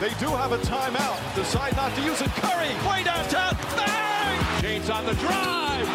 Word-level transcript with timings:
They 0.00 0.14
do 0.20 0.28
have 0.30 0.52
a 0.52 0.58
timeout. 0.58 1.18
Decide 1.34 1.74
not 1.74 1.92
to 1.96 2.02
use 2.02 2.20
it. 2.20 2.30
Curry, 2.36 2.68
way 2.88 3.02
downtown. 3.02 3.56
Bang! 3.74 4.62
James 4.62 4.88
on 4.90 5.04
the 5.04 5.14
drive. 5.14 5.88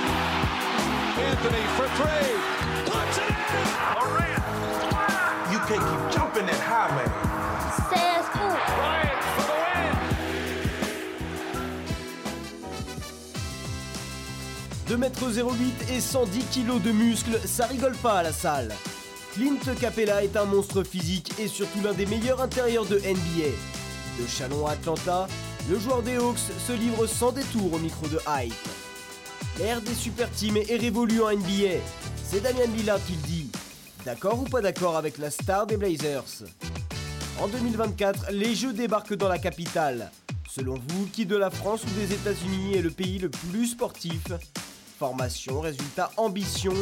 Anthony 1.18 1.64
for 1.78 1.88
three. 1.96 2.36
Puts 2.84 3.18
it 3.18 3.32
in. 3.32 3.68
Durant. 3.96 4.44
You 5.54 5.60
can't 5.70 5.80
keep 5.88 6.12
jumping 6.12 6.46
that 6.48 6.60
high, 6.60 6.92
man. 6.98 7.12
Says 7.88 8.28
who? 8.36 8.48
Bryant 8.76 9.24
for 9.36 9.48
the 9.48 9.56
win. 14.98 15.00
2m08 15.00 15.96
et 15.96 16.02
110 16.02 16.44
kg 16.52 16.82
de 16.82 16.92
muscles, 16.92 17.40
ça 17.46 17.68
rigole 17.68 17.96
pas 17.96 18.18
à 18.20 18.24
la 18.24 18.34
salle. 18.34 18.76
Clint 19.34 19.60
Capella 19.80 20.26
est 20.26 20.36
un 20.36 20.46
monstre 20.46 20.84
physique 20.84 21.32
et 21.40 21.48
surtout 21.48 21.80
l'un 21.82 21.94
des 21.94 22.06
meilleurs 22.06 22.42
intérieurs 22.42 22.86
de 22.86 22.98
NBA. 22.98 23.56
De 24.20 24.28
Chalon 24.28 24.68
à 24.68 24.74
Atlanta, 24.74 25.28
le 25.70 25.80
joueur 25.80 26.04
des 26.04 26.18
Hawks 26.18 26.38
se 26.38 26.74
livre 26.74 27.08
sans 27.08 27.32
détour 27.32 27.74
au 27.74 27.80
micro 27.80 28.08
de 28.08 28.20
Hype. 28.28 28.54
L'ère 29.58 29.82
des 29.82 29.96
super 29.96 30.30
teams 30.30 30.58
est 30.58 30.78
révolue 30.78 31.22
en 31.22 31.32
NBA. 31.32 31.80
C'est 32.24 32.42
Damian 32.42 32.72
Lillard 32.76 33.04
qui 33.06 33.14
le 33.14 33.28
dit. 33.28 33.50
D'accord 34.06 34.40
ou 34.40 34.44
pas 34.44 34.62
d'accord 34.62 34.98
avec 34.98 35.18
la 35.18 35.32
star 35.32 35.66
des 35.66 35.78
Blazers? 35.78 36.44
En 37.40 37.48
2024, 37.48 38.32
les 38.32 38.54
Jeux 38.54 38.74
débarquent 38.74 39.16
dans 39.16 39.30
la 39.30 39.40
capitale. 39.40 40.12
Selon 40.48 40.76
vous, 40.90 41.08
qui 41.12 41.26
de 41.26 41.36
la 41.36 41.50
France 41.50 41.82
ou 41.84 42.00
des 42.00 42.14
États-Unis 42.14 42.76
est 42.76 42.82
le 42.82 42.92
pays 42.92 43.18
le 43.18 43.30
plus 43.30 43.68
sportif? 43.68 44.22
Formation, 45.00 45.60
résultat, 45.60 46.12
ambition, 46.18 46.74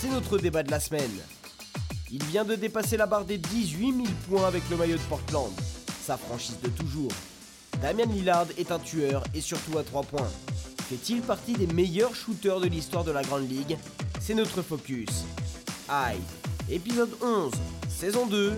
c'est 0.00 0.08
notre 0.08 0.38
débat 0.38 0.62
de 0.62 0.70
la 0.70 0.80
semaine. 0.80 1.10
Il 2.10 2.24
vient 2.24 2.44
de 2.44 2.54
dépasser 2.54 2.96
la 2.96 3.04
barre 3.04 3.26
des 3.26 3.36
18 3.36 3.92
000 3.92 4.06
points 4.28 4.46
avec 4.46 4.62
le 4.70 4.76
maillot 4.76 4.96
de 4.96 5.02
Portland, 5.02 5.52
sa 6.08 6.16
franchise 6.16 6.56
de 6.62 6.70
toujours. 6.70 7.10
Damian 7.82 8.10
Lillard 8.10 8.46
est 8.56 8.72
un 8.72 8.78
tueur 8.78 9.22
et 9.34 9.42
surtout 9.42 9.76
à 9.76 9.82
3 9.82 10.04
points. 10.04 10.30
Fait-il 10.88 11.20
partie 11.20 11.52
des 11.52 11.66
meilleurs 11.66 12.14
shooters 12.14 12.60
de 12.60 12.66
l'histoire 12.66 13.04
de 13.04 13.10
la 13.10 13.20
Grande 13.20 13.46
Ligue? 13.46 13.76
C'est 14.18 14.32
notre 14.32 14.62
focus. 14.62 15.26
Aïe, 15.86 16.22
épisode 16.70 17.10
11, 17.20 17.52
saison 17.90 18.26
2. 18.26 18.56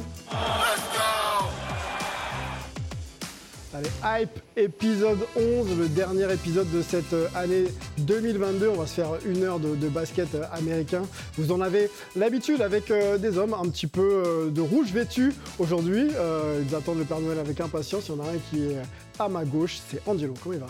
Allez, 3.72 3.88
Hype, 4.02 4.40
épisode 4.56 5.20
11, 5.36 5.78
le 5.78 5.86
dernier 5.88 6.32
épisode 6.32 6.68
de 6.72 6.82
cette 6.82 7.12
euh, 7.12 7.28
année 7.36 7.66
2022. 7.98 8.68
On 8.68 8.74
va 8.80 8.86
se 8.86 8.94
faire 8.94 9.10
une 9.24 9.44
heure 9.44 9.60
de, 9.60 9.76
de 9.76 9.88
basket 9.88 10.34
euh, 10.34 10.42
américain. 10.52 11.02
Vous 11.36 11.52
en 11.52 11.60
avez 11.60 11.88
l'habitude 12.16 12.62
avec 12.62 12.90
euh, 12.90 13.16
des 13.16 13.38
hommes 13.38 13.54
un 13.54 13.68
petit 13.68 13.86
peu 13.86 14.24
euh, 14.26 14.50
de 14.50 14.60
rouge 14.60 14.90
vêtus 14.92 15.32
aujourd'hui. 15.60 16.08
Euh, 16.16 16.64
ils 16.68 16.74
attendent 16.74 16.98
le 16.98 17.04
Père 17.04 17.20
Noël 17.20 17.38
avec 17.38 17.60
impatience. 17.60 18.08
Il 18.08 18.16
y 18.16 18.20
en 18.20 18.24
a 18.24 18.28
un 18.30 18.38
qui 18.50 18.64
est 18.64 18.76
à 19.20 19.28
ma 19.28 19.44
gauche, 19.44 19.78
c'est 19.88 20.02
Angelo. 20.08 20.34
Comment 20.42 20.54
il 20.56 20.60
va? 20.60 20.66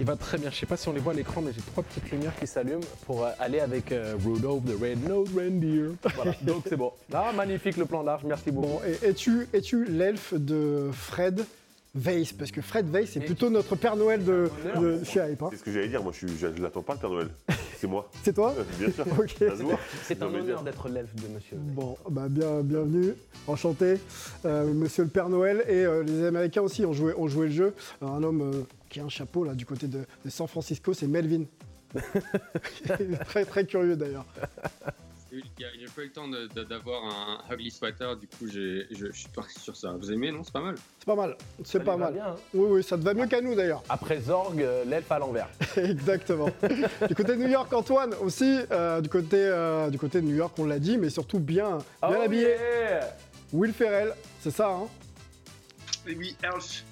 Il 0.00 0.06
va 0.06 0.16
très 0.16 0.38
bien. 0.38 0.48
Je 0.50 0.56
sais 0.56 0.64
pas 0.64 0.78
si 0.78 0.88
on 0.88 0.92
les 0.94 1.00
voit 1.00 1.12
à 1.12 1.16
l'écran, 1.16 1.42
mais 1.42 1.50
j'ai 1.54 1.60
trois 1.60 1.82
petites 1.84 2.10
lumières 2.10 2.34
qui 2.40 2.46
s'allument 2.46 2.80
pour 3.04 3.26
aller 3.38 3.60
avec 3.60 3.92
euh, 3.92 4.14
Rudolph 4.24 4.64
the 4.64 4.80
Red-Nosed 4.80 5.36
Reindeer. 5.36 5.90
Voilà. 6.14 6.32
Donc 6.42 6.62
c'est 6.66 6.76
bon. 6.76 6.92
Là, 7.10 7.30
magnifique 7.32 7.76
le 7.76 7.84
plan 7.84 8.02
large. 8.02 8.22
Merci 8.24 8.50
beaucoup. 8.52 8.68
Bon, 8.68 8.80
et 8.86 9.06
es-tu 9.06 9.48
es 9.52 9.90
l'elfe 9.90 10.32
de 10.32 10.88
Fred? 10.94 11.44
Weiss 11.94 12.32
Parce 12.32 12.50
que 12.50 12.60
Fred 12.60 12.88
Weiss, 12.90 13.10
c'est 13.12 13.20
plutôt 13.20 13.50
notre 13.50 13.74
Père 13.76 13.96
Noël 13.96 14.24
de, 14.24 14.50
de 14.80 15.02
chez 15.04 15.20
Hype. 15.20 15.42
hein. 15.42 15.48
C'est 15.52 15.58
ce 15.58 15.64
que 15.64 15.72
j'allais 15.72 15.88
dire, 15.88 16.02
moi 16.02 16.12
je 16.12 16.26
suis- 16.26 16.38
je 16.38 16.46
ne 16.46 16.60
l'attends 16.60 16.82
pas 16.82 16.94
le 16.94 16.98
Père 17.00 17.10
Noël. 17.10 17.28
C'est 17.78 17.86
moi. 17.86 18.10
C'est 18.22 18.32
toi 18.34 18.54
Euh, 18.58 18.64
Bien 18.78 18.90
sûr. 18.92 19.04
Ok. 19.18 19.34
Ça 19.38 19.56
se 19.56 19.62
voit. 19.62 19.78
C'est 20.04 20.20
un 20.22 20.26
Non, 20.26 20.32
mais 20.32 20.40
honneur 20.40 20.62
d'être 20.62 20.88
l'elfe 20.88 21.14
de 21.14 21.28
Monsieur. 21.34 21.56
Bon, 21.56 21.96
bah 22.10 22.26
bien, 22.28 22.60
bienvenue, 22.62 23.14
enchanté, 23.46 23.98
Euh, 24.44 24.72
Monsieur 24.72 25.04
le 25.04 25.08
Père 25.10 25.28
Noël 25.28 25.64
et 25.68 25.84
euh, 25.84 26.02
les 26.02 26.24
Américains 26.24 26.62
aussi 26.62 26.84
ont 26.84 26.92
joué, 26.92 27.14
ont 27.16 27.28
joué 27.28 27.46
le 27.46 27.52
jeu. 27.52 27.74
Un 28.02 28.22
homme 28.22 28.42
euh, 28.42 28.62
qui 28.90 29.00
a 29.00 29.04
un 29.04 29.08
chapeau 29.08 29.44
là 29.44 29.54
du 29.54 29.64
côté 29.66 29.86
de, 29.86 30.00
de 30.24 30.30
San 30.30 30.46
Francisco, 30.46 30.92
c'est 30.92 31.06
Melvin. 31.06 31.44
Il 31.94 32.00
est 33.14 33.16
très 33.24 33.44
très 33.44 33.64
curieux 33.64 33.96
d'ailleurs. 33.96 34.26
J'ai 35.30 35.42
j'ai 35.58 35.86
pas 35.94 36.02
eu 36.02 36.06
le 36.06 36.10
temps 36.12 36.26
d'avoir 36.68 37.04
un 37.04 37.54
ugly 37.54 37.70
sweater, 37.70 38.16
du 38.16 38.26
coup 38.26 38.46
j'ai- 38.48 38.86
je, 38.90 39.06
je 39.06 39.12
suis 39.12 39.28
parti 39.28 39.60
sur 39.60 39.76
ça. 39.76 39.92
Vous 39.92 40.10
aimez, 40.10 40.32
non? 40.32 40.42
C'est 40.42 40.52
pas 40.52 40.60
mal. 40.62 40.74
C'est 40.98 41.04
pas 41.06 41.14
mal, 41.16 41.36
c'est 41.64 41.84
pas 41.84 41.96
mal. 41.98 42.12
bien, 42.14 42.26
hein. 42.28 42.36
Oui, 42.54 42.66
oui, 42.70 42.82
ça 42.82 42.96
te 42.96 43.02
va 43.02 43.12
mieux 43.12 43.26
qu'à 43.26 43.40
nous 43.42 43.54
d'ailleurs. 43.54 43.82
Après 43.90 44.20
Zorg, 44.20 44.60
euh, 44.62 44.84
l'elfe 44.86 45.10
à 45.12 45.18
l'envers. 45.18 45.48
Exactement. 45.76 46.48
du 47.06 47.14
côté 47.14 47.36
de 47.36 47.42
New 47.42 47.48
York, 47.48 47.70
Antoine 47.74 48.14
aussi. 48.22 48.58
euh, 48.70 49.00
du, 49.02 49.08
côté, 49.10 49.36
euh, 49.36 49.90
du 49.90 49.98
côté 49.98 50.20
de 50.22 50.26
New 50.26 50.34
York, 50.34 50.54
on 50.58 50.64
l'a 50.64 50.78
dit, 50.78 50.96
mais 50.96 51.10
surtout 51.10 51.38
bien, 51.40 51.76
bien 51.78 51.84
Oh 52.02 52.22
habillé. 52.24 52.42
yeah 52.48 53.14
Will 53.52 53.72
Ferrell, 53.74 54.14
c'est 54.40 54.50
ça, 54.50 54.68
hein? 54.70 54.86
Et 56.06 56.14
oui, 56.14 56.36
Elf, 56.42 56.84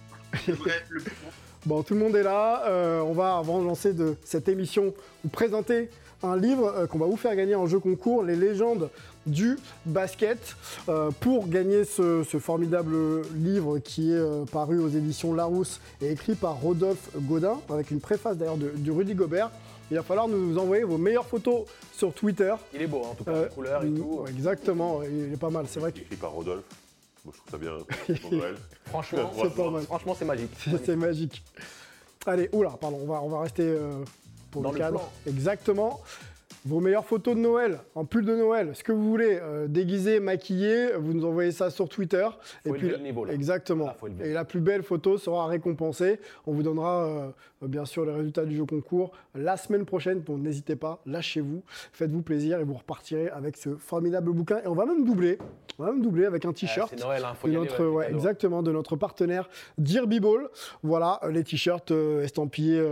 le 0.47 0.55
vrai, 0.55 0.85
le 0.91 1.01
plus 1.01 1.11
bon. 1.11 1.31
Bon, 1.67 1.83
tout 1.83 1.95
le 1.95 2.01
monde 2.01 2.15
est 2.15 2.23
là. 2.23 2.63
Euh, 2.67 3.01
on 3.01 3.13
va, 3.13 3.39
avant 3.39 3.61
de 3.61 3.67
lancer 3.67 3.93
de 3.93 4.15
cette 4.25 4.49
émission, 4.49 4.95
vous 5.25 5.31
présenter 5.31 5.91
un 6.23 6.37
livre 6.37 6.67
euh, 6.75 6.87
qu'on 6.87 6.99
va 6.99 7.07
vous 7.07 7.17
faire 7.17 7.35
gagner 7.37 7.55
en 7.55 7.67
jeu 7.67 7.79
concours, 7.79 8.23
Les 8.23 8.37
légendes 8.37 8.91
du 9.27 9.59
basket. 9.85 10.57
Euh, 10.89 11.11
pour 11.21 11.49
gagner 11.49 11.85
ce, 11.85 12.23
ce 12.23 12.39
formidable 12.39 13.23
livre 13.35 13.79
qui 13.79 14.13
est 14.13 14.17
euh, 14.17 14.45
paru 14.45 14.79
aux 14.79 14.89
éditions 14.89 15.35
Larousse 15.35 15.81
et 16.01 16.11
écrit 16.13 16.35
par 16.35 16.61
Rodolphe 16.61 17.11
Godin, 17.17 17.59
avec 17.69 17.91
une 17.91 18.01
préface 18.01 18.37
d'ailleurs 18.37 18.57
de, 18.57 18.71
de 18.75 18.91
Rudy 18.93 19.15
Gobert, 19.15 19.51
il 19.91 19.97
va 19.97 20.03
falloir 20.03 20.27
nous 20.29 20.57
envoyer 20.59 20.85
vos 20.85 20.99
meilleures 20.99 21.27
photos 21.27 21.65
sur 21.93 22.13
Twitter. 22.13 22.53
Il 22.75 22.83
est 22.83 22.87
beau, 22.87 23.03
hein, 23.05 23.09
en 23.11 23.15
tout 23.15 23.25
cas, 23.25 23.31
Euh, 23.33 23.45
les 23.45 23.51
couleurs 23.55 23.85
et 23.85 23.91
tout. 23.91 24.21
ouais, 24.23 24.31
Exactement, 24.31 25.03
il 25.03 25.33
est 25.33 25.37
pas 25.37 25.51
mal, 25.51 25.67
c'est 25.69 25.81
vrai 25.81 25.93
que 25.93 25.99
Écrit 26.01 26.17
par 26.17 26.33
Rodolphe. 26.33 26.65
Moi 27.25 27.35
je 27.35 27.41
trouve 27.41 27.51
ça 27.51 27.59
bien 27.59 28.17
pour 28.23 28.33
Noël. 28.33 28.55
Franchement, 28.87 29.31
C'est 29.35 29.51
franchement, 29.85 30.15
magique. 30.25 30.51
c'est 30.85 30.97
magique. 30.97 31.43
Allez, 32.27 32.49
oula, 32.53 32.71
pardon, 32.81 32.99
on 33.03 33.07
va, 33.07 33.21
on 33.23 33.29
va 33.29 33.41
rester 33.41 33.63
euh, 33.65 34.03
pour 34.57 34.63
Dans 34.63 34.71
le 34.71 34.75
le 34.79 34.81
cadre. 34.85 34.99
plan. 35.01 35.11
Exactement. 35.27 36.01
Vos 36.67 36.81
meilleures 36.81 37.05
photos 37.05 37.37
de 37.37 37.41
Noël, 37.41 37.79
en 37.95 38.05
pull 38.05 38.25
de 38.25 38.35
Noël, 38.35 38.75
ce 38.75 38.83
que 38.83 38.91
vous 38.91 39.09
voulez, 39.09 39.39
euh, 39.41 39.69
déguisé, 39.69 40.19
maquillé, 40.19 40.95
vous 40.99 41.15
nous 41.15 41.25
envoyez 41.25 41.53
ça 41.53 41.71
sur 41.71 41.89
Twitter. 41.89 42.27
Faut 42.67 42.75
élever 42.75 42.97
le 42.97 42.99
niveau, 43.05 43.25
là. 43.25 43.33
Exactement. 43.35 43.87
Là, 43.87 43.97
élever. 44.05 44.31
Et 44.31 44.33
la 44.33 44.45
plus 44.45 44.59
belle 44.59 44.83
photo 44.83 45.17
sera 45.17 45.47
récompensée. 45.47 46.19
On 46.45 46.53
vous 46.53 46.65
donnera 46.65 47.05
euh, 47.07 47.29
euh, 47.63 47.69
bien 47.69 47.85
sûr 47.85 48.05
les 48.05 48.11
résultats 48.11 48.45
du 48.45 48.57
jeu 48.57 48.65
concours 48.65 49.13
la 49.37 49.57
semaine 49.57 49.85
prochaine. 49.85 50.23
Donc 50.23 50.41
n'hésitez 50.41 50.75
pas, 50.75 50.99
lâchez-vous, 51.07 51.63
faites-vous 51.93 52.23
plaisir 52.23 52.59
et 52.59 52.65
vous 52.65 52.75
repartirez 52.75 53.29
avec 53.29 53.57
ce 53.59 53.77
formidable 53.77 54.33
bouquin. 54.33 54.59
Et 54.65 54.67
on 54.67 54.75
va 54.75 54.87
même 54.87 55.05
doubler, 55.05 55.39
on 55.79 55.85
va 55.85 55.93
même 55.93 56.03
doubler 56.03 56.25
avec 56.25 56.45
un 56.47 56.51
Ah, 56.51 56.53
t-shirt 56.55 56.99
Noël, 57.01 57.23
hein, 57.25 57.35
faut 57.35 57.47
de 57.47 57.53
y 57.53 57.57
aller, 57.57 57.65
notre, 57.65 57.85
ouais, 57.85 57.95
ouais, 57.95 58.05
cadeau. 58.07 58.17
exactement, 58.17 58.63
de 58.65 58.73
notre 58.73 58.97
partenaire 58.97 59.49
Derby 59.79 60.19
Ball. 60.19 60.49
Voilà, 60.83 61.21
les 61.31 61.45
t-shirts 61.45 61.93
euh, 61.93 62.25
estampillés 62.25 62.83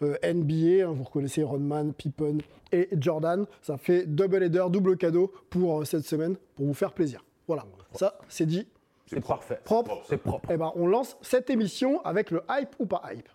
NBA. 0.00 0.86
hein, 0.88 0.92
vous 0.94 1.04
reconnaissez 1.04 1.42
Rodman, 1.42 1.92
Pippen 1.92 2.38
et 2.72 2.88
Jordan. 2.98 3.46
Ça 3.62 3.76
fait 3.76 4.06
double 4.06 4.42
header, 4.42 4.66
double 4.70 4.96
cadeau 4.96 5.32
pour 5.50 5.80
euh, 5.80 5.84
cette 5.84 6.04
semaine, 6.04 6.36
pour 6.56 6.66
vous 6.66 6.74
faire 6.74 6.92
plaisir. 6.92 7.24
Voilà, 7.46 7.64
ça 7.94 8.18
c'est 8.28 8.46
dit. 8.46 8.66
C'est 9.06 9.26
parfait. 9.26 9.60
Propre. 9.64 10.02
C'est 10.08 10.18
propre. 10.18 10.48
Eh 10.52 10.56
ben, 10.56 10.72
on 10.76 10.86
lance 10.86 11.16
cette 11.20 11.50
émission 11.50 12.00
avec 12.04 12.30
le 12.30 12.42
hype 12.48 12.76
ou 12.78 12.86
pas 12.86 13.02
hype. 13.12 13.28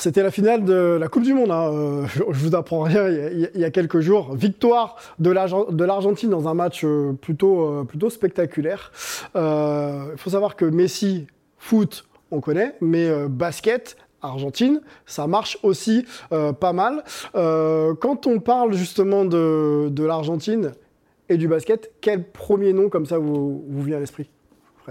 C'était 0.00 0.22
la 0.22 0.30
finale 0.30 0.64
de 0.64 0.96
la 0.98 1.08
Coupe 1.08 1.24
du 1.24 1.34
Monde. 1.34 1.50
hein. 1.50 1.70
Euh, 1.74 2.06
je, 2.14 2.22
vous 2.22 2.54
apprends 2.54 2.80
rien. 2.80 3.06
Il 3.06 3.50
y 3.54 3.64
a, 3.66 3.70
quelques 3.70 4.00
jours, 4.00 4.34
victoire 4.34 4.96
de 5.18 5.30
l'Argen- 5.30 5.70
de 5.70 5.84
l'Argentine 5.84 6.30
dans 6.30 6.48
un 6.48 6.54
match 6.54 6.86
euh, 6.86 7.12
plutôt, 7.12 7.66
euh, 7.66 7.84
plutôt 7.84 8.08
spectaculaire. 8.08 8.92
Il 9.34 10.16
faut 10.16 10.30
savoir 10.30 10.56
que 10.56 10.64
Messi, 10.64 11.26
foot, 11.58 12.06
on 12.30 12.40
connaît, 12.40 12.76
mais 12.80 13.10
basket, 13.28 13.98
Argentine, 14.22 14.80
ça 15.04 15.26
marche 15.26 15.58
aussi 15.62 16.06
pas 16.30 16.72
mal. 16.72 17.04
Quand 17.34 18.26
on 18.26 18.40
parle 18.40 18.72
justement 18.72 19.26
de, 19.26 20.04
l'Argentine 20.04 20.72
et 21.28 21.36
du 21.36 21.46
basket, 21.46 21.92
quel 22.00 22.24
premier 22.24 22.72
nom 22.72 22.88
comme 22.88 23.04
ça 23.04 23.18
vous 23.18 23.62
vient 23.82 23.98
à 23.98 24.00
l'esprit? 24.00 24.30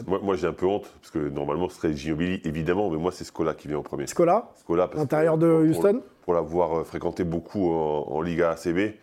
Moi, 0.07 0.19
moi, 0.22 0.36
j'ai 0.36 0.48
un 0.48 0.54
peu 0.54 0.66
honte, 0.66 0.92
parce 1.01 1.12
que 1.12 1.19
normalement 1.30 1.69
ce 1.69 1.75
serait 1.78 1.94
Ginobili, 1.94 2.42
évidemment, 2.44 2.90
mais 2.90 2.98
moi 2.98 3.12
c'est 3.12 3.24
Scola 3.24 3.54
qui 3.54 3.68
vient 3.68 3.78
en 3.78 3.84
premier. 3.84 4.07
Scola, 4.07 4.50
Scola, 4.56 4.88
parce 4.88 4.98
que 4.98 5.04
intérieur 5.04 5.38
de 5.38 5.48
pour- 5.72 5.80
Houston 5.86 6.01
Pour 6.24 6.34
l'avoir 6.34 6.80
euh, 6.80 6.84
fréquenté 6.84 7.24
beaucoup 7.24 7.72
en, 7.72 8.06
en 8.10 8.22
Liga 8.22 8.51
ACB, 8.51 8.96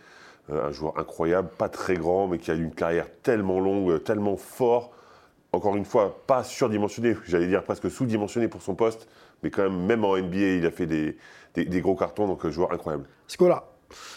euh, 0.51 0.69
un 0.69 0.71
joueur 0.73 0.99
incroyable, 0.99 1.49
pas 1.59 1.69
très 1.69 1.95
grand, 1.95 2.29
mais 2.29 2.39
qui 2.39 2.51
a 2.51 2.55
eu 2.55 2.63
une 2.63 2.75
carrière 2.75 3.07
tellement 3.23 3.59
longue, 3.61 3.91
euh, 3.91 3.99
tellement 3.99 4.37
fort. 4.37 4.93
Encore 5.53 5.77
une 5.77 5.85
fois, 5.85 6.21
pas 6.27 6.45
surdimensionné, 6.45 7.17
j'allais 7.27 7.47
dire 7.49 7.63
presque 7.65 7.91
sous-dimensionné 7.91 8.49
pour 8.49 8.63
son 8.63 8.75
poste, 8.75 9.09
mais 9.43 9.51
quand 9.51 9.63
même, 9.63 9.87
même 9.87 10.05
en 10.05 10.17
NBA, 10.17 10.57
il 10.59 10.67
a 10.67 10.71
fait 10.71 10.87
des, 10.87 11.17
des- 11.55 11.65
des 11.65 11.81
gros 11.81 11.95
cartons, 11.97 12.27
donc 12.27 12.47
joueur 12.49 12.73
incroyable. 12.73 13.07
Scola. 13.27 13.65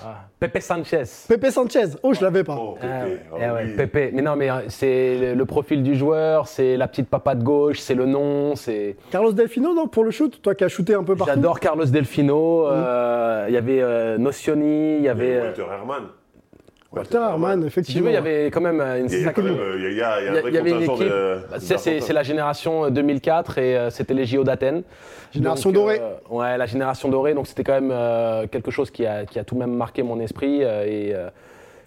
Ah, 0.03 0.25
Pepe 0.39 0.59
Sanchez. 0.61 1.03
Pepe 1.27 1.51
Sanchez. 1.51 1.85
Oh, 2.03 2.13
je 2.13 2.21
l'avais 2.23 2.43
pas. 2.43 2.57
Oh, 2.59 2.77
Ah 2.81 2.85
ouais, 3.05 3.21
ah 3.31 3.35
eh 3.37 3.49
ouais, 3.51 3.63
oui. 3.67 3.75
Pépé. 3.75 4.09
Mais 4.13 4.21
non, 4.21 4.35
mais 4.35 4.49
euh, 4.49 4.61
c'est 4.67 5.17
le, 5.19 5.33
le 5.35 5.45
profil 5.45 5.83
du 5.83 5.95
joueur, 5.95 6.47
c'est 6.47 6.75
la 6.77 6.87
petite 6.87 7.09
papa 7.09 7.35
de 7.35 7.43
gauche, 7.43 7.79
c'est 7.79 7.95
le 7.95 8.05
nom, 8.05 8.55
c'est. 8.55 8.95
Carlos 9.11 9.31
Delfino, 9.31 9.73
non, 9.73 9.87
pour 9.87 10.03
le 10.03 10.11
shoot 10.11 10.41
Toi 10.41 10.55
qui 10.55 10.63
as 10.63 10.69
shooté 10.69 10.93
un 10.95 11.03
peu 11.03 11.15
partout. 11.15 11.33
J'adore 11.33 11.59
Carlos 11.59 11.85
Delfino. 11.85 12.67
euh, 12.67 13.45
Il 13.47 13.53
y 13.53 13.57
avait 13.57 13.81
euh, 13.81 14.17
Nocioni, 14.17 14.97
il 14.97 15.03
y 15.03 15.09
avait. 15.09 15.41
Walter 15.41 15.65
Herman. 15.71 16.03
Walter 16.91 17.19
Si 17.19 17.59
tu 17.61 17.67
effectivement. 17.67 18.05
veux, 18.05 18.11
il 18.11 18.13
y 18.13 18.17
avait 18.17 18.45
quand 18.47 18.61
même 18.61 18.81
euh, 18.81 18.99
une 18.99 19.05
Il 19.05 19.11
y 19.19 19.21
a 19.21 19.25
sacrée- 19.25 19.43
quand 19.43 19.47
même, 19.47 19.59
euh, 19.59 19.75
il 19.77 19.83
y 19.83 19.85
a- 19.85 19.89
il 19.91 19.97
y 19.97 20.01
a- 20.01 20.21
il 20.21 20.25
y 20.25 20.27
a 20.27 20.31
un 20.31 20.33
Il 20.33 20.35
y 20.35 20.37
a- 20.37 20.41
vrai 20.41 20.49
il 20.49 20.55
y 20.55 20.57
avait 20.57 20.69
une 20.71 20.75
contingent 20.77 20.95
équipe. 20.95 21.07
de- 21.07 21.37
Bah, 21.51 21.59
ça, 21.59 21.77
c'est 21.77 22.13
la 22.13 22.23
génération 22.23 22.85
euh, 22.85 22.89
2004 22.89 23.57
et 23.59 23.77
euh, 23.77 23.89
c'était 23.91 24.15
les 24.15 24.25
JO 24.25 24.43
d'Athènes. 24.43 24.81
Génération 25.31 25.69
Donc, 25.71 25.83
dorée. 25.83 26.01
euh, 26.01 26.15
ouais, 26.35 26.57
la 26.57 26.65
génération 26.65 27.07
dorée. 27.09 27.35
Donc 27.35 27.45
c'était 27.45 27.63
quand 27.63 27.73
même 27.79 27.91
euh, 27.93 28.47
quelque 28.47 28.71
chose 28.71 28.89
qui 28.89 29.05
a, 29.05 29.25
qui 29.25 29.37
a 29.37 29.43
tout 29.43 29.53
de 29.53 29.59
même 29.59 29.73
marqué 29.75 30.01
mon 30.01 30.19
esprit. 30.19 30.63
euh, 30.63 30.83
et 30.87 31.13
euh, 31.13 31.29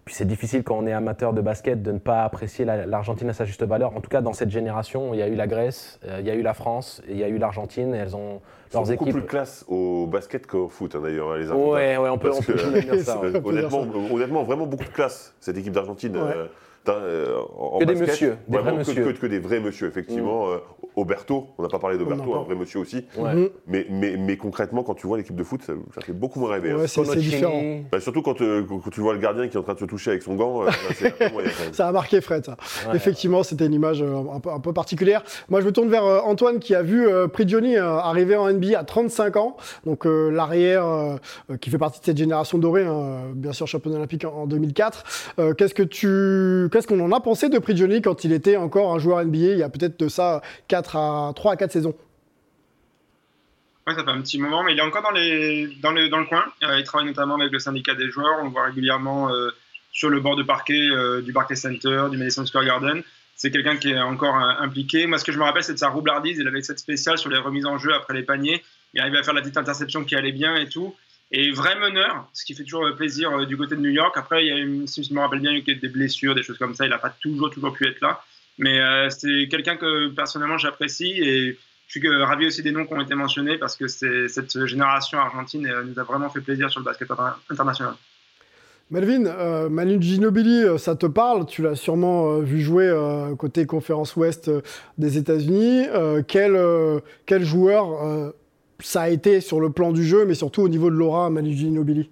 puis 0.04 0.14
c'est 0.14 0.25
difficile 0.26 0.64
quand 0.64 0.76
on 0.76 0.87
est 0.87 0.93
amateur 0.93 1.32
de 1.32 1.40
basket 1.40 1.82
de 1.82 1.93
ne 1.93 1.99
pas 1.99 2.25
apprécier 2.25 2.64
la- 2.64 2.87
l'Argentine 2.87 3.28
à 3.31 3.32
sa 3.32 3.44
juste 3.44 3.62
valeur. 3.62 3.96
En 3.96 4.00
tout 4.00 4.10
cas, 4.10 4.20
dans 4.20 4.32
cette 4.32 4.50
génération, 4.50 5.14
il 5.14 5.20
y 5.20 5.22
a 5.22 5.28
eu 5.28 5.34
la 5.37 5.46
Grèce, 5.46 6.00
euh, 6.06 6.16
il 6.20 6.26
y 6.26 6.31
a 6.31 6.34
eu 6.34 6.43
la 6.43 6.54
France, 6.54 7.00
et 7.08 7.12
il 7.12 7.19
y 7.19 7.25
a 7.25 7.28
eu 7.28 7.38
l'Argentine. 7.38 7.94
Et 7.94 7.99
elles 7.99 8.16
ont 8.16 8.40
Ils 8.69 8.72
sont 8.72 8.78
leurs 8.81 8.88
beaucoup 8.90 9.04
équipes. 9.04 9.16
plus 9.20 9.26
classe 9.26 9.64
au 9.69 10.06
basket 10.06 10.46
qu'au 10.46 10.69
foot, 10.69 10.94
hein, 10.96 11.00
d'ailleurs, 11.02 11.31
hein, 11.32 11.37
les 11.38 11.50
Argentins. 11.50 11.70
Ouais, 11.70 11.96
ouais, 11.99 12.08
on 12.08 12.19
peut, 12.19 12.31
on 12.37 12.40
peut 12.43 12.52
que- 12.54 12.81
dire 12.81 12.99
ça. 13.04 13.20
ouais. 13.20 13.28
Euh, 13.37 13.40
honnêtement, 13.44 13.87
honnêtement, 14.12 14.43
vraiment 14.43 14.66
beaucoup 14.66 14.84
de 14.84 14.88
classe, 14.90 15.34
cette 15.40 15.56
équipe 15.56 15.72
d'Argentine. 15.72 16.16
Ouais. 16.16 16.22
euh, 16.37 16.46
en- 16.88 17.76
en 17.76 17.79
Que 17.79 17.84
des 17.84 17.93
basket. 17.94 18.08
monsieur, 18.11 18.37
des 18.49 18.56
Vraiment 18.58 18.62
vrais 18.76 18.84
que- 18.84 18.88
monsieur. 18.90 19.12
Que, 19.12 19.19
que 19.19 19.26
des 19.26 19.38
vrais 19.38 19.61
monsieur, 19.61 19.88
effectivement. 19.88 20.49
Euh, 20.50 20.56
Oberto, 20.94 21.46
on 21.56 21.62
n'a 21.62 21.69
pas 21.70 21.79
parlé 21.79 21.96
d'Oberto, 21.96 22.34
un 22.34 22.43
vrai 22.43 22.55
monsieur 22.55 22.79
aussi. 22.81 23.06
Ouais. 23.17 23.34
Mhm. 23.34 23.49
Mais, 23.67 23.87
mais, 23.88 24.17
mais 24.19 24.37
concrètement, 24.37 24.82
quand 24.82 24.93
tu 24.94 25.06
vois 25.06 25.17
l'équipe 25.17 25.34
de 25.34 25.43
foot, 25.43 25.62
ça, 25.62 25.73
ça 25.94 26.02
fait 26.02 26.12
beaucoup 26.12 26.38
moins 26.38 26.50
rêver. 26.52 26.73
hein. 26.73 26.76
Ouais, 26.76 26.87
c'est 26.87 27.17
différent. 27.17 27.62
Bah, 27.90 27.99
surtout 27.99 28.20
quand, 28.20 28.40
euh, 28.43 28.62
quand 28.69 28.90
tu 28.90 29.00
vois 29.00 29.14
le 29.14 29.19
gardien 29.19 29.49
qui 29.49 29.56
est 29.56 29.61
en 29.61 29.62
train 29.62 29.73
de 29.73 29.79
se 29.79 29.87
toucher 29.87 30.11
avec 30.11 30.23
son 30.23 30.34
gant, 30.34 30.62
euh, 30.64 30.70
moyen, 31.32 31.50
quand 31.50 31.64
même. 31.64 31.73
Ça 31.73 31.88
a 31.88 31.93
marqué 31.93 32.20
Fred, 32.20 32.44
ça. 32.44 32.56
Ouais. 32.88 32.96
Effectivement, 32.96 33.43
c'était 33.43 33.64
une 33.67 33.73
image 33.73 34.02
euh, 34.02 34.17
un 34.34 34.40
peu, 34.40 34.50
un 34.50 34.61
peu 34.61 34.75
particulière. 34.75 35.23
Moi, 35.49 35.62
je 35.62 35.67
me 35.67 35.73
tourne 35.73 35.88
vers 35.88 36.05
euh, 36.05 36.19
Antoine 36.25 36.58
qui 36.58 36.75
a 36.75 36.82
vu 36.82 37.06
euh, 37.08 37.26
Prigioni 37.26 37.76
euh, 37.79 37.96
arriver 37.96 38.37
en 38.37 38.52
NBA 38.52 38.79
à 38.79 38.84
35 38.84 39.37
ans. 39.37 39.56
Donc, 39.87 40.05
euh, 40.06 40.31
l'arrière 40.31 40.84
euh, 40.87 41.17
euh, 41.50 41.56
qui 41.56 41.70
fait 41.70 41.79
partie 41.79 42.00
de 42.00 42.05
cette 42.05 42.19
génération 42.19 42.58
dorée, 42.58 42.84
hein, 42.84 42.93
euh, 42.93 43.19
bien 43.34 43.52
sûr, 43.52 43.67
champion 43.67 43.93
olympique 43.94 44.26
en, 44.26 44.43
en 44.43 44.46
2004. 44.46 45.05
Euh, 45.38 45.55
qu'est-ce 45.55 45.75
que 45.75 45.82
tu, 45.82 46.69
qu'est-ce 46.72 46.86
qu'on 46.86 47.00
en 47.00 47.12
a 47.12 47.20
pensé 47.20 47.48
de 47.48 47.58
Prigioni 47.58 48.02
quand 48.02 48.24
il 48.24 48.32
était 48.32 48.56
encore 48.56 48.94
un 48.94 48.98
joueur 48.98 49.24
NBA 49.24 49.36
il 49.36 49.58
y 49.58 49.62
a 49.62 49.69
peut-être 49.69 50.00
de 50.00 50.08
ça 50.08 50.42
4 50.69 50.96
à 50.96 51.32
3 51.34 51.52
à 51.52 51.56
4 51.56 51.70
saisons? 51.70 51.94
Ouais, 53.86 53.94
ça 53.94 54.04
fait 54.04 54.10
un 54.10 54.20
petit 54.20 54.38
moment, 54.38 54.62
mais 54.62 54.72
il 54.72 54.78
est 54.78 54.82
encore 54.82 55.02
dans, 55.02 55.10
le, 55.10 56.24
coin. 56.28 56.44
Euh, 56.62 56.78
il 56.78 56.84
travaille 56.84 57.06
notamment 57.06 57.34
avec 57.34 57.50
le 57.50 57.58
syndicat 57.58 57.94
des 57.94 58.10
joueurs. 58.10 58.38
On 58.40 58.44
le 58.44 58.50
voit 58.50 58.66
régulièrement 58.66 59.32
euh, 59.32 59.50
sur 59.90 60.08
le 60.08 60.20
bord 60.20 60.36
de 60.36 60.44
parquet 60.44 60.88
euh, 60.90 61.20
du 61.20 61.32
Barclays 61.32 61.56
Center, 61.56 62.04
du 62.08 62.16
Madison 62.16 62.46
Square 62.46 62.64
Garden. 62.64 63.02
C'est 63.34 63.50
quelqu'un 63.50 63.76
qui 63.76 63.90
est 63.90 64.00
encore 64.00 64.36
impliqué. 64.36 65.06
Moi, 65.06 65.19
ce 65.19 65.24
que 65.24 65.32
je 65.32 65.38
me 65.38 65.42
rappelle, 65.42 65.64
c'est 65.64 65.72
de 65.72 65.78
sa 65.78 65.88
roublardise. 65.88 66.38
Il 66.38 66.46
avait 66.46 66.62
cette 66.62 66.78
spéciale 66.78 67.19
sur 67.19 67.28
les 67.28 67.38
remises 67.38 67.66
en 67.66 67.76
jeu 67.76 67.92
après 67.92 68.14
les 68.14 68.22
paniers. 68.22 68.62
Il 68.94 69.00
arrivait 69.00 69.19
à 69.19 69.24
faire 69.24 69.34
la 69.34 69.40
petite 69.40 69.56
interception 69.56 70.04
qui 70.04 70.14
allait 70.14 70.30
bien 70.30 70.54
et 70.54 70.69
tout. 70.69 70.94
Et 71.34 71.50
vrai 71.50 71.79
meneur, 71.79 72.29
ce 72.34 72.44
qui 72.44 72.55
fait 72.55 72.62
toujours 72.62 72.84
plaisir 72.94 73.32
euh, 73.32 73.46
du 73.46 73.56
côté 73.56 73.75
de 73.75 73.81
New 73.81 73.90
York. 73.90 74.14
Après, 74.17 74.44
il 74.44 74.49
y 74.49 74.52
a 74.52 74.87
si 74.87 75.02
je 75.02 75.14
me 75.14 75.20
rappelle 75.20 75.40
bien, 75.40 75.50
il 75.50 75.67
y 75.67 75.70
a 75.70 75.73
eu 75.73 75.76
des 75.76 75.88
blessures, 75.88 76.34
des 76.34 76.43
choses 76.43 76.58
comme 76.58 76.75
ça. 76.75 76.84
Il 76.84 76.90
n'a 76.90 76.99
pas 76.99 77.08
toujours, 77.08 77.50
toujours 77.50 77.73
pu 77.73 77.87
être 77.87 78.02
là. 78.02 78.20
Mais 78.58 78.81
euh, 78.81 79.08
c'est 79.08 79.49
quelqu'un 79.50 79.76
que 79.76 80.08
personnellement 80.08 80.58
j'apprécie 80.58 81.12
et 81.23 81.58
je 81.87 81.99
suis 81.99 82.08
ravi 82.08 82.46
aussi 82.46 82.62
des 82.62 82.70
noms 82.70 82.84
qui 82.84 82.93
ont 82.93 83.00
été 83.00 83.14
mentionnés 83.14 83.56
parce 83.56 83.76
que 83.76 83.88
cette 83.88 84.67
génération 84.67 85.19
argentine 85.19 85.67
euh, 85.67 85.84
nous 85.84 85.99
a 85.99 86.05
vraiment 86.05 86.29
fait 86.29 86.43
plaisir 86.43 86.70
sur 86.70 86.81
le 86.81 86.84
basket 86.84 87.11
inter- 87.11 87.38
international. 87.49 87.94
Melvin, 88.90 89.25
euh, 89.25 89.70
Manu 89.70 89.96
Ginobili, 90.02 90.64
euh, 90.64 90.76
ça 90.76 90.96
te 90.96 91.06
parle? 91.06 91.46
Tu 91.46 91.62
l'as 91.62 91.76
sûrement 91.76 92.40
vu 92.40 92.61
jouer 92.61 92.93
côté 93.38 93.64
conférence 93.64 94.17
Ouest 94.17 94.50
des 94.99 95.17
États-Unis. 95.17 95.87
Quel, 96.29 96.61
quel 97.25 97.43
joueur 97.43 98.34
ça 98.82 99.02
a 99.02 99.08
été 99.08 99.40
sur 99.40 99.61
le 99.61 99.70
plan 99.70 99.93
du 99.93 100.05
jeu, 100.05 100.25
mais 100.25 100.34
surtout 100.34 100.62
au 100.62 100.69
niveau 100.69 100.90
de 100.90 100.96
l'aura, 100.96 101.31
Manu 101.31 101.52
Ginobili 101.52 102.11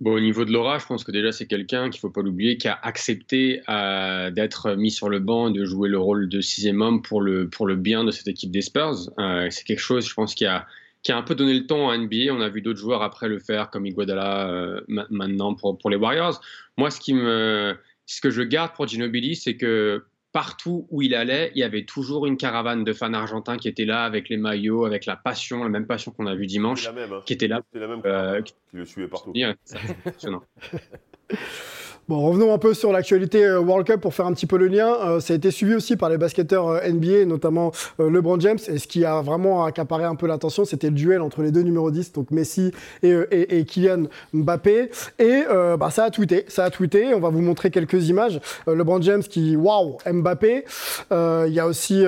Bon, 0.00 0.14
au 0.14 0.20
niveau 0.20 0.44
de 0.44 0.50
Laura, 0.52 0.80
je 0.80 0.86
pense 0.86 1.04
que 1.04 1.12
déjà 1.12 1.30
c'est 1.30 1.46
quelqu'un 1.46 1.88
qu'il 1.88 2.00
faut 2.00 2.10
pas 2.10 2.22
l'oublier 2.22 2.56
qui 2.56 2.66
a 2.66 2.76
accepté 2.82 3.62
euh, 3.68 4.32
d'être 4.32 4.74
mis 4.74 4.90
sur 4.90 5.08
le 5.08 5.20
banc 5.20 5.48
et 5.48 5.52
de 5.52 5.64
jouer 5.64 5.88
le 5.88 5.98
rôle 5.98 6.28
de 6.28 6.40
sixième 6.40 6.82
homme 6.82 7.02
pour 7.02 7.20
le 7.20 7.48
pour 7.48 7.68
le 7.68 7.76
bien 7.76 8.02
de 8.02 8.10
cette 8.10 8.26
équipe 8.26 8.50
des 8.50 8.62
Spurs. 8.62 9.10
Euh, 9.20 9.46
c'est 9.50 9.62
quelque 9.62 9.78
chose, 9.78 10.08
je 10.08 10.12
pense, 10.12 10.34
qui 10.34 10.44
a 10.44 10.66
qui 11.04 11.12
a 11.12 11.16
un 11.16 11.22
peu 11.22 11.36
donné 11.36 11.54
le 11.54 11.66
ton 11.68 11.88
à 11.88 11.96
NBA. 11.96 12.32
On 12.32 12.40
a 12.40 12.48
vu 12.48 12.62
d'autres 12.62 12.80
joueurs 12.80 13.02
après 13.02 13.28
le 13.28 13.38
faire, 13.38 13.70
comme 13.70 13.86
Iguodala 13.86 14.50
euh, 14.50 14.80
ma- 14.88 15.06
maintenant 15.10 15.54
pour 15.54 15.78
pour 15.78 15.88
les 15.88 15.96
Warriors. 15.96 16.40
Moi, 16.76 16.90
ce 16.90 16.98
qui 16.98 17.14
me 17.14 17.76
ce 18.04 18.20
que 18.20 18.30
je 18.30 18.42
garde 18.42 18.72
pour 18.74 18.88
Ginobili, 18.88 19.36
c'est 19.36 19.56
que 19.56 20.02
partout 20.32 20.86
où 20.90 21.02
il 21.02 21.14
allait, 21.14 21.52
il 21.54 21.58
y 21.58 21.62
avait 21.62 21.84
toujours 21.84 22.26
une 22.26 22.36
caravane 22.36 22.84
de 22.84 22.92
fans 22.92 23.12
argentins 23.12 23.58
qui 23.58 23.68
étaient 23.68 23.84
là 23.84 24.04
avec 24.04 24.28
les 24.28 24.38
maillots, 24.38 24.84
avec 24.86 25.06
la 25.06 25.16
passion, 25.16 25.62
la 25.62 25.68
même 25.68 25.86
passion 25.86 26.10
qu'on 26.10 26.26
a 26.26 26.34
vu 26.34 26.44
C'est 26.44 26.48
dimanche, 26.48 26.84
la 26.84 26.92
même, 26.92 27.12
hein. 27.12 27.22
qui 27.26 27.34
était 27.34 27.48
là. 27.48 27.60
La 27.74 27.86
même 27.86 28.00
Euh, 28.04 28.42
qui 28.42 28.54
le 28.72 28.84
suivait 28.84 29.08
partout. 29.08 29.32
Yeah. 29.34 29.54
Bon, 32.08 32.20
revenons 32.20 32.52
un 32.52 32.58
peu 32.58 32.74
sur 32.74 32.92
l'actualité 32.92 33.44
euh, 33.44 33.60
World 33.60 33.86
Cup 33.86 34.00
pour 34.00 34.12
faire 34.12 34.26
un 34.26 34.32
petit 34.32 34.46
peu 34.46 34.58
le 34.58 34.66
lien. 34.66 34.92
Euh, 35.02 35.20
ça 35.20 35.34
a 35.34 35.36
été 35.36 35.50
suivi 35.52 35.74
aussi 35.76 35.96
par 35.96 36.10
les 36.10 36.18
basketteurs 36.18 36.66
euh, 36.68 36.88
NBA, 36.90 37.24
notamment 37.26 37.70
euh, 38.00 38.10
LeBron 38.10 38.40
James. 38.40 38.58
Et 38.68 38.78
ce 38.78 38.88
qui 38.88 39.04
a 39.04 39.22
vraiment 39.22 39.64
accaparé 39.64 40.02
un 40.04 40.16
peu 40.16 40.26
l'attention, 40.26 40.64
c'était 40.64 40.88
le 40.88 40.94
duel 40.94 41.20
entre 41.22 41.42
les 41.42 41.52
deux 41.52 41.62
numéros 41.62 41.90
10, 41.92 42.12
donc 42.12 42.32
Messi 42.32 42.72
et, 43.04 43.10
et- 43.30 43.58
et 43.58 43.64
Kylian 43.64 44.04
Mbappé. 44.34 44.90
Et 45.20 45.42
euh, 45.48 45.76
bah, 45.76 45.90
ça 45.90 46.04
a 46.04 46.10
tweeté. 46.10 46.44
Ça 46.48 46.64
a 46.64 46.70
tweeté. 46.70 47.14
On 47.14 47.20
va 47.20 47.28
vous 47.30 47.40
montrer 47.40 47.70
quelques 47.70 48.08
images. 48.08 48.40
LeBron 48.66 49.00
James 49.00 49.22
qui, 49.22 49.54
waouh, 49.56 49.96
Mbappé. 50.12 50.64
Il 51.12 51.52
y 51.54 51.60
a 51.60 51.66
aussi 51.68 52.04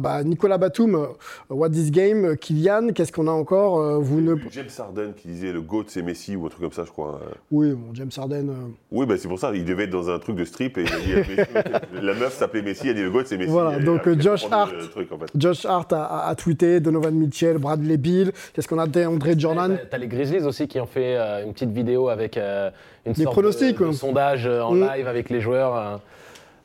bah, 0.00 0.24
Nicolas 0.24 0.58
Batum, 0.58 1.06
What 1.50 1.70
This 1.70 1.92
Game, 1.92 2.36
Kylian. 2.36 2.88
Qu'est-ce 2.94 3.12
qu'on 3.12 3.28
a 3.28 3.32
encore 3.32 4.00
Vous 4.02 4.20
ne... 4.20 4.34
James 4.50 4.66
Harden 4.76 5.12
qui 5.16 5.28
disait 5.28 5.52
le 5.52 5.60
GOAT 5.62 5.84
c'est 5.86 6.02
Messi 6.02 6.34
ou 6.36 6.46
un 6.46 6.48
truc 6.48 6.62
comme 6.62 6.72
ça, 6.72 6.84
je 6.84 6.90
crois. 6.90 7.20
Euh, 7.22 7.34
Oui, 7.52 7.70
bon, 7.70 7.94
James 7.94 8.10
Harden. 8.16 8.48
Oui, 8.90 9.06
bah, 9.06 9.14
c'est 9.16 9.28
pour 9.28 9.35
ça, 9.36 9.50
il 9.54 9.64
devait 9.64 9.84
être 9.84 9.90
dans 9.90 10.10
un 10.10 10.18
truc 10.18 10.36
de 10.36 10.44
strip 10.44 10.78
et 10.78 10.82
il 10.82 10.92
a 10.92 10.98
dit, 11.00 11.14
Messi, 11.30 11.40
la 12.02 12.14
meuf 12.14 12.32
s'appelait 12.34 12.62
Messi, 12.62 12.88
elle 12.88 12.94
dit 12.96 13.02
le 13.02 13.10
GOAT 13.10 13.22
c'est 13.26 13.36
Messi. 13.36 13.50
Voilà, 13.50 13.78
donc, 13.78 14.06
a 14.06 14.18
Josh 14.18 14.46
Hart. 14.50 14.72
le 14.72 14.88
truc, 14.88 15.12
en 15.12 15.18
fait. 15.18 15.26
Josh 15.36 15.64
Hart 15.64 15.92
a, 15.92 16.04
a- 16.04 16.28
a 16.28 16.34
tweeté, 16.34 16.80
Donovan 16.80 17.14
Mitchell, 17.14 17.58
Bradley 17.58 17.96
Bill. 17.96 18.32
Qu'est-ce 18.54 18.68
qu'on 18.68 18.78
a 18.78 18.86
André 19.06 19.34
Jordan? 19.38 19.78
T'as 19.90 19.98
les 19.98 20.08
Grizzlies 20.08 20.44
aussi 20.44 20.68
qui 20.68 20.80
ont 20.80 20.86
fait 20.86 21.16
euh, 21.16 21.44
une 21.44 21.52
petite 21.52 21.70
vidéo 21.70 22.08
avec 22.08 22.36
euh, 22.36 22.70
une 23.04 23.12
Des 23.12 23.22
sorte 23.24 23.34
pronostics, 23.34 23.78
de, 23.78 23.92
sondage 23.92 24.46
euh, 24.46 24.60
en 24.62 24.72
Mm. 24.74 24.88
live 24.94 25.08
avec 25.08 25.30
les 25.30 25.40
joueurs. 25.40 25.76
euh. 25.76 25.96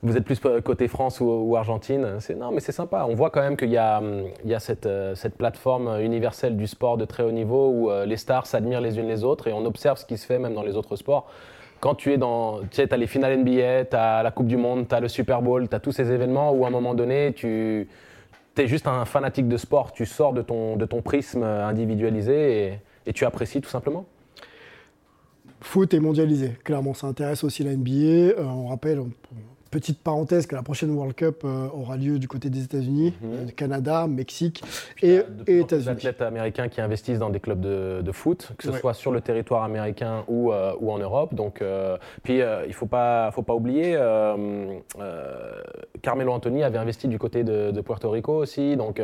Vous 0.03 0.17
êtes 0.17 0.23
plus 0.25 0.39
côté 0.63 0.87
France 0.87 1.19
ou, 1.21 1.25
ou 1.25 1.55
Argentine 1.55 2.15
C'est 2.21 2.33
non, 2.35 2.51
mais 2.51 2.59
c'est 2.59 2.71
sympa. 2.71 3.05
On 3.07 3.13
voit 3.13 3.29
quand 3.29 3.41
même 3.41 3.55
qu'il 3.55 3.69
y 3.69 3.77
a, 3.77 4.01
il 4.43 4.49
y 4.49 4.55
a 4.55 4.59
cette, 4.59 4.89
cette 5.13 5.35
plateforme 5.35 5.99
universelle 6.01 6.57
du 6.57 6.65
sport 6.65 6.97
de 6.97 7.05
très 7.05 7.21
haut 7.21 7.31
niveau 7.31 7.69
où 7.69 7.91
les 8.07 8.17
stars 8.17 8.47
s'admirent 8.47 8.81
les 8.81 8.97
unes 8.97 9.07
les 9.07 9.23
autres 9.23 9.47
et 9.47 9.53
on 9.53 9.63
observe 9.63 9.99
ce 9.99 10.05
qui 10.07 10.17
se 10.17 10.25
fait 10.25 10.39
même 10.39 10.55
dans 10.55 10.63
les 10.63 10.75
autres 10.75 10.95
sports. 10.95 11.29
Quand 11.81 11.95
tu 11.95 12.13
es 12.13 12.17
dans, 12.17 12.59
tu 12.59 12.67
sais, 12.73 12.93
as 12.93 12.97
les 12.97 13.07
finales 13.07 13.39
NBA, 13.39 13.85
tu 13.85 13.95
as 13.95 14.21
la 14.21 14.31
Coupe 14.31 14.47
du 14.47 14.55
Monde, 14.55 14.87
tu 14.87 14.93
as 14.93 14.99
le 14.99 15.07
Super 15.07 15.41
Bowl, 15.41 15.67
tu 15.67 15.75
as 15.75 15.79
tous 15.79 15.91
ces 15.91 16.11
événements 16.11 16.53
où 16.53 16.63
à 16.63 16.67
un 16.67 16.71
moment 16.71 16.93
donné, 16.93 17.33
tu 17.33 17.87
es 18.55 18.67
juste 18.67 18.87
un 18.87 19.03
fanatique 19.05 19.47
de 19.47 19.57
sport, 19.57 19.91
tu 19.91 20.05
sors 20.05 20.31
de 20.31 20.43
ton, 20.43 20.77
de 20.77 20.85
ton 20.85 21.01
prisme 21.01 21.43
individualisé 21.43 22.79
et, 23.05 23.13
tu 23.13 23.25
apprécies 23.25 23.61
tout 23.61 23.69
simplement. 23.69 24.05
Foot 25.59 25.93
est 25.93 25.99
mondialisé. 25.99 26.51
Clairement, 26.63 26.93
ça 26.93 27.07
intéresse 27.07 27.43
aussi 27.43 27.63
la 27.63 27.75
NBA. 27.75 27.91
Euh, 27.91 28.43
on 28.43 28.67
rappelle, 28.67 29.01
petite 29.71 29.99
parenthèse, 29.99 30.45
que 30.45 30.55
la 30.55 30.61
prochaine 30.63 30.91
World 30.91 31.15
Cup 31.15 31.43
euh, 31.45 31.67
aura 31.73 31.95
lieu 31.97 32.19
du 32.19 32.27
côté 32.27 32.49
des 32.49 32.63
États-Unis, 32.63 33.13
euh, 33.23 33.47
Canada, 33.55 34.05
Mexique 34.07 34.61
et, 35.01 35.21
et 35.47 35.59
États-Unis. 35.59 35.85
d'athlètes 35.85 36.21
américains 36.21 36.67
qui 36.67 36.81
investissent 36.81 37.19
dans 37.19 37.29
des 37.29 37.39
clubs 37.39 37.59
de, 37.61 38.01
de 38.01 38.11
foot, 38.11 38.51
que 38.57 38.65
ce 38.65 38.69
Ouais. 38.71 38.79
soit 38.79 38.93
sur 38.93 39.11
le 39.11 39.21
territoire 39.21 39.63
américain 39.63 40.23
ou, 40.27 40.51
euh, 40.51 40.73
ou 40.79 40.91
en 40.91 40.97
Europe. 40.99 41.33
Donc, 41.33 41.61
euh, 41.61 41.97
puis 42.23 42.35
il 42.39 42.67
ne 42.67 42.73
faut 42.73 42.85
pas, 42.85 43.31
faut 43.31 43.41
pas 43.43 43.55
oublier, 43.55 43.97
Carmelo 46.01 46.31
Anthony 46.31 46.63
avait 46.63 46.77
investi 46.77 47.07
du 47.07 47.17
côté 47.17 47.43
de, 47.43 47.71
de 47.71 47.81
Puerto 47.81 48.09
Rico 48.09 48.33
aussi. 48.33 48.75
Donc, 48.75 49.01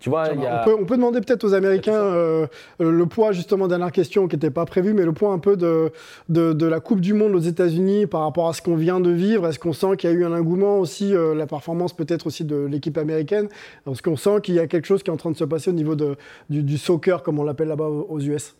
tu 0.00 0.10
vois, 0.10 0.28
il 0.34 0.40
y 0.40 0.46
a... 0.46 0.62
on, 0.62 0.64
peut, 0.64 0.76
on 0.82 0.84
peut 0.84 0.96
demander 0.96 1.20
peut-être 1.20 1.44
aux 1.44 1.54
Américains 1.54 2.46
le 2.78 3.06
poids, 3.06 3.32
justement, 3.32 3.68
dernière 3.68 3.92
question 3.92 4.28
qui 4.28 4.36
n'était 4.36 4.50
pas 4.50 4.64
prévue, 4.66 4.92
mais 4.94 5.04
le 5.04 5.12
poids 5.12 5.32
un 5.32 5.38
peu 5.38 5.56
de, 5.56 5.92
de, 6.28 6.52
de 6.52 6.66
la 6.66 6.80
Coupe 6.80 7.00
du 7.00 7.14
Monde 7.14 7.34
aux 7.34 7.38
États-Unis 7.40 8.06
par 8.06 8.22
rapport 8.22 8.48
à 8.48 8.52
ce 8.52 8.62
qu'on 8.62 8.76
vient 8.76 9.00
de 9.00 9.10
vivre. 9.10 9.46
Est-ce 9.46 9.58
qu'on 9.58 9.72
sent 9.78 9.96
qu'il 9.96 10.10
y 10.10 10.12
a 10.12 10.16
eu 10.16 10.24
un 10.24 10.32
engouement 10.32 10.78
aussi, 10.78 11.14
euh, 11.14 11.34
la 11.34 11.46
performance 11.46 11.94
peut-être 11.94 12.26
aussi 12.26 12.44
de 12.44 12.56
l'équipe 12.56 12.98
américaine 12.98 13.48
Est-ce 13.90 14.02
qu'on 14.02 14.16
sent 14.16 14.40
qu'il 14.42 14.54
y 14.54 14.58
a 14.58 14.66
quelque 14.66 14.86
chose 14.86 15.02
qui 15.02 15.10
est 15.10 15.12
en 15.12 15.16
train 15.16 15.30
de 15.30 15.36
se 15.36 15.44
passer 15.44 15.70
au 15.70 15.74
niveau 15.74 15.94
de, 15.94 16.16
du, 16.50 16.62
du 16.62 16.78
soccer, 16.78 17.22
comme 17.22 17.38
on 17.38 17.44
l'appelle 17.44 17.68
là-bas 17.68 17.88
aux 17.88 18.20
US 18.20 18.56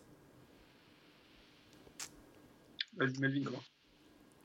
Melvin, 2.97 3.43
comment 3.45 3.59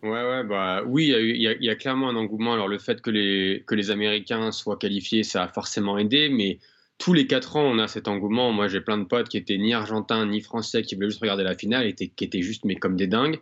Ouais, 0.04 0.22
ouais, 0.22 0.44
bah 0.44 0.82
oui, 0.86 1.06
y, 1.06 1.12
y 1.12 1.56
il 1.58 1.64
y 1.64 1.70
a 1.70 1.74
clairement 1.76 2.10
un 2.10 2.16
engouement. 2.16 2.52
Alors 2.52 2.68
le 2.68 2.78
fait 2.78 3.00
que 3.00 3.10
les, 3.10 3.64
que 3.66 3.74
les 3.74 3.90
Américains 3.90 4.52
soient 4.52 4.76
qualifiés, 4.76 5.22
ça 5.22 5.44
a 5.44 5.48
forcément 5.48 5.96
aidé, 5.96 6.28
mais 6.28 6.58
tous 6.98 7.14
les 7.14 7.26
quatre 7.26 7.56
ans, 7.56 7.64
on 7.64 7.78
a 7.78 7.88
cet 7.88 8.06
engouement. 8.06 8.52
Moi, 8.52 8.68
j'ai 8.68 8.82
plein 8.82 8.98
de 8.98 9.04
potes 9.04 9.28
qui 9.28 9.38
étaient 9.38 9.56
ni 9.56 9.72
argentins 9.72 10.26
ni 10.26 10.42
français, 10.42 10.82
qui 10.82 10.94
voulaient 10.94 11.08
juste 11.08 11.20
regarder 11.22 11.42
la 11.42 11.56
finale, 11.56 11.86
et 11.86 11.94
qui 11.94 12.24
étaient 12.24 12.42
juste 12.42 12.66
mais 12.66 12.76
comme 12.76 12.96
des 12.96 13.06
dingues. 13.06 13.40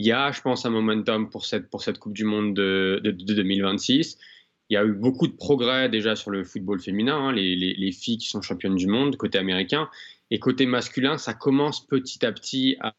Il 0.00 0.06
y 0.06 0.12
a, 0.12 0.32
je 0.32 0.40
pense, 0.40 0.64
un 0.64 0.70
momentum 0.70 1.28
pour 1.28 1.44
cette, 1.44 1.68
pour 1.68 1.82
cette 1.82 1.98
Coupe 1.98 2.14
du 2.14 2.24
Monde 2.24 2.54
de, 2.54 3.02
de, 3.04 3.10
de 3.10 3.34
2026. 3.34 4.16
Il 4.70 4.74
y 4.74 4.76
a 4.78 4.84
eu 4.86 4.94
beaucoup 4.94 5.26
de 5.26 5.34
progrès 5.34 5.90
déjà 5.90 6.16
sur 6.16 6.30
le 6.30 6.42
football 6.42 6.80
féminin, 6.80 7.16
hein, 7.16 7.32
les, 7.32 7.54
les, 7.54 7.74
les 7.74 7.92
filles 7.92 8.16
qui 8.16 8.26
sont 8.26 8.40
championnes 8.40 8.76
du 8.76 8.86
monde 8.86 9.18
côté 9.18 9.36
américain. 9.36 9.90
Et 10.30 10.38
côté 10.38 10.64
masculin, 10.64 11.18
ça 11.18 11.34
commence 11.34 11.86
petit 11.86 12.24
à 12.24 12.32
petit 12.32 12.78
à, 12.80 12.94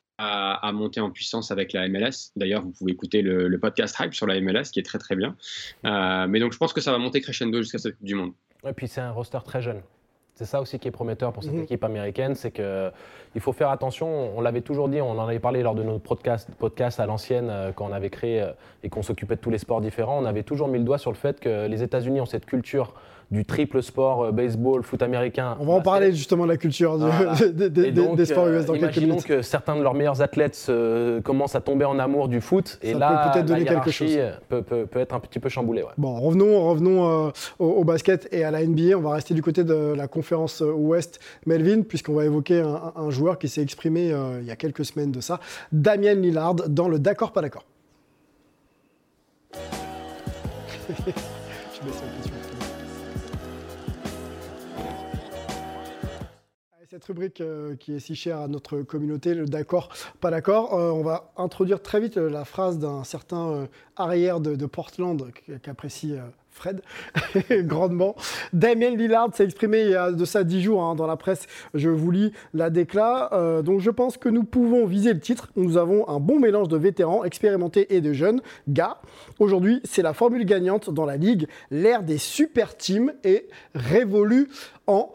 à, 0.68 0.72
monter 0.74 1.00
en 1.00 1.10
puissance 1.10 1.50
avec 1.50 1.74
la 1.74 1.88
MLS. 1.88 2.34
D'ailleurs, 2.36 2.62
vous 2.62 2.70
pouvez 2.70 2.92
écouter 2.92 3.24
le, 3.24 3.58
podcast 3.58 3.96
Hype 4.00 4.14
sur 4.14 4.28
la 4.28 4.40
MLS 4.40 4.70
qui 4.72 4.80
est 4.80 4.86
très 4.86 5.00
très 5.00 5.16
bien. 5.16 5.36
Euh, 5.86 6.28
mais 6.28 6.40
donc 6.40 6.54
je 6.54 6.60
pense 6.60 6.72
que 6.72 6.82
ça 6.82 6.92
va 6.92 7.00
monter 7.00 7.20
crescendo 7.20 7.64
jusqu'à 7.64 7.80
cette 7.80 7.98
Coupe 7.98 8.06
du 8.06 8.14
Monde. 8.14 8.34
Et 8.64 8.74
puis 8.74 8.88
c'est 8.88 9.02
un 9.02 9.10
roster 9.10 9.40
très 9.44 9.64
jeune. 9.64 9.82
C'est 10.42 10.48
ça 10.48 10.60
aussi 10.60 10.80
qui 10.80 10.88
est 10.88 10.92
prometteur 10.92 11.32
pour 11.34 11.44
cette 11.44 11.54
mhm. 11.54 11.62
équipe 11.62 11.84
américaine, 11.84 12.34
c'est 12.34 12.50
qu'il 12.50 13.42
faut 13.42 13.54
faire 13.54 13.70
attention. 13.70 14.36
On 14.36 14.42
l'avait 14.42 14.62
toujours 14.62 14.90
dit, 14.90 15.00
on 15.00 15.12
en 15.12 15.28
avait 15.28 15.38
parlé 15.38 15.62
lors 15.62 15.76
de 15.76 15.84
nos 15.84 16.00
podcasts, 16.00 16.50
podcasts 16.56 17.00
à 17.00 17.06
l'ancienne 17.06 17.50
euh, 17.52 17.72
quand 17.72 17.86
on 17.88 17.94
avait 17.94 18.10
créé 18.10 18.42
euh, 18.42 18.52
et 18.82 18.90
qu'on 18.90 19.04
s'occupait 19.04 19.36
de 19.36 19.40
tous 19.40 19.52
les 19.52 19.60
sports 19.60 19.82
différents. 19.82 20.18
On 20.20 20.26
avait 20.26 20.42
toujours 20.42 20.68
mis 20.68 20.80
le 20.80 20.84
doigt 20.84 20.98
sur 20.98 21.12
le 21.12 21.16
fait 21.16 21.40
que 21.40 21.68
les 21.68 21.84
États-Unis 21.84 22.22
ont 22.22 22.26
cette 22.26 22.48
culture 22.48 22.96
du 23.32 23.46
triple 23.46 23.82
sport, 23.82 24.26
euh, 24.26 24.32
baseball, 24.32 24.84
foot 24.84 25.02
américain. 25.02 25.58
On 25.60 25.66
va 25.66 25.74
en 25.74 25.82
parler 25.82 26.12
justement 26.12 26.44
de 26.44 26.50
la 26.50 26.58
culture 26.58 26.98
des 27.54 28.26
sports 28.26 28.48
US 28.50 28.66
dans 28.66 28.74
quelques 28.74 28.98
minutes. 28.98 29.24
que 29.24 29.42
certains 29.42 29.76
de 29.76 29.82
leurs 29.82 29.94
meilleurs 29.94 30.22
athlètes 30.22 30.72
commencent 31.24 31.56
à 31.56 31.62
tomber 31.62 31.86
en 31.86 31.98
amour 32.00 32.28
du 32.28 32.42
foot 32.42 32.78
et 32.82 32.94
là, 32.94 33.26
peut 33.26 33.32
peut-être 33.34 33.46
donner 33.46 33.66
quelque 33.66 33.92
chose. 33.92 34.18
Peut, 34.50 34.62
peut, 34.62 34.86
peut, 34.86 35.00
être 35.00 35.14
un 35.14 35.20
petit 35.20 35.40
peu 35.40 35.50
chamboulée. 35.50 35.84
Bon, 35.98 36.20
revenons, 36.20 36.70
revenons 36.70 37.32
au, 37.60 37.84
basket 37.84 38.28
et 38.32 38.44
à 38.44 38.52
la 38.52 38.66
NBA. 38.66 38.98
On 38.98 39.02
va 39.02 39.14
rester 39.14 39.34
du 39.34 39.42
côté 39.42 39.64
de 39.64 39.94
la 39.96 40.08
conférence 40.08 40.62
Ouest, 40.62 41.20
Melvin, 41.46 41.82
puisqu'on 41.82 42.14
va 42.14 42.26
évoquer 42.26 42.62
un, 42.62 42.94
un, 42.96 43.10
joueur 43.10 43.40
qui 43.40 43.50
s'est 43.50 43.62
exprimé 43.62 44.12
euh, 44.12 44.40
il 44.42 44.48
y 44.48 44.52
a 44.52 44.56
quelques 44.56 44.86
semaines 44.86 45.12
de 45.12 45.22
ça, 45.22 45.40
Damien 45.72 46.14
Lillard, 46.16 46.56
dans 46.56 46.88
le 46.88 47.00
d'accord 47.00 47.32
pas 47.32 47.42
d'accord. 47.42 47.66
cette 56.92 57.06
rubrique 57.06 57.40
euh, 57.40 57.78
qui 57.78 57.94
est 57.94 58.00
si 58.00 58.16
chère 58.16 58.42
à 58.42 58.50
notre 58.50 58.82
communauté, 58.82 59.34
le 59.34 59.46
d'accord, 59.46 59.88
pas 60.20 60.30
d'accord. 60.30 60.78
Euh, 60.78 60.92
on 60.92 61.04
va 61.04 61.32
introduire 61.38 61.82
très 61.82 62.02
vite 62.02 62.18
la 62.18 62.44
phrase 62.44 62.80
d'un 62.80 63.06
certain 63.06 63.70
arrière 63.96 64.42
de, 64.42 64.58
de 64.58 64.66
Portland 64.66 65.32
qu'apprécie 65.64 66.16
Fred, 66.50 66.82
grandement. 67.66 68.18
Damien 68.52 68.90
Lillard 68.90 69.34
s'est 69.34 69.46
exprimé 69.46 69.84
il 69.84 69.92
y 69.92 69.96
a 69.96 70.12
de 70.12 70.26
ça 70.26 70.44
dix 70.44 70.62
jours 70.62 70.84
hein, 70.84 70.96
dans 70.96 71.08
la 71.08 71.16
presse. 71.16 71.48
Je 71.74 71.88
vous 71.88 72.12
lis 72.12 72.34
la 72.54 72.70
décla. 72.70 73.30
Euh, 73.32 73.62
donc 73.62 73.80
je 73.80 73.90
pense 73.90 74.18
que 74.18 74.28
nous 74.28 74.44
pouvons 74.44 74.86
viser 74.86 75.14
le 75.14 75.22
titre. 75.22 75.50
Nous 75.56 75.78
avons 75.78 76.10
un 76.10 76.20
bon 76.20 76.42
mélange 76.42 76.68
de 76.68 76.76
vétérans, 76.76 77.24
expérimentés 77.24 77.96
et 77.96 78.02
de 78.02 78.12
jeunes 78.12 78.42
gars. 78.68 78.98
Aujourd'hui, 79.40 79.80
c'est 79.86 80.02
la 80.02 80.14
formule 80.14 80.44
gagnante 80.44 80.90
dans 80.90 81.06
la 81.06 81.16
ligue. 81.16 81.48
L'ère 81.70 82.04
des 82.04 82.18
super 82.18 82.76
teams 82.76 83.14
est 83.24 83.48
révolue 83.74 84.50
en 84.88 85.14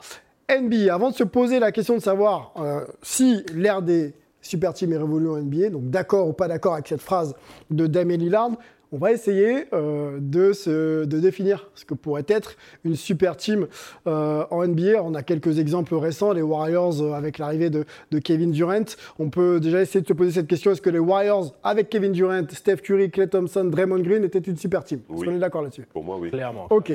NBA. 0.50 0.93
Avant 0.93 1.11
de 1.11 1.15
se 1.15 1.25
poser 1.25 1.59
la 1.59 1.73
question 1.73 1.95
de 1.95 2.00
savoir 2.00 2.53
euh, 2.59 2.85
si 3.03 3.45
l'ère 3.55 3.83
des 3.83 4.15
super 4.41 4.75
teams 4.75 4.93
est 4.93 4.99
révolue 4.99 5.29
en 5.29 5.37
NBA, 5.38 5.71
donc 5.71 5.91
d'accord 5.91 6.29
ou 6.29 6.33
pas 6.33 6.49
d'accord 6.49 6.75
avec 6.75 6.87
cette 6.87 7.00
phrase 7.00 7.35
de 7.71 7.87
Damien 7.87 8.17
Lillard, 8.17 8.50
on 8.93 8.99
va 8.99 9.12
essayer 9.12 9.64
euh, 9.73 10.19
de, 10.21 10.52
se, 10.52 11.05
de, 11.05 11.19
définir 11.19 11.71
ce 11.75 11.85
que 11.85 11.95
pourrait 11.95 12.25
être 12.28 12.57
une 12.85 12.95
super 12.95 13.37
team 13.37 13.66
euh, 14.07 14.45
en 14.50 14.66
NBA. 14.66 15.02
On 15.02 15.14
a 15.14 15.23
quelques 15.23 15.59
exemples 15.59 15.95
récents, 15.97 16.33
les 16.33 16.43
Warriors 16.43 17.02
euh, 17.02 17.12
avec 17.12 17.38
l'arrivée 17.38 17.71
de, 17.71 17.85
Kevin 18.19 18.52
Durant. 18.52 18.85
On 19.19 19.28
peut 19.28 19.61
déjà 19.61 19.81
essayer 19.83 20.00
de 20.00 20.07
se 20.07 20.12
poser 20.12 20.31
cette 20.31 20.47
question 20.47 20.71
est-ce 20.71 20.81
que 20.81 20.90
les 20.90 20.99
Warriors 20.99 21.55
avec 21.62 21.88
Kevin 21.88 22.12
Durant, 22.12 22.47
Steph 22.49 22.76
Curry, 22.76 23.11
Clay 23.11 23.26
Thompson, 23.26 23.64
Draymond 23.64 24.00
Green 24.00 24.25
étaient 24.25 24.38
une 24.38 24.57
super 24.57 24.85
team? 24.85 25.00
Est-ce 25.12 25.25
qu'on 25.25 25.35
est 25.35 25.38
d'accord 25.38 25.62
là-dessus? 25.62 25.87
Pour 25.93 26.05
moi, 26.05 26.16
oui. 26.19 26.31
Clairement. 26.31 26.66
Ok. 26.71 26.93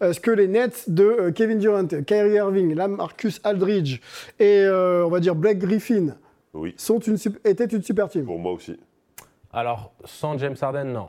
Est-ce 0.00 0.20
que 0.20 0.30
les 0.30 0.48
Nets 0.48 0.88
de 0.88 1.30
Kevin 1.34 1.58
Durant, 1.58 1.86
Kyrie 1.86 2.34
Irving, 2.34 2.74
Marcus 2.74 3.40
Aldridge 3.44 4.00
et 4.38 4.66
on 4.68 5.08
va 5.08 5.20
dire 5.20 5.34
Blake 5.34 5.58
Griffin 5.58 6.14
sont 6.76 6.98
une, 6.98 7.16
étaient 7.44 7.64
une 7.66 7.82
super 7.82 8.08
team? 8.08 8.24
Pour 8.24 8.38
moi 8.38 8.52
aussi. 8.52 8.78
Alors, 9.52 9.92
sans 10.04 10.38
James 10.38 10.56
Harden, 10.60 10.92
non. 10.92 11.08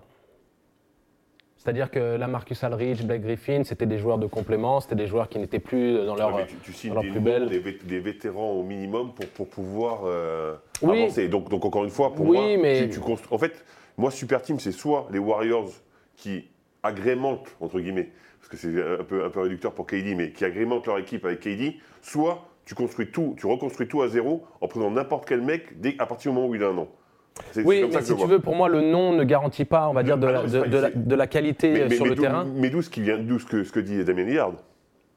C'est-à-dire 1.69 1.91
que 1.91 2.17
la 2.17 2.25
Marcus 2.25 2.63
Aldridge, 2.63 3.03
Blake 3.03 3.21
Griffin, 3.21 3.61
c'était 3.63 3.85
des 3.85 3.99
joueurs 3.99 4.17
de 4.17 4.25
complément, 4.25 4.79
c'était 4.79 4.95
des 4.95 5.05
joueurs 5.05 5.29
qui 5.29 5.37
n'étaient 5.37 5.59
plus 5.59 6.03
dans 6.03 6.15
leur, 6.15 6.47
tu, 6.47 6.55
tu 6.73 6.89
plus 6.89 7.19
belle. 7.19 7.47
Des, 7.47 7.99
vétérans 7.99 8.53
au 8.53 8.63
minimum 8.63 9.13
pour, 9.13 9.27
pour 9.27 9.47
pouvoir 9.47 10.01
euh, 10.05 10.55
avancer. 10.81 11.27
Donc, 11.27 11.47
donc, 11.49 11.63
encore 11.65 11.83
une 11.83 11.91
fois, 11.91 12.15
pour 12.15 12.25
moi, 12.25 12.57
mais... 12.57 12.89
tu, 12.89 12.99
en 13.29 13.37
fait, 13.37 13.63
moi, 13.99 14.09
Super 14.09 14.41
Team, 14.41 14.59
c'est 14.59 14.71
soit 14.71 15.07
les 15.11 15.19
Warriors 15.19 15.69
qui 16.15 16.47
agrémentent, 16.81 17.55
entre 17.61 17.79
guillemets, 17.79 18.09
parce 18.39 18.49
que 18.49 18.57
c'est 18.57 18.99
un 18.99 19.03
peu, 19.03 19.23
un 19.23 19.29
peu 19.29 19.41
réducteur 19.41 19.71
pour 19.75 19.85
KD, 19.85 20.15
mais 20.17 20.31
qui 20.31 20.45
agrémentent 20.45 20.87
leur 20.87 20.97
équipe 20.97 21.23
avec 21.23 21.41
KD, 21.41 21.75
soit 22.01 22.47
tu 22.65 22.73
construis 22.73 23.11
tout, 23.11 23.35
tu 23.37 23.45
reconstruis 23.45 23.87
tout 23.87 24.01
à 24.01 24.07
zéro 24.07 24.43
en 24.59 24.67
prenant 24.67 24.89
n'importe 24.89 25.27
quel 25.27 25.41
mec 25.43 25.79
dès, 25.79 25.95
à 25.99 26.07
partir 26.07 26.31
du 26.31 26.35
moment 26.35 26.47
où 26.49 26.55
il 26.55 26.63
a 26.63 26.69
un 26.69 26.73
nom. 26.73 26.87
Oui, 27.63 27.85
mais 27.91 28.01
si 28.01 28.15
tu 28.15 28.27
veux, 28.27 28.39
pour 28.39 28.55
moi, 28.55 28.69
le 28.69 28.81
nom 28.81 29.13
ne 29.13 29.23
garantit 29.23 29.65
pas, 29.65 29.89
on 29.89 29.93
va 29.93 30.03
dire, 30.03 30.17
de, 30.17 30.27
la, 30.27 30.43
de, 30.43 31.15
la, 31.15 31.27
qualité 31.27 31.89
sur 31.89 32.05
le 32.05 32.15
terrain. 32.15 32.45
Mais 32.55 32.69
d'où 32.69 32.81
ce, 32.81 32.89
qui 32.89 33.01
vient, 33.01 33.17
d'où 33.17 33.39
ce 33.39 33.45
que, 33.45 33.63
ce 33.63 33.71
que 33.71 33.79
dit 33.79 34.03
Damien 34.03 34.25
Lillard 34.25 34.53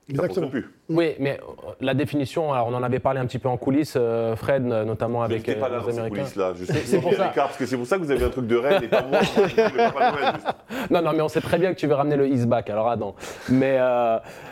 Exactement. 0.09 0.50
Oui, 0.88 1.14
mais 1.21 1.38
euh, 1.40 1.73
la 1.80 1.94
définition, 1.94 2.52
alors 2.52 2.66
on 2.66 2.75
en 2.75 2.82
avait 2.82 2.99
parlé 2.99 3.21
un 3.21 3.26
petit 3.26 3.38
peu 3.38 3.49
en 3.49 3.56
coulisses, 3.56 3.94
euh, 3.97 4.35
Fred, 4.35 4.64
notamment 4.64 5.23
avec 5.23 5.49
euh, 5.49 5.61
pas 5.61 5.68
là, 5.68 5.80
les 5.87 5.99
Américains. 5.99 6.25
là, 6.37 6.52
c'est 6.85 7.00
pour 7.00 7.14
ça. 7.14 7.32
parce 7.35 7.56
que 7.56 7.66
c'est 7.66 7.76
pour 7.76 7.87
ça 7.87 7.99
que 7.99 8.02
vous 8.02 8.11
avez 8.11 8.25
un 8.25 8.30
truc 8.30 8.49
de 8.49 8.56
Rennes 8.56 8.82
et 8.82 8.88
pas 8.88 9.02
moi. 9.02 9.21
non, 10.90 11.02
non, 11.02 11.12
mais 11.14 11.21
on 11.21 11.28
sait 11.28 11.40
très 11.40 11.56
bien 11.59 11.73
que 11.73 11.78
tu 11.78 11.87
veux 11.87 11.94
ramener 11.94 12.16
le 12.16 12.26
Isback, 12.28 12.68
alors 12.71 12.88
attends. 12.88 13.14
Mais, 13.49 13.78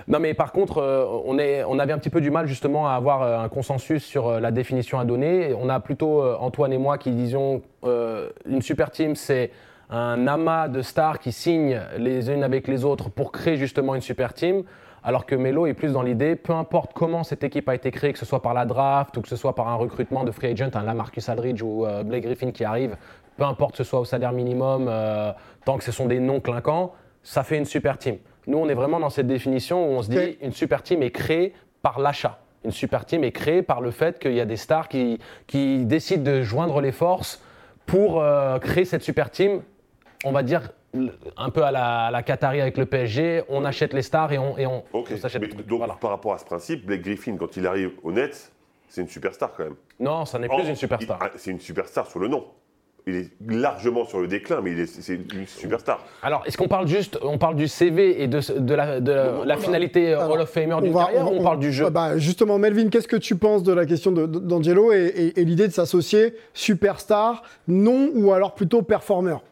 non, 0.07 0.21
mais 0.21 0.35
par 0.35 0.52
contre, 0.52 0.80
on, 1.26 1.38
est, 1.38 1.64
on 1.64 1.78
avait 1.78 1.92
un 1.92 1.99
petit 1.99 2.11
peu 2.11 2.21
du 2.21 2.30
mal 2.30 2.47
justement 2.47 2.88
à 2.88 2.92
avoir 2.92 3.23
un 3.42 3.49
consensus 3.49 4.04
sur 4.04 4.40
la 4.40 4.52
définition 4.52 5.00
à 5.00 5.04
donner. 5.04 5.52
On 5.61 5.69
a 5.69 5.80
plutôt 5.80 6.23
Antoine 6.23 6.73
et 6.73 6.78
moi 6.78 6.97
qui 6.97 7.11
disions 7.11 7.62
une 7.85 8.62
super 8.62 8.90
team, 8.90 9.16
c'est 9.16 9.50
un 9.90 10.28
amas 10.28 10.69
de 10.69 10.83
stars 10.83 11.19
qui 11.19 11.33
signent 11.33 11.80
les 11.99 12.30
unes 12.30 12.45
avec 12.45 12.69
les 12.69 12.85
autres 12.85 13.11
pour 13.11 13.33
créer 13.33 13.57
justement 13.57 13.97
une 13.97 14.00
super 14.00 14.33
team. 14.33 14.62
Alors 15.02 15.25
que 15.25 15.35
Melo 15.35 15.66
est 15.66 15.75
plus 15.75 15.92
dans 15.92 16.02
l'idée, 16.02 16.37
peu 16.37 16.52
importe 16.52 16.92
comment 16.92 17.25
cette 17.25 17.42
équipe 17.42 17.69
a 17.69 17.75
été 17.75 17.90
créée, 17.90 18.12
que 18.12 18.19
ce 18.19 18.26
soit 18.26 18.42
par 18.42 18.52
la 18.52 18.66
draft 18.66 19.16
ou 19.16 19.23
que 19.23 19.28
ce 19.28 19.37
soit 19.37 19.54
par 19.54 19.69
un 19.69 19.75
recrutement 19.75 20.25
de 20.25 20.30
free 20.30 20.49
agent, 20.49 20.71
un 20.75 20.83
Lamarcus 20.83 21.28
Aldridge 21.28 21.62
ou 21.62 21.87
euh, 21.87 22.02
Blake 22.02 22.25
Griffin 22.25 22.50
qui 22.50 22.64
arrive, 22.64 22.97
peu 23.37 23.45
importe 23.45 23.73
que 23.73 23.78
ce 23.78 23.85
soit 23.85 24.00
au 24.00 24.04
salaire 24.04 24.33
minimum, 24.33 24.87
euh, 24.88 25.33
tant 25.64 25.78
que 25.78 25.85
ce 25.85 25.92
sont 25.92 26.07
des 26.07 26.21
noms 26.21 26.40
clinquants, 26.40 26.92
ça 27.23 27.42
fait 27.42 27.57
une 27.57 27.64
super 27.64 27.97
team. 27.97 28.19
Nous, 28.47 28.59
on 28.59 28.69
est 28.69 28.75
vraiment 28.75 29.00
dans 29.00 29.11
cette 29.11 29.26
définition 29.26 29.88
où 29.88 29.92
on 29.97 30.02
se 30.02 30.11
dit 30.11 30.37
une 30.42 30.52
super 30.52 30.83
team 30.83 31.02
est 31.02 31.11
créée 31.11 31.54
par 31.83 32.00
l'achat. 32.00 32.38
Une 32.64 32.71
super 32.71 33.07
team 33.07 33.25
est 33.25 33.33
créée 33.33 33.62
par 33.62 33.80
le 33.80 33.90
fait 33.90 34.19
qu'il 34.19 34.35
y 34.35 34.40
a 34.40 34.45
des 34.45 34.57
stars 34.57 34.88
qui, 34.88 35.19
décident 35.85 36.23
de 36.23 36.42
joindre 36.42 36.80
les 36.83 36.92
forces 36.92 37.42
pour 37.87 38.21
euh, 38.21 38.59
créer 38.59 38.85
cette 38.85 39.02
super 39.02 39.30
team, 39.30 39.62
on 40.25 40.33
va 40.33 40.42
dire 40.42 40.71
un 41.37 41.50
peu 41.50 41.62
à 41.62 41.70
la, 41.70 42.11
la 42.11 42.23
Qatari 42.23 42.61
avec 42.61 42.76
le 42.76 42.87
PSG, 42.87 43.42
on 43.49 43.64
achète 43.64 43.92
les 43.92 44.02
stars 44.02 44.32
et 44.32 44.38
on, 44.38 44.59
et 44.59 44.66
on, 44.66 44.82
s'achète 45.16 45.66
Donc, 45.66 46.00
par 46.00 46.11
rapport 46.11 46.35
à 46.35 46.38
ce 46.38 46.44
principe, 46.44 46.87
Blake 46.87 47.02
Griffin, 47.02 47.37
quand 47.37 47.56
il 47.56 47.66
arrive 47.66 47.92
au 48.02 48.12
Nets, 48.12 48.52
c'est 48.88 49.02
une 49.02 49.09
superstar 49.09 49.52
quand 49.56 49.64
même. 49.64 49.76
Non, 50.00 50.25
ça 50.25 50.38
n'est 50.38 50.49
plus 50.49 50.68
une 50.68 50.75
superstar. 50.75 51.18
Ah, 51.20 51.30
c'est 51.37 51.52
une 51.52 51.61
superstar 51.61 52.06
sur 52.06 52.18
le 52.18 52.28
nom. 52.28 52.44
Il 53.06 53.14
est 53.14 53.30
largement 53.49 54.04
sur 54.04 54.20
le 54.20 54.28
déclin, 54.28 54.61
mais 54.61 54.85
c'est 54.85 55.14
une 55.14 55.47
superstar. 55.47 56.04
Alors, 56.23 56.42
est-ce 56.44 56.59
qu'on 56.59 56.68
parle 56.68 56.87
juste, 56.87 57.18
on 57.23 57.38
parle 57.38 57.56
du 57.56 57.66
CV 57.66 58.23
et 58.23 58.28
de, 58.28 58.40
de 58.59 58.75
la, 58.75 59.00
de 59.00 59.44
la 59.44 59.56
finalité 59.56 60.14
Hall 60.14 60.40
of 60.40 60.50
Famer 60.50 60.76
du 60.82 60.92
carrière, 60.92 61.32
ou 61.32 61.37
on, 61.37 61.42
parle 61.42 61.61
du 61.61 61.73
jeu 61.73 61.88
bah, 61.88 62.18
Justement, 62.18 62.59
Melvin, 62.59 62.88
qu'est-ce 62.88 63.09
que 63.09 63.16
tu 63.16 63.37
penses 63.37 63.62
de 63.62 63.73
la 63.73 63.87
question 63.87 64.12
d'Angelo 64.12 64.92
et, 64.92 65.32
et 65.35 65.44
l'idée 65.44 65.66
de 65.66 65.73
s'associer 65.73 66.35
superstar, 66.52 67.42
non 67.68 68.11
ou 68.14 68.32
alors 68.32 68.54
plutôt 68.54 68.82
performeur? 68.82 69.42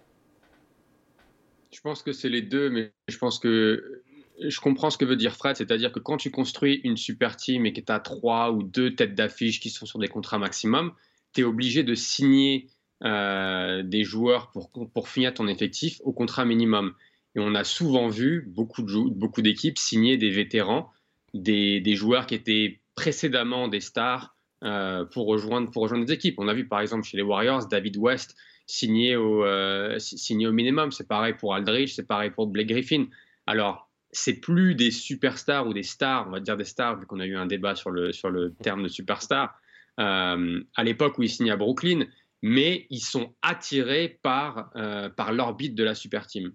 Je 1.79 1.83
pense 1.83 2.03
que 2.03 2.11
c'est 2.11 2.29
les 2.29 2.43
deux, 2.43 2.71
mais 2.71 2.91
je 3.07 3.19
pense 3.19 3.39
que 3.39 4.03
je 4.41 4.59
comprends 4.59 4.91
ce 4.91 4.99
que 4.99 5.05
veut 5.05 5.15
dire 5.15 5.37
Fred, 5.37 5.55
c'est-à-dire 5.55 5.93
que 5.93 6.01
quand 6.01 6.17
tu 6.17 6.33
construis 6.33 6.81
une 6.83 6.97
super 6.97 7.37
team 7.37 7.67
et 7.67 7.73
que 7.73 7.81
tu 7.81 7.93
as 7.93 8.01
trois 8.01 8.51
ou 8.51 8.65
deux 8.65 8.97
têtes 8.97 9.15
d'affiche 9.15 9.61
qui 9.61 9.71
sont 9.71 9.87
sur 9.87 10.01
des 10.01 10.09
contrats 10.09 10.39
maximum, 10.39 10.93
tu 11.35 11.43
es 11.43 11.45
obligé 11.45 11.85
de 11.85 11.95
signer 11.95 12.67
euh, 13.05 13.85
des 13.85 14.03
joueurs 14.03 14.51
pour, 14.51 15.09
finir 15.09 15.33
ton 15.35 15.47
effectif 15.47 16.01
au 16.03 16.13
contrat 16.13 16.45
minimum. 16.45 16.95
Et 17.37 17.39
on 17.39 17.55
a 17.55 17.63
souvent 17.63 18.09
vu 18.09 18.45
beaucoup, 18.49 18.83
de, 18.83 19.11
beaucoup 19.11 19.43
d'équipes 19.43 19.79
signer 19.79 20.17
des 20.17 20.31
vétérans, 20.31 20.91
des, 21.33 21.81
des, 21.81 21.95
joueurs 21.95 22.27
qui 22.27 22.35
étaient 22.35 22.81
précédemment 22.97 23.69
des 23.69 23.81
stars 23.81 24.37
euh, 24.65 25.05
pour, 25.05 25.27
rejoindre, 25.27 25.71
pour 25.71 25.85
rejoindre 25.85 26.07
des 26.07 26.13
équipes. 26.13 26.41
On 26.41 26.49
a 26.49 26.55
vu 26.55 26.67
par 26.67 26.81
exemple 26.81 27.05
chez 27.05 27.17
les 27.17 27.23
Warriors, 27.23 27.69
David 27.69 27.97
West 27.99 28.35
signé 28.69 29.17
au, 29.17 29.45
euh, 29.45 29.99
au 29.99 30.53
minimum. 30.53 30.93
C'est 30.93 31.09
pareil 31.09 31.35
pour 31.35 31.55
Aldridge, 31.55 31.95
c'est 31.95 32.07
pareil 32.07 32.31
pour 32.31 32.47
Blake 32.47 32.69
Griffin. 32.69 33.07
Alors, 33.47 33.91
c'est 34.13 34.35
plus 34.35 34.75
des 34.75 34.91
superstars 34.91 35.67
ou 35.67 35.75
des 35.75 35.83
stars, 35.83 36.27
on 36.29 36.31
va 36.31 36.41
dire 36.41 36.57
des 36.57 36.65
stars, 36.65 37.01
vu 37.01 37.07
qu'on 37.07 37.19
a 37.19 37.27
eu 37.27 37.37
un 37.37 37.47
débat 37.47 37.75
sur 37.75 37.91
le, 37.91 38.13
sur 38.13 38.31
le 38.31 38.55
terme 38.55 38.83
de 38.83 38.89
superstar, 38.89 39.59
euh, 39.99 40.63
à 40.77 40.85
l'époque 40.85 41.19
où 41.19 41.23
ils 41.23 41.31
signaient 41.31 41.51
à 41.51 41.57
Brooklyn, 41.57 42.07
mais 42.43 42.87
ils 42.91 43.01
sont 43.01 43.35
attirés 43.43 44.21
par, 44.23 44.71
euh, 44.77 45.09
par 45.09 45.33
l'orbite 45.33 45.75
de 45.75 45.83
la 45.83 45.95
super 45.95 46.27
team. 46.27 46.53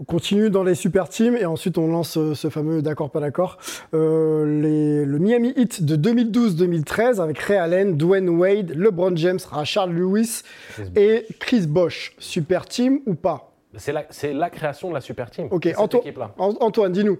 On 0.00 0.04
continue 0.04 0.48
dans 0.48 0.62
les 0.62 0.76
super 0.76 1.08
teams 1.08 1.36
et 1.36 1.44
ensuite 1.44 1.76
on 1.76 1.88
lance 1.88 2.16
euh, 2.16 2.32
ce 2.34 2.50
fameux 2.50 2.82
d'accord 2.82 3.10
pas 3.10 3.18
d'accord. 3.18 3.58
Euh, 3.94 4.60
les- 4.62 5.04
le 5.04 5.18
Miami 5.18 5.52
Heat 5.56 5.82
de 5.84 5.96
2012-2013 5.96 7.20
avec 7.20 7.38
Ray 7.40 7.58
Allen, 7.58 7.96
Dwayne 7.96 8.28
Wade, 8.28 8.70
LeBron 8.76 9.16
James, 9.16 9.40
Rashard 9.50 9.88
Lewis 9.88 10.42
et 10.94 11.26
Chris 11.40 11.66
Bosh. 11.66 12.14
Super 12.18 12.66
team 12.66 13.00
ou 13.06 13.14
pas? 13.14 13.52
C'est 13.76 13.92
la, 14.32 14.50
création 14.50 14.88
de 14.88 14.94
la 14.94 15.00
super 15.00 15.30
team. 15.30 15.48
Ok, 15.50 15.66
Anto- 15.76 16.02
Antoine, 16.38 16.92
dis-nous. 16.92 17.18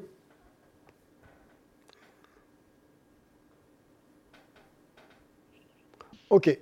Ok. 6.30 6.58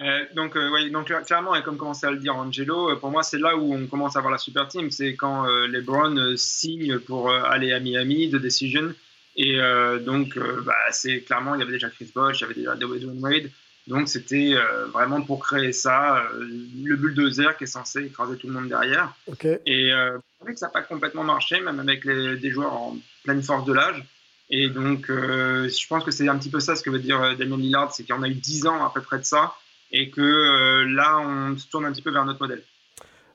Euh, 0.00 0.24
donc, 0.34 0.56
euh, 0.56 0.70
ouais, 0.70 0.88
donc 0.90 1.10
là, 1.10 1.20
clairement, 1.20 1.54
et 1.54 1.62
comme 1.62 1.76
commençait 1.76 2.06
à 2.06 2.10
le 2.10 2.16
dire 2.18 2.34
Angelo, 2.36 2.90
euh, 2.90 2.96
pour 2.96 3.10
moi, 3.10 3.22
c'est 3.22 3.38
là 3.38 3.56
où 3.56 3.74
on 3.74 3.86
commence 3.86 4.16
à 4.16 4.20
voir 4.20 4.32
la 4.32 4.38
super 4.38 4.66
team. 4.66 4.90
C'est 4.90 5.14
quand 5.14 5.46
euh, 5.46 5.66
LeBron 5.66 6.16
euh, 6.16 6.36
signe 6.36 6.98
pour 6.98 7.30
euh, 7.30 7.42
aller 7.42 7.72
à 7.72 7.80
Miami 7.80 8.28
de 8.28 8.38
Decision. 8.38 8.94
Et 9.36 9.60
euh, 9.60 9.98
donc, 9.98 10.36
euh, 10.36 10.62
bah, 10.64 10.74
c'est 10.90 11.20
clairement, 11.20 11.54
il 11.54 11.60
y 11.60 11.62
avait 11.62 11.72
déjà 11.72 11.90
Chris 11.90 12.10
Bosh, 12.14 12.38
il 12.38 12.42
y 12.42 12.44
avait 12.46 12.54
déjà 12.54 12.74
Dwayne 12.76 13.18
Wade. 13.20 13.50
Donc, 13.86 14.08
c'était 14.08 14.52
euh, 14.54 14.86
vraiment 14.86 15.20
pour 15.22 15.40
créer 15.44 15.72
ça, 15.72 16.18
euh, 16.32 16.48
le 16.84 16.96
bulldozer 16.96 17.56
qui 17.56 17.64
est 17.64 17.66
censé 17.66 18.04
écraser 18.04 18.36
tout 18.36 18.46
le 18.46 18.52
monde 18.54 18.68
derrière. 18.68 19.12
Ok. 19.26 19.44
Et 19.66 19.92
euh, 19.92 20.16
vrai 20.40 20.52
que 20.54 20.58
ça 20.58 20.66
n'a 20.66 20.72
pas 20.72 20.82
complètement 20.82 21.24
marché, 21.24 21.60
même 21.60 21.80
avec 21.80 22.04
les- 22.04 22.36
des 22.36 22.50
joueurs 22.50 22.72
en 22.72 22.96
pleine 23.24 23.42
force 23.42 23.64
de 23.66 23.72
l'âge. 23.72 24.02
Et 24.50 24.68
donc, 24.68 25.10
euh, 25.10 25.68
je 25.68 25.86
pense 25.86 26.04
que 26.04 26.10
c'est 26.10 26.28
un 26.28 26.36
petit 26.38 26.50
peu 26.50 26.60
ça 26.60 26.74
ce 26.76 26.82
que 26.82 26.90
veut 26.90 26.98
dire 26.98 27.20
euh, 27.22 27.34
Damien 27.34 27.56
Lillard, 27.56 27.92
c'est 27.92 28.02
qu'il 28.04 28.14
y 28.14 28.18
en 28.18 28.22
a 28.22 28.28
eu 28.28 28.34
10 28.34 28.66
ans 28.66 28.84
à 28.84 28.90
peu 28.92 29.00
près 29.00 29.18
de 29.18 29.24
ça, 29.24 29.54
et 29.90 30.10
que 30.10 30.20
euh, 30.20 30.84
là, 30.86 31.18
on 31.18 31.56
se 31.56 31.68
tourne 31.68 31.86
un 31.86 31.92
petit 31.92 32.02
peu 32.02 32.10
vers 32.10 32.24
notre 32.24 32.40
modèle. 32.40 32.62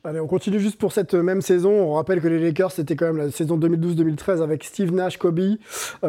Allez, 0.07 0.19
on 0.19 0.27
continue 0.27 0.59
juste 0.59 0.77
pour 0.77 0.91
cette 0.91 1.15
même 1.15 1.41
saison. 1.41 1.71
On 1.71 1.93
rappelle 1.93 2.21
que 2.21 2.27
les 2.27 2.37
Lakers, 2.39 2.71
c'était 2.71 2.95
quand 2.95 3.07
même 3.07 3.17
la 3.17 3.31
saison 3.31 3.57
2012-2013 3.57 4.43
avec 4.43 4.63
Steve 4.63 4.93
Nash, 4.93 5.17
Kobe, 5.17 5.39
euh, 5.39 5.55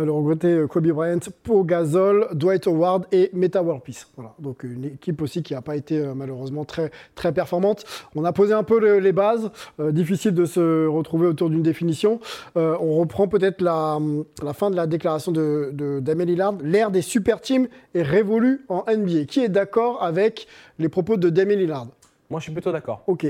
le 0.05 0.13
regretté 0.13 0.49
euh, 0.49 0.67
Kobe 0.67 0.89
Bryant, 0.89 1.19
Pau 1.43 1.65
Gasol, 1.65 2.29
Dwight 2.35 2.67
Howard 2.67 3.07
et 3.11 3.31
Meta 3.33 3.63
World 3.63 3.83
Peace. 3.83 4.07
Voilà, 4.17 4.35
donc 4.39 4.65
une 4.65 4.85
équipe 4.85 5.23
aussi 5.23 5.43
qui 5.43 5.55
n'a 5.55 5.63
pas 5.63 5.77
été 5.77 5.99
euh, 5.99 6.13
malheureusement 6.15 6.67
très, 6.67 6.91
très 7.15 7.33
performante. 7.33 7.85
On 8.15 8.25
a 8.27 8.33
posé 8.35 8.53
un 8.53 8.65
peu 8.65 8.79
le- 8.79 8.99
les 8.99 9.13
bases. 9.13 9.51
Euh, 9.81 9.93
difficile 9.93 10.35
de 10.35 10.45
se 10.45 10.87
retrouver 10.87 11.27
autour 11.27 11.49
d'une 11.49 11.63
définition. 11.63 12.21
Euh, 12.59 12.77
on 12.81 12.97
reprend 12.97 13.29
peut-être 13.29 13.63
la, 13.63 13.99
la 14.43 14.53
fin 14.53 14.71
de 14.71 14.77
la 14.77 14.87
déclaration 14.87 15.33
de, 15.33 15.71
de 15.73 16.01
Damien 16.01 16.27
Lillard. 16.27 16.55
L'ère 16.63 16.91
des 16.91 17.01
super 17.01 17.41
teams 17.41 17.67
est 17.95 18.03
révolue 18.03 18.61
en 18.69 18.85
NBA. 18.95 19.25
Qui 19.25 19.41
est 19.41 19.49
d'accord 19.49 20.03
avec 20.03 20.49
les 20.79 20.91
propos 20.91 21.17
de 21.17 21.31
Damien 21.31 21.57
Lillard 21.57 21.87
Moi, 22.29 22.41
je 22.41 22.45
suis 22.45 22.53
plutôt 22.53 22.73
d'accord. 22.73 23.03
Ok. 23.07 23.27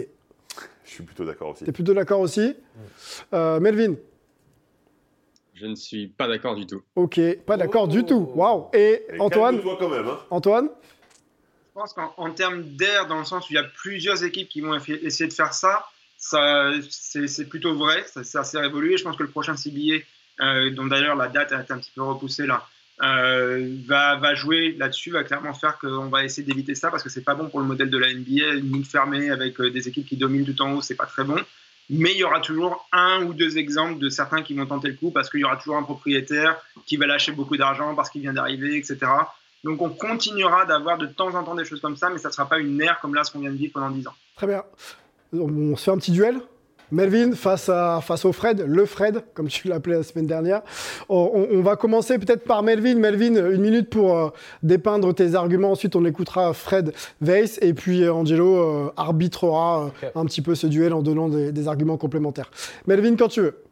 Je 0.84 0.90
suis 0.90 1.02
plutôt 1.02 1.24
d'accord 1.24 1.50
aussi. 1.50 1.64
T'es 1.64 1.72
plutôt 1.72 1.94
d'accord 1.94 2.20
aussi 2.20 2.54
Euh, 3.32 3.58
Melvin 3.60 3.94
Je 5.54 5.66
ne 5.66 5.74
suis 5.74 6.06
pas 6.08 6.28
d'accord 6.28 6.54
du 6.54 6.66
tout. 6.66 6.82
Ok, 6.94 7.20
pas 7.44 7.56
d'accord 7.56 7.88
du 7.88 8.04
tout. 8.04 8.30
Waouh 8.34 8.68
Et 8.72 9.04
Et 9.12 9.20
Antoine 9.20 9.54
calme-toi 9.56 9.76
quand 9.78 9.88
même. 9.88 10.06
Hein. 10.06 10.18
Antoine 10.30 10.68
Je 10.68 11.80
pense 11.80 11.92
qu'en 11.92 12.12
en 12.16 12.30
termes 12.32 12.62
d'air, 12.62 13.06
dans 13.06 13.18
le 13.18 13.24
sens 13.24 13.48
où 13.48 13.52
il 13.52 13.56
y 13.56 13.58
a 13.58 13.64
plusieurs 13.64 14.22
équipes 14.24 14.48
qui 14.48 14.60
vont 14.60 14.74
essayer 14.76 15.28
de 15.28 15.32
faire 15.34 15.52
ça, 15.54 15.84
ça 16.18 16.70
c'est 16.88 17.26
c'est 17.26 17.46
plutôt 17.46 17.74
vrai, 17.74 18.04
ça, 18.06 18.24
ça 18.24 18.44
s'est 18.44 18.58
révolué. 18.58 18.96
Je 18.96 19.04
pense 19.04 19.16
que 19.16 19.22
le 19.22 19.30
prochain 19.30 19.54
CBA, 19.56 20.02
euh, 20.40 20.70
dont 20.70 20.86
d'ailleurs 20.86 21.16
la 21.16 21.28
date 21.28 21.52
a 21.52 21.62
été 21.62 21.72
un 21.72 21.78
petit 21.78 21.92
peu 21.94 22.02
repoussée 22.02 22.46
là, 22.46 22.66
euh, 23.02 23.76
va, 23.86 24.34
jouer 24.34 24.74
là-dessus, 24.78 25.10
va 25.10 25.22
clairement 25.24 25.52
faire 25.52 25.78
qu'on 25.78 26.08
va 26.08 26.24
essayer 26.24 26.46
d'éviter 26.46 26.74
ça 26.74 26.90
parce 26.90 27.02
que 27.02 27.10
c'est 27.10 27.24
pas 27.24 27.34
bon 27.34 27.48
pour 27.48 27.60
le 27.60 27.66
modèle 27.66 27.90
de 27.90 27.98
la 27.98 28.12
NBA. 28.12 28.54
Une 28.54 28.72
ligne 28.72 28.84
fermée 28.84 29.30
avec 29.30 29.60
euh, 29.60 29.70
des 29.70 29.88
équipes 29.88 30.06
qui 30.06 30.16
dominent 30.16 30.46
tout 30.46 30.60
en 30.62 30.72
haut, 30.74 30.82
c'est 30.82 30.94
pas 30.94 31.06
très 31.06 31.24
bon. 31.24 31.36
Mais 31.88 32.12
il 32.12 32.18
y 32.18 32.24
aura 32.24 32.40
toujours 32.40 32.88
un 32.92 33.22
ou 33.24 33.32
deux 33.32 33.58
exemples 33.58 34.00
de 34.00 34.08
certains 34.08 34.42
qui 34.42 34.54
vont 34.54 34.66
tenter 34.66 34.88
le 34.88 34.94
coup 34.94 35.10
parce 35.10 35.30
qu'il 35.30 35.40
y 35.40 35.44
aura 35.44 35.56
toujours 35.56 35.76
un 35.76 35.82
propriétaire 35.82 36.56
qui 36.84 36.96
va 36.96 37.06
lâcher 37.06 37.32
beaucoup 37.32 37.56
d'argent 37.56 37.94
parce 37.94 38.10
qu'il 38.10 38.22
vient 38.22 38.32
d'arriver, 38.32 38.76
etc. 38.76 38.98
Donc 39.62 39.80
on 39.82 39.90
continuera 39.90 40.64
d'avoir 40.64 40.98
de 40.98 41.06
temps 41.06 41.34
en 41.34 41.44
temps 41.44 41.54
des 41.54 41.64
choses 41.64 41.80
comme 41.80 41.96
ça, 41.96 42.10
mais 42.10 42.18
ça 42.18 42.28
ne 42.28 42.32
sera 42.32 42.48
pas 42.48 42.58
une 42.58 42.80
ère 42.80 42.98
comme 43.00 43.14
là 43.14 43.22
ce 43.24 43.30
qu'on 43.30 43.40
vient 43.40 43.52
de 43.52 43.56
vivre 43.56 43.72
pendant 43.74 43.90
10 43.90 44.08
ans. 44.08 44.14
Très 44.36 44.46
bien. 44.46 44.64
On 45.32 45.76
se 45.76 45.84
fait 45.84 45.90
un 45.90 45.98
petit 45.98 46.12
duel? 46.12 46.40
Melvin 46.92 47.32
face, 47.32 47.68
à, 47.68 48.00
face 48.00 48.24
au 48.24 48.32
Fred, 48.32 48.64
le 48.66 48.86
Fred, 48.86 49.22
comme 49.34 49.48
tu 49.48 49.68
l'appelais 49.68 49.96
la 49.96 50.02
semaine 50.02 50.26
dernière. 50.26 50.62
On, 51.08 51.60
va 51.60 51.76
commencer 51.76 52.18
peut-être 52.18 52.44
par 52.44 52.62
Melvin. 52.62 52.94
Melvin, 52.94 53.50
une 53.50 53.60
minute 53.60 53.90
pour 53.90 54.16
euh, 54.16 54.28
dépeindre 54.62 55.14
tes 55.14 55.34
arguments. 55.34 55.72
Ensuite, 55.72 55.96
on 55.96 56.04
écoutera 56.04 56.52
Fred 56.52 56.92
Weiss. 57.20 57.58
Et 57.62 57.74
puis 57.74 58.02
euh, 58.02 58.12
Angelo 58.12 58.56
euh, 58.56 58.92
arbitrera 58.96 59.90
euh, 60.04 60.08
un 60.14 60.24
petit 60.26 60.42
peu 60.42 60.54
ce 60.54 60.66
duel 60.66 60.92
en 60.92 61.02
donnant 61.02 61.28
des, 61.28 61.52
des 61.52 61.68
arguments 61.68 61.96
complémentaires. 61.96 62.50
Melvin, 62.86 63.16
quand 63.16 63.28
tu 63.28 63.40
veux. 63.40 63.62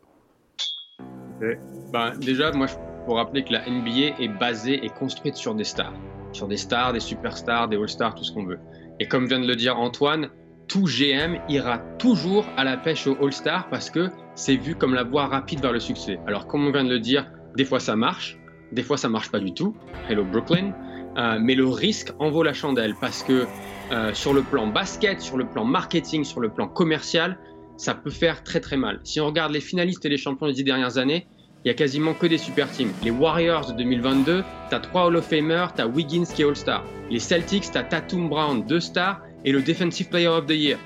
Ben, 1.93 2.17
déjà, 2.19 2.51
moi, 2.53 2.67
je 2.67 2.75
faut 3.07 3.15
rappeler 3.15 3.45
que 3.45 3.53
la 3.53 3.69
NBA 3.69 4.23
est 4.23 4.39
basée 4.41 4.85
et 4.85 4.89
construite 4.89 5.37
sur 5.37 5.55
des 5.55 5.65
stars. 5.65 5.93
Sur 6.33 6.49
des 6.49 6.57
stars, 6.57 6.93
des 6.93 7.01
superstars, 7.01 7.69
des 7.69 7.77
all-stars, 7.77 8.15
tout 8.15 8.25
ce 8.25 8.33
qu'on 8.33 8.45
veut. 8.45 8.59
Et 8.99 9.07
comme 9.07 9.27
vient 9.27 9.41
de 9.41 9.47
le 9.47 9.57
dire 9.57 9.79
Antoine, 9.79 10.31
tout 10.69 10.85
GM 10.85 11.39
ira 11.49 11.79
toujours 11.99 12.47
à 12.57 12.65
la 12.65 12.77
pêche 12.77 13.07
aux 13.07 13.17
all-stars 13.23 13.69
parce 13.69 13.91
que 13.91 14.11
c'est 14.35 14.57
vu 14.57 14.75
comme 14.75 14.95
la 14.95 15.05
voie 15.05 15.27
rapide 15.27 15.61
vers 15.61 15.73
le 15.73 15.81
succès. 15.81 16.19
Alors, 16.27 16.47
comme 16.47 16.67
on 16.67 16.73
vient 16.73 16.85
de 16.85 16.91
le 16.91 17.01
dire, 17.01 17.27
des 17.57 17.65
fois 17.65 17.81
ça 17.81 17.97
marche, 17.97 18.39
des 18.73 18.83
fois 18.83 18.97
ça 18.97 19.09
marche 19.09 19.31
pas 19.31 19.41
du 19.41 19.53
tout. 19.53 19.77
Hello 20.09 20.25
Brooklyn. 20.25 20.73
Euh, 21.17 21.39
mais 21.41 21.55
le 21.55 21.67
risque 21.67 22.13
en 22.19 22.31
vaut 22.31 22.43
la 22.43 22.53
chandelle 22.53 22.95
parce 23.01 23.23
que 23.23 23.47
euh, 23.93 24.13
sur 24.15 24.35
le 24.35 24.43
plan 24.43 24.67
basket, 24.67 25.21
sur 25.21 25.37
le 25.37 25.47
plan 25.47 25.65
marketing, 25.65 26.25
sur 26.25 26.41
le 26.41 26.49
plan 26.49 26.67
commercial, 26.67 27.39
ça 27.77 27.95
peut 27.95 28.11
faire 28.11 28.43
très 28.43 28.61
très 28.61 28.77
mal. 28.77 29.01
Si 29.05 29.21
on 29.21 29.27
regarde 29.27 29.53
les 29.53 29.61
finalistes 29.61 30.05
et 30.05 30.09
les 30.09 30.17
champions 30.17 30.47
des 30.47 30.55
dix 30.55 30.65
dernières 30.65 30.99
années, 30.99 31.27
il 31.65 31.69
y 31.69 31.71
a 31.71 31.75
quasiment 31.75 32.15
que 32.15 32.27
des 32.27 32.37
super 32.37 32.71
teams. 32.71 32.93
Les 33.03 33.11
Warriors 33.11 33.73
de 33.73 33.73
2022, 33.79 34.43
tu 34.69 34.75
as 34.75 34.81
trois 34.81 35.07
Hall 35.07 35.17
of 35.17 35.27
Famers, 35.27 35.69
tu 35.75 35.83
as 35.83 35.87
Wiggins 35.87 36.25
qui 36.25 36.43
est 36.43 36.45
All-Star. 36.45 36.85
Les 37.11 37.19
Celtics, 37.19 37.71
tu 37.71 37.79
as 37.79 37.85
Tatum 37.85 38.29
Brown, 38.29 38.65
deux 38.67 38.81
stars, 38.81 39.21
et 39.45 39.53
le 39.53 39.63
Defensive 39.63 40.09
Player 40.09 40.29
of 40.29 40.47
the 40.47 40.53
Year. 40.53 40.79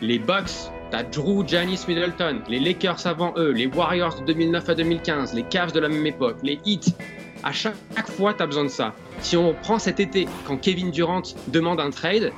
Les 0.00 0.18
Bucks, 0.18 0.70
tu 0.90 0.96
as 0.96 1.02
Drew, 1.04 1.46
Giannis 1.46 1.84
Middleton. 1.88 2.42
Les 2.48 2.60
Lakers 2.60 3.06
avant 3.06 3.34
eux, 3.36 3.50
les 3.50 3.66
Warriors 3.66 4.20
de 4.20 4.26
2009 4.26 4.68
à 4.68 4.74
2015, 4.74 5.34
les 5.34 5.42
Cavs 5.42 5.72
de 5.72 5.80
la 5.80 5.88
même 5.88 6.06
époque, 6.06 6.38
les 6.42 6.58
Heat. 6.64 6.96
À 7.42 7.52
chaque 7.52 7.76
fois, 8.16 8.34
tu 8.34 8.42
as 8.42 8.46
besoin 8.46 8.64
de 8.64 8.68
ça. 8.68 8.94
Si 9.20 9.36
on 9.36 9.54
prend 9.54 9.78
cet 9.78 10.00
été, 10.00 10.26
quand 10.46 10.56
Kevin 10.56 10.90
Durant 10.90 11.22
demande 11.48 11.80
un 11.80 11.90
trade, 11.90 12.32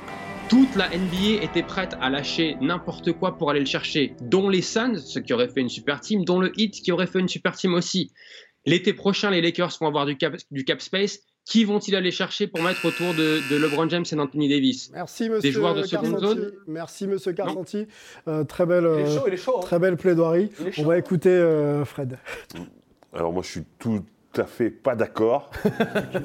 toute 0.49 0.75
la 0.75 0.89
NBA 0.89 1.43
était 1.43 1.63
prête 1.63 1.95
à 2.01 2.09
lâcher 2.09 2.55
n'importe 2.61 3.11
quoi 3.13 3.37
pour 3.37 3.49
aller 3.49 3.59
le 3.59 3.65
chercher, 3.65 4.15
dont 4.21 4.49
les 4.49 4.61
Suns, 4.61 4.97
ce 4.97 5.19
qui 5.19 5.33
aurait 5.33 5.49
fait 5.49 5.61
une 5.61 5.69
super 5.69 5.99
team, 5.99 6.23
dont 6.23 6.39
le 6.39 6.51
Heat, 6.57 6.81
qui 6.81 6.91
aurait 6.91 7.07
fait 7.07 7.19
une 7.19 7.27
super 7.27 7.55
team 7.55 7.73
aussi. 7.73 8.11
L'été 8.65 8.93
prochain, 8.93 9.29
les 9.31 9.41
Lakers 9.41 9.77
vont 9.79 9.87
avoir 9.87 10.05
du 10.05 10.17
du 10.51 10.65
cap 10.65 10.81
space. 10.81 11.19
Qui 11.47 11.63
vont-ils 11.63 11.95
aller 11.95 12.11
chercher 12.11 12.45
pour 12.47 12.61
mettre 12.61 12.83
autour 12.85 13.13
de, 13.13 13.39
de 13.49 13.55
LeBron 13.61 13.87
James 13.87 14.03
et 14.11 14.15
d'Anthony 14.17 14.49
Davis 14.49 14.91
Merci, 14.93 15.29
monsieur 15.29 15.51
joueurs 15.51 15.75
de 15.75 15.83
seconde 15.83 16.11
Carsanti. 16.19 16.25
zone 16.41 16.51
Merci, 16.67 17.07
monsieur 17.07 17.31
Carsanti. 17.31 17.87
Euh, 18.27 18.43
très 18.43 18.65
belle, 18.65 18.83
Il 18.83 18.99
est 18.99 19.03
euh, 19.07 19.15
chaud, 19.17 19.23
il 19.27 19.33
est 19.33 19.37
chaud. 19.37 19.53
hein. 19.57 19.61
très 19.61 19.79
belle 19.79 19.95
plaidoirie. 19.95 20.49
On 20.77 20.83
va 20.83 20.97
écouter 20.97 21.29
euh, 21.29 21.85
Fred. 21.85 22.17
Alors 23.13 23.31
moi 23.31 23.43
je 23.43 23.47
suis 23.49 23.63
tout 23.79 24.03
à 24.35 24.43
fait 24.43 24.69
pas 24.69 24.95
d'accord. 24.95 25.49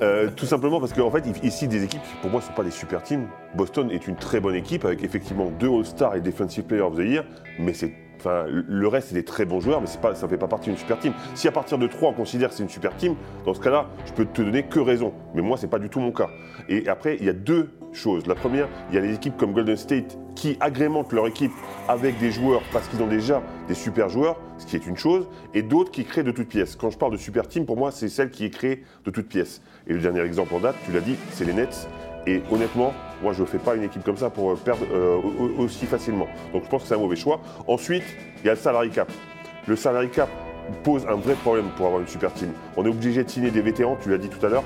Euh, 0.00 0.28
tout 0.34 0.46
simplement 0.46 0.80
parce 0.80 0.92
qu'en 0.92 1.10
fait 1.12 1.24
ici 1.44 1.68
des 1.68 1.84
équipes 1.84 2.02
qui 2.02 2.14
pour 2.20 2.30
moi 2.30 2.40
ne 2.40 2.46
sont 2.46 2.52
pas 2.54 2.64
des 2.64 2.70
super 2.72 3.02
teams. 3.04 3.28
Boston 3.54 3.88
est 3.92 4.08
une 4.08 4.16
très 4.16 4.40
bonne 4.40 4.56
équipe 4.56 4.84
avec 4.84 5.04
effectivement 5.04 5.50
deux 5.60 5.68
All-Stars 5.68 6.16
et 6.16 6.20
Defensive 6.20 6.64
Player 6.64 6.82
of 6.82 6.96
the 6.96 7.00
Year, 7.04 7.24
mais 7.60 7.72
c'est 7.72 7.94
Enfin, 8.24 8.44
le 8.48 8.86
reste, 8.86 9.08
c'est 9.08 9.16
des 9.16 9.24
très 9.24 9.44
bons 9.44 9.58
joueurs, 9.58 9.80
mais 9.80 9.88
ça 9.88 9.98
ne 10.22 10.28
fait 10.28 10.36
pas 10.36 10.46
partie 10.46 10.70
d'une 10.70 10.78
super 10.78 10.96
team. 11.00 11.12
Si 11.34 11.48
à 11.48 11.50
partir 11.50 11.76
de 11.76 11.88
3, 11.88 12.10
on 12.10 12.12
considère 12.12 12.50
que 12.50 12.54
c'est 12.54 12.62
une 12.62 12.68
super 12.68 12.94
team, 12.96 13.16
dans 13.44 13.52
ce 13.52 13.58
cas-là, 13.58 13.88
je 14.06 14.12
peux 14.12 14.24
te 14.24 14.42
donner 14.42 14.62
que 14.62 14.78
raison. 14.78 15.12
Mais 15.34 15.42
moi, 15.42 15.56
c'est 15.56 15.66
pas 15.66 15.80
du 15.80 15.88
tout 15.88 15.98
mon 15.98 16.12
cas. 16.12 16.28
Et 16.68 16.88
après, 16.88 17.16
il 17.18 17.26
y 17.26 17.28
a 17.28 17.32
deux 17.32 17.70
choses. 17.92 18.28
La 18.28 18.36
première, 18.36 18.68
il 18.90 18.94
y 18.94 18.98
a 18.98 19.00
les 19.00 19.12
équipes 19.12 19.36
comme 19.36 19.52
Golden 19.52 19.76
State 19.76 20.16
qui 20.36 20.56
agrémentent 20.60 21.12
leur 21.12 21.26
équipe 21.26 21.50
avec 21.88 22.16
des 22.20 22.30
joueurs 22.30 22.62
parce 22.72 22.86
qu'ils 22.86 23.02
ont 23.02 23.08
déjà 23.08 23.42
des 23.66 23.74
super 23.74 24.08
joueurs, 24.08 24.38
ce 24.56 24.66
qui 24.66 24.76
est 24.76 24.86
une 24.86 24.96
chose, 24.96 25.26
et 25.52 25.62
d'autres 25.62 25.90
qui 25.90 26.04
créent 26.04 26.22
de 26.22 26.30
toutes 26.30 26.48
pièces. 26.48 26.76
Quand 26.76 26.90
je 26.90 26.98
parle 26.98 27.10
de 27.10 27.16
super 27.16 27.48
team, 27.48 27.66
pour 27.66 27.76
moi, 27.76 27.90
c'est 27.90 28.08
celle 28.08 28.30
qui 28.30 28.44
est 28.44 28.50
créée 28.50 28.84
de 29.04 29.10
toutes 29.10 29.26
pièces. 29.26 29.62
Et 29.88 29.94
le 29.94 29.98
dernier 29.98 30.20
exemple 30.20 30.54
en 30.54 30.60
date, 30.60 30.76
tu 30.84 30.92
l'as 30.92 31.00
dit, 31.00 31.16
c'est 31.32 31.44
les 31.44 31.54
Nets. 31.54 31.88
Et 32.28 32.40
honnêtement, 32.52 32.94
moi, 33.22 33.32
je 33.32 33.40
ne 33.42 33.46
fais 33.46 33.58
pas 33.58 33.74
une 33.76 33.84
équipe 33.84 34.04
comme 34.04 34.16
ça 34.16 34.30
pour 34.30 34.50
euh, 34.52 34.56
perdre 34.56 34.84
euh, 34.92 35.16
au- 35.16 35.60
au- 35.60 35.64
aussi 35.64 35.86
facilement. 35.86 36.26
Donc, 36.52 36.64
je 36.64 36.68
pense 36.68 36.82
que 36.82 36.88
c'est 36.88 36.94
un 36.94 36.98
mauvais 36.98 37.16
choix. 37.16 37.40
Ensuite, 37.66 38.04
il 38.42 38.46
y 38.46 38.50
a 38.50 38.54
le 38.54 38.58
salary 38.58 38.90
cap. 38.90 39.10
Le 39.66 39.76
salary 39.76 40.10
cap 40.10 40.28
pose 40.84 41.06
un 41.06 41.14
vrai 41.16 41.34
problème 41.34 41.66
pour 41.76 41.86
avoir 41.86 42.00
une 42.00 42.08
super 42.08 42.32
team. 42.34 42.52
On 42.76 42.84
est 42.84 42.88
obligé 42.88 43.24
de 43.24 43.30
signer 43.30 43.50
des 43.50 43.60
vétérans, 43.62 43.96
tu 44.02 44.10
l'as 44.10 44.18
dit 44.18 44.28
tout 44.28 44.44
à 44.44 44.48
l'heure, 44.48 44.64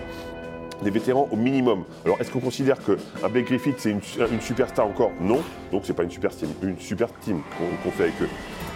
des 0.83 0.90
vétérans 0.90 1.29
au 1.31 1.37
minimum. 1.37 1.85
Alors, 2.05 2.21
est-ce 2.21 2.31
qu'on 2.31 2.40
considère 2.40 2.77
qu'un 2.85 3.29
Blake 3.29 3.47
Griffith, 3.47 3.77
c'est 3.79 3.90
une, 3.90 4.01
une 4.31 4.40
superstar 4.40 4.87
encore? 4.87 5.11
Non. 5.21 5.40
Donc, 5.73 5.83
c'est 5.85 5.95
pas 5.95 6.03
une 6.03 6.11
super 6.11 6.31
team, 6.37 6.51
une 6.62 6.79
super 6.79 7.09
team 7.21 7.40
qu'on 7.85 7.90
fait 7.90 8.05
avec 8.05 8.23
eux. 8.23 8.29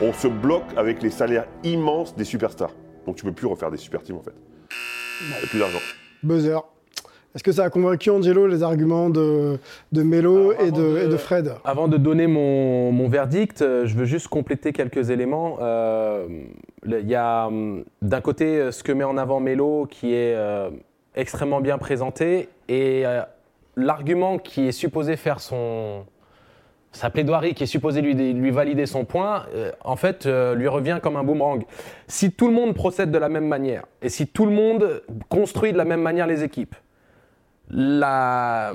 On 0.03 0.13
se 0.15 0.29
bloque 0.29 0.65
avec 0.77 1.03
les 1.03 1.11
salaires 1.11 1.47
immenses 1.63 2.17
des 2.17 2.25
superstars. 2.25 2.73
Donc, 3.07 3.17
tu 3.17 3.25
peux 3.25 3.33
plus 3.33 3.47
refaire 3.47 3.71
des 3.71 3.77
super 3.77 4.03
teams, 4.03 4.17
en 4.17 4.23
fait. 4.23 4.35
Plus 5.51 5.59
d'argent. 5.59 5.79
Buzzer. 6.23 6.61
Est-ce 7.35 7.45
que 7.45 7.53
ça 7.53 7.65
a 7.65 7.71
convaincu 7.71 8.11
Angelo 8.11 8.49
les 8.49 8.65
arguments 8.65 9.09
de, 9.09 9.59
de 9.93 10.03
Melo 10.03 10.53
et 10.53 10.73
de, 10.73 11.05
et 11.05 11.09
de 11.09 11.17
Fred 11.17 11.53
Avant 11.65 11.87
de 11.87 11.97
donner 11.97 12.27
mon, 12.27 12.91
mon 12.91 13.09
verdict, 13.09 13.63
euh, 13.63 13.87
je 13.87 13.95
veux 13.95 14.05
juste 14.05 14.27
compléter 14.27 14.73
quelques 14.73 15.11
éléments. 15.11 15.59
Euh, 15.61 16.27
Il 16.85 17.09
y 17.09 17.15
a 17.15 17.47
hum, 17.47 17.85
d'un 18.03 18.21
côté 18.21 18.47
euh, 18.47 18.73
ce 18.73 18.83
que 18.83 18.91
met 18.91 19.05
en 19.05 19.17
avant 19.17 19.39
Melo 19.39 19.87
qui 19.89 20.13
est 20.13 20.35
euh, 20.35 20.71
extrêmement 21.15 21.61
bien 21.61 21.79
présenté 21.79 22.49
et 22.69 23.03
euh, 23.07 23.23
l'argument 23.77 24.39
qui 24.39 24.67
est 24.67 24.73
supposé 24.73 25.15
faire 25.17 25.39
son, 25.39 26.05
sa 26.91 27.11
plaidoirie, 27.11 27.55
qui 27.55 27.63
est 27.63 27.67
supposé 27.67 28.01
lui, 28.03 28.15
lui 28.15 28.51
valider 28.51 28.87
son 28.87 29.05
point, 29.05 29.47
euh, 29.55 29.71
en 29.85 29.95
fait, 29.95 30.27
euh, 30.27 30.57
lui 30.57 30.67
revient 30.67 30.99
comme 31.01 31.17
un 31.17 31.23
boomerang. 31.23 31.63
Si 32.09 32.33
tout 32.33 32.49
le 32.49 32.55
monde 32.55 32.75
procède 32.75 33.13
de 33.13 33.19
la 33.19 33.29
même 33.29 33.47
manière 33.47 33.85
et 34.03 34.09
si 34.09 34.27
tout 34.27 34.47
le 34.47 34.53
monde 34.53 35.03
construit 35.29 35.73
de 35.73 35.79
la 35.79 35.85
même 35.85 36.03
manière 36.03 36.27
les 36.27 36.43
équipes, 36.43 36.75
la, 37.73 38.73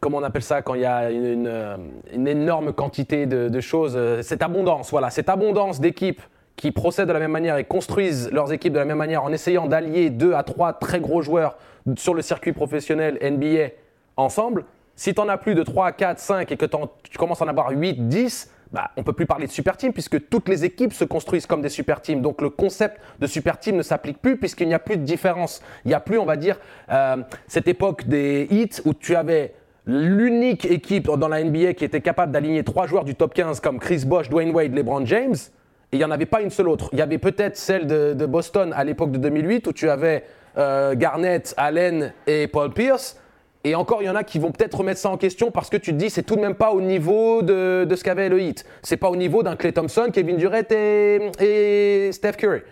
comment 0.00 0.18
on 0.18 0.22
appelle 0.22 0.42
ça 0.42 0.62
quand 0.62 0.74
il 0.74 0.82
y 0.82 0.86
a 0.86 1.10
une, 1.10 1.46
euh, 1.46 1.76
énorme 2.12 2.72
quantité 2.72 3.26
de, 3.26 3.60
choses, 3.60 3.94
euh, 3.96 4.22
cette 4.22 4.42
abondance, 4.42 4.90
voilà, 4.90 5.10
cette 5.10 5.28
abondance 5.28 5.80
d'équipes 5.80 6.22
qui 6.56 6.72
procèdent 6.72 7.08
de 7.08 7.12
la 7.12 7.18
même 7.18 7.30
manière 7.30 7.56
et 7.56 7.64
construisent 7.64 8.30
leurs 8.32 8.52
équipes 8.52 8.72
de 8.72 8.78
la 8.78 8.84
même 8.84 8.98
manière 8.98 9.24
en 9.24 9.32
essayant 9.32 9.66
d'allier 9.66 10.10
deux 10.10 10.34
à 10.34 10.42
trois 10.42 10.72
très 10.72 11.00
gros 11.00 11.22
joueurs 11.22 11.56
sur 11.96 12.14
le 12.14 12.22
circuit 12.22 12.52
professionnel 12.52 13.18
NBA 13.22 13.74
ensemble. 14.16 14.64
Si 14.94 15.14
tu 15.14 15.20
as 15.20 15.38
plus 15.38 15.54
de 15.54 15.62
3, 15.62 15.92
4, 15.92 16.18
5 16.18 16.52
et 16.52 16.56
que 16.56 16.66
tu 16.66 17.18
commences 17.18 17.40
à 17.40 17.46
en 17.46 17.48
avoir 17.48 17.70
8, 17.70 18.08
10, 18.08 18.50
bah, 18.72 18.90
on 18.96 19.02
peut 19.02 19.12
plus 19.12 19.26
parler 19.26 19.46
de 19.46 19.52
super 19.52 19.76
team 19.76 19.92
puisque 19.92 20.28
toutes 20.28 20.48
les 20.48 20.64
équipes 20.64 20.92
se 20.92 21.04
construisent 21.04 21.46
comme 21.46 21.60
des 21.60 21.68
super 21.68 22.00
teams. 22.00 22.22
Donc 22.22 22.40
le 22.40 22.50
concept 22.50 23.00
de 23.20 23.26
super 23.26 23.58
team 23.58 23.76
ne 23.76 23.82
s'applique 23.82 24.20
plus 24.20 24.36
puisqu'il 24.38 24.68
n'y 24.68 24.74
a 24.74 24.78
plus 24.78 24.96
de 24.96 25.02
différence. 25.02 25.62
Il 25.84 25.88
n'y 25.88 25.94
a 25.94 26.00
plus, 26.00 26.18
on 26.18 26.24
va 26.24 26.36
dire, 26.36 26.58
euh, 26.90 27.16
cette 27.46 27.68
époque 27.68 28.06
des 28.06 28.46
hits 28.50 28.80
où 28.84 28.94
tu 28.94 29.14
avais 29.14 29.54
l'unique 29.84 30.64
équipe 30.64 31.10
dans 31.10 31.28
la 31.28 31.42
NBA 31.42 31.74
qui 31.74 31.84
était 31.84 32.00
capable 32.00 32.32
d'aligner 32.32 32.64
trois 32.64 32.86
joueurs 32.86 33.04
du 33.04 33.14
top 33.14 33.34
15 33.34 33.60
comme 33.60 33.78
Chris 33.78 34.04
Bosh, 34.06 34.30
Dwayne 34.30 34.52
Wade, 34.52 34.74
LeBron 34.74 35.04
James. 35.04 35.34
Et 35.92 35.96
il 35.96 35.98
n'y 35.98 36.04
en 36.04 36.10
avait 36.10 36.26
pas 36.26 36.40
une 36.40 36.50
seule 36.50 36.68
autre. 36.68 36.88
Il 36.92 36.98
y 36.98 37.02
avait 37.02 37.18
peut-être 37.18 37.56
celle 37.56 37.86
de, 37.86 38.14
de 38.14 38.26
Boston 38.26 38.72
à 38.74 38.84
l'époque 38.84 39.10
de 39.10 39.18
2008 39.18 39.66
où 39.66 39.72
tu 39.72 39.90
avais 39.90 40.24
euh, 40.56 40.94
Garnett, 40.94 41.52
Allen 41.58 42.12
et 42.26 42.46
Paul 42.46 42.70
Pierce. 42.72 43.18
Et 43.64 43.74
encore, 43.74 44.02
il 44.02 44.06
y 44.06 44.10
en 44.10 44.16
a 44.16 44.24
qui 44.24 44.38
vont 44.38 44.50
peut-être 44.50 44.78
remettre 44.78 45.00
ça 45.00 45.10
en 45.10 45.16
question 45.16 45.50
parce 45.50 45.70
que 45.70 45.76
tu 45.76 45.92
te 45.92 45.96
dis, 45.96 46.10
c'est 46.10 46.24
tout 46.24 46.36
de 46.36 46.40
même 46.40 46.54
pas 46.56 46.72
au 46.72 46.80
niveau 46.80 47.42
de, 47.42 47.84
de 47.84 47.96
ce 47.96 48.02
qu'avait 48.02 48.28
le 48.28 48.40
hit. 48.40 48.64
C'est 48.82 48.96
pas 48.96 49.08
au 49.08 49.16
niveau 49.16 49.42
d'un 49.42 49.54
Clay 49.54 49.72
Thompson, 49.72 50.08
Kevin 50.12 50.36
Durant 50.36 50.62
et, 50.70 51.30
et 51.40 52.12
Steph 52.12 52.32
Curry. 52.32 52.62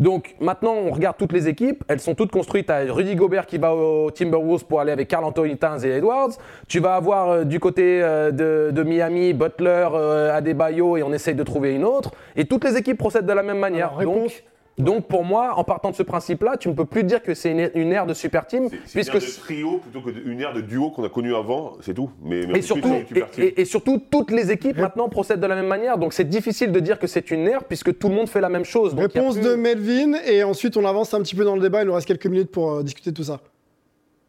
Donc 0.00 0.36
maintenant, 0.40 0.74
on 0.74 0.90
regarde 0.90 1.16
toutes 1.18 1.32
les 1.32 1.48
équipes. 1.48 1.84
Elles 1.88 2.00
sont 2.00 2.14
toutes 2.14 2.30
construites. 2.30 2.70
à 2.70 2.78
Rudy 2.88 3.16
Gobert 3.16 3.46
qui 3.46 3.58
va 3.58 3.74
au 3.74 4.10
Timberwolves 4.10 4.64
pour 4.64 4.80
aller 4.80 4.92
avec 4.92 5.08
Carl 5.08 5.24
Anthony 5.24 5.56
Towns 5.56 5.84
et 5.84 5.88
Edwards. 5.88 6.30
Tu 6.68 6.78
vas 6.78 6.94
avoir 6.94 7.30
euh, 7.30 7.44
du 7.44 7.58
côté 7.58 8.00
euh, 8.02 8.30
de, 8.30 8.70
de 8.70 8.82
Miami 8.84 9.32
Butler, 9.32 9.88
euh, 9.92 10.36
Adebayo 10.36 10.96
et 10.96 11.02
on 11.02 11.12
essaye 11.12 11.34
de 11.34 11.42
trouver 11.42 11.74
une 11.74 11.84
autre. 11.84 12.12
Et 12.36 12.44
toutes 12.44 12.64
les 12.64 12.76
équipes 12.76 12.98
procèdent 12.98 13.26
de 13.26 13.32
la 13.32 13.42
même 13.42 13.58
manière. 13.58 13.88
Alors, 13.88 13.98
réponse 13.98 14.32
Donc, 14.32 14.42
donc 14.78 15.06
pour 15.08 15.24
moi, 15.24 15.54
en 15.56 15.64
partant 15.64 15.90
de 15.90 15.96
ce 15.96 16.02
principe-là, 16.02 16.56
tu 16.56 16.68
ne 16.68 16.74
peux 16.74 16.84
plus 16.84 17.04
dire 17.04 17.22
que 17.22 17.34
c'est 17.34 17.50
une, 17.52 17.70
une 17.74 17.92
ère 17.92 18.06
de 18.06 18.14
super 18.14 18.46
team 18.46 18.68
C'est- 18.70 18.76
C'est 18.84 18.92
puisque 19.10 19.14
une 19.14 19.20
ère 19.20 19.26
de 19.28 19.40
trio 19.40 19.78
plutôt 19.78 20.00
qu'une 20.02 20.40
ère 20.40 20.52
de 20.54 20.60
duo 20.60 20.90
qu'on 20.90 21.04
a 21.04 21.08
connu 21.08 21.34
avant, 21.34 21.76
c'est 21.80 21.94
tout. 21.94 22.10
Mais, 22.22 22.46
mais 22.46 22.58
et 22.58 22.62
surtout, 22.62 22.92
et, 22.94 23.04
team. 23.04 23.24
et- 23.38 23.60
et 23.60 23.64
surtout, 23.64 24.02
toutes 24.10 24.30
les 24.30 24.50
équipes 24.50 24.76
maintenant 24.78 25.08
procèdent 25.08 25.40
de 25.40 25.46
la 25.46 25.54
même 25.56 25.66
manière. 25.66 25.98
Donc 25.98 26.12
c'est 26.12 26.28
difficile 26.28 26.72
de 26.72 26.80
dire 26.80 26.98
que 26.98 27.06
c'est 27.06 27.30
une 27.30 27.46
ère 27.46 27.64
puisque 27.64 27.98
tout 27.98 28.08
le 28.08 28.14
monde 28.14 28.28
fait 28.28 28.40
la 28.40 28.48
même 28.48 28.64
chose. 28.64 28.94
Donc, 28.94 29.12
Réponse 29.12 29.34
plus- 29.36 29.44
de 29.44 29.54
Melvin, 29.54 30.14
et 30.26 30.42
ensuite 30.44 30.76
on 30.76 30.84
avance 30.84 31.12
un 31.14 31.20
petit 31.22 31.34
peu 31.34 31.44
dans 31.44 31.54
le 31.56 31.60
débat, 31.62 31.82
il 31.82 31.86
nous 31.86 31.94
reste 31.94 32.06
quelques 32.08 32.26
minutes 32.26 32.50
pour 32.50 32.72
euh, 32.72 32.82
discuter 32.82 33.10
de 33.10 33.16
tout 33.16 33.24
ça. 33.24 33.40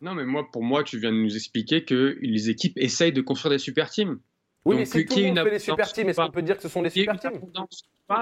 Non, 0.02 0.14
mais 0.16 0.24
moi, 0.26 0.48
pour 0.52 0.64
moi, 0.64 0.84
tu 0.84 0.98
viens 0.98 1.12
de 1.12 1.18
nous 1.18 1.36
expliquer 1.36 1.84
que 1.84 2.18
les 2.22 2.50
équipes 2.50 2.78
essayent 2.78 3.12
de 3.12 3.22
construire 3.22 3.52
des 3.52 3.60
super 3.60 3.90
teams. 3.90 4.18
Oui, 4.66 4.76
Donc, 4.76 4.80
mais 4.80 4.86
si 4.86 5.06
tout 5.06 5.16
le 5.16 5.22
ait 5.22 5.28
monde 5.28 5.38
une 5.40 5.44
fait 5.44 5.52
des 5.52 5.60
super 5.60 5.92
teams, 5.92 6.10
est-ce 6.10 6.22
qu'on 6.22 6.32
peut 6.32 6.42
dire 6.42 6.56
que 6.58 6.64
ce 6.64 6.70
sont 6.70 6.82
des 6.82 6.90
super 6.90 7.20
teams? 7.20 7.34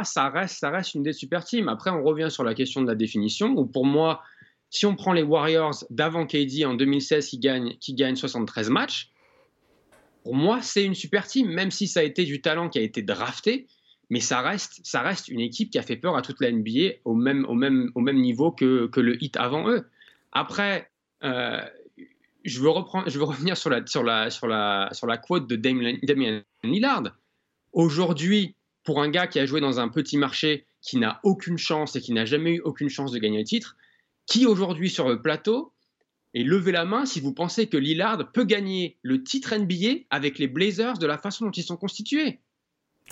Ça 0.03 0.29
reste, 0.29 0.59
ça 0.59 0.69
reste 0.69 0.93
une 0.95 1.03
des 1.03 1.13
super 1.13 1.43
teams. 1.43 1.69
Après, 1.69 1.89
on 1.89 2.03
revient 2.03 2.29
sur 2.29 2.43
la 2.43 2.53
question 2.53 2.81
de 2.81 2.87
la 2.87 2.95
définition. 2.95 3.65
Pour 3.65 3.85
moi, 3.85 4.21
si 4.69 4.85
on 4.85 4.95
prend 4.95 5.13
les 5.13 5.23
Warriors 5.23 5.85
d'avant 5.89 6.25
KD 6.25 6.65
en 6.65 6.73
2016 6.73 7.27
qui 7.27 7.39
gagnent, 7.39 7.77
qui 7.79 7.93
gagnent 7.93 8.15
73 8.15 8.69
matchs, 8.69 9.11
pour 10.23 10.35
moi, 10.35 10.61
c'est 10.61 10.83
une 10.83 10.95
super 10.95 11.25
team, 11.25 11.47
même 11.47 11.71
si 11.71 11.87
ça 11.87 12.01
a 12.01 12.03
été 12.03 12.25
du 12.25 12.41
talent 12.41 12.67
qui 12.67 12.79
a 12.79 12.81
été 12.81 13.01
drafté. 13.01 13.67
Mais 14.09 14.19
ça 14.19 14.41
reste, 14.41 14.81
ça 14.83 15.01
reste 15.01 15.29
une 15.29 15.39
équipe 15.39 15.69
qui 15.69 15.79
a 15.79 15.81
fait 15.81 15.95
peur 15.95 16.17
à 16.17 16.21
toute 16.21 16.41
la 16.41 16.51
NBA 16.51 16.97
au 17.05 17.13
même, 17.13 17.45
au 17.45 17.53
même, 17.53 17.91
au 17.95 18.01
même 18.01 18.17
niveau 18.17 18.51
que, 18.51 18.87
que 18.87 18.99
le 18.99 19.21
hit 19.23 19.37
avant 19.37 19.69
eux. 19.69 19.87
Après, 20.33 20.91
euh, 21.23 21.61
je, 22.43 22.59
veux 22.59 22.69
reprendre, 22.69 23.09
je 23.09 23.17
veux 23.17 23.23
revenir 23.23 23.55
sur 23.55 23.69
la, 23.69 23.85
sur 23.85 24.03
la, 24.03 24.29
sur 24.29 24.47
la, 24.47 24.89
sur 24.91 25.07
la 25.07 25.17
quote 25.17 25.47
de 25.47 25.55
Damien, 25.55 25.93
Damien 26.03 26.41
Lillard. 26.63 27.03
Aujourd'hui, 27.71 28.56
pour 28.87 29.01
un 29.01 29.09
gars 29.09 29.27
qui 29.27 29.37
a 29.37 29.45
joué 29.45 29.59
dans 29.59 29.81
un 29.81 29.89
petit 29.89 30.15
marché, 30.17 30.65
qui 30.81 30.95
n'a 30.95 31.19
aucune 31.23 31.57
chance 31.57 31.97
et 31.97 31.99
qui 31.99 32.13
n'a 32.13 32.23
jamais 32.23 32.53
eu 32.53 32.61
aucune 32.61 32.87
chance 32.87 33.11
de 33.11 33.19
gagner 33.19 33.39
le 33.39 33.43
titre, 33.43 33.75
qui 34.25 34.45
aujourd'hui 34.45 34.89
sur 34.89 35.09
le 35.09 35.21
plateau 35.21 35.73
et 36.33 36.41
levez 36.45 36.71
la 36.71 36.85
main 36.85 37.05
si 37.05 37.19
vous 37.19 37.33
pensez 37.33 37.67
que 37.67 37.75
Lillard 37.75 38.31
peut 38.31 38.45
gagner 38.45 38.97
le 39.01 39.21
titre 39.25 39.53
NBA 39.57 40.05
avec 40.09 40.39
les 40.39 40.47
Blazers 40.47 40.99
de 40.99 41.05
la 41.05 41.17
façon 41.17 41.43
dont 41.43 41.51
ils 41.51 41.63
sont 41.63 41.75
constitués. 41.75 42.39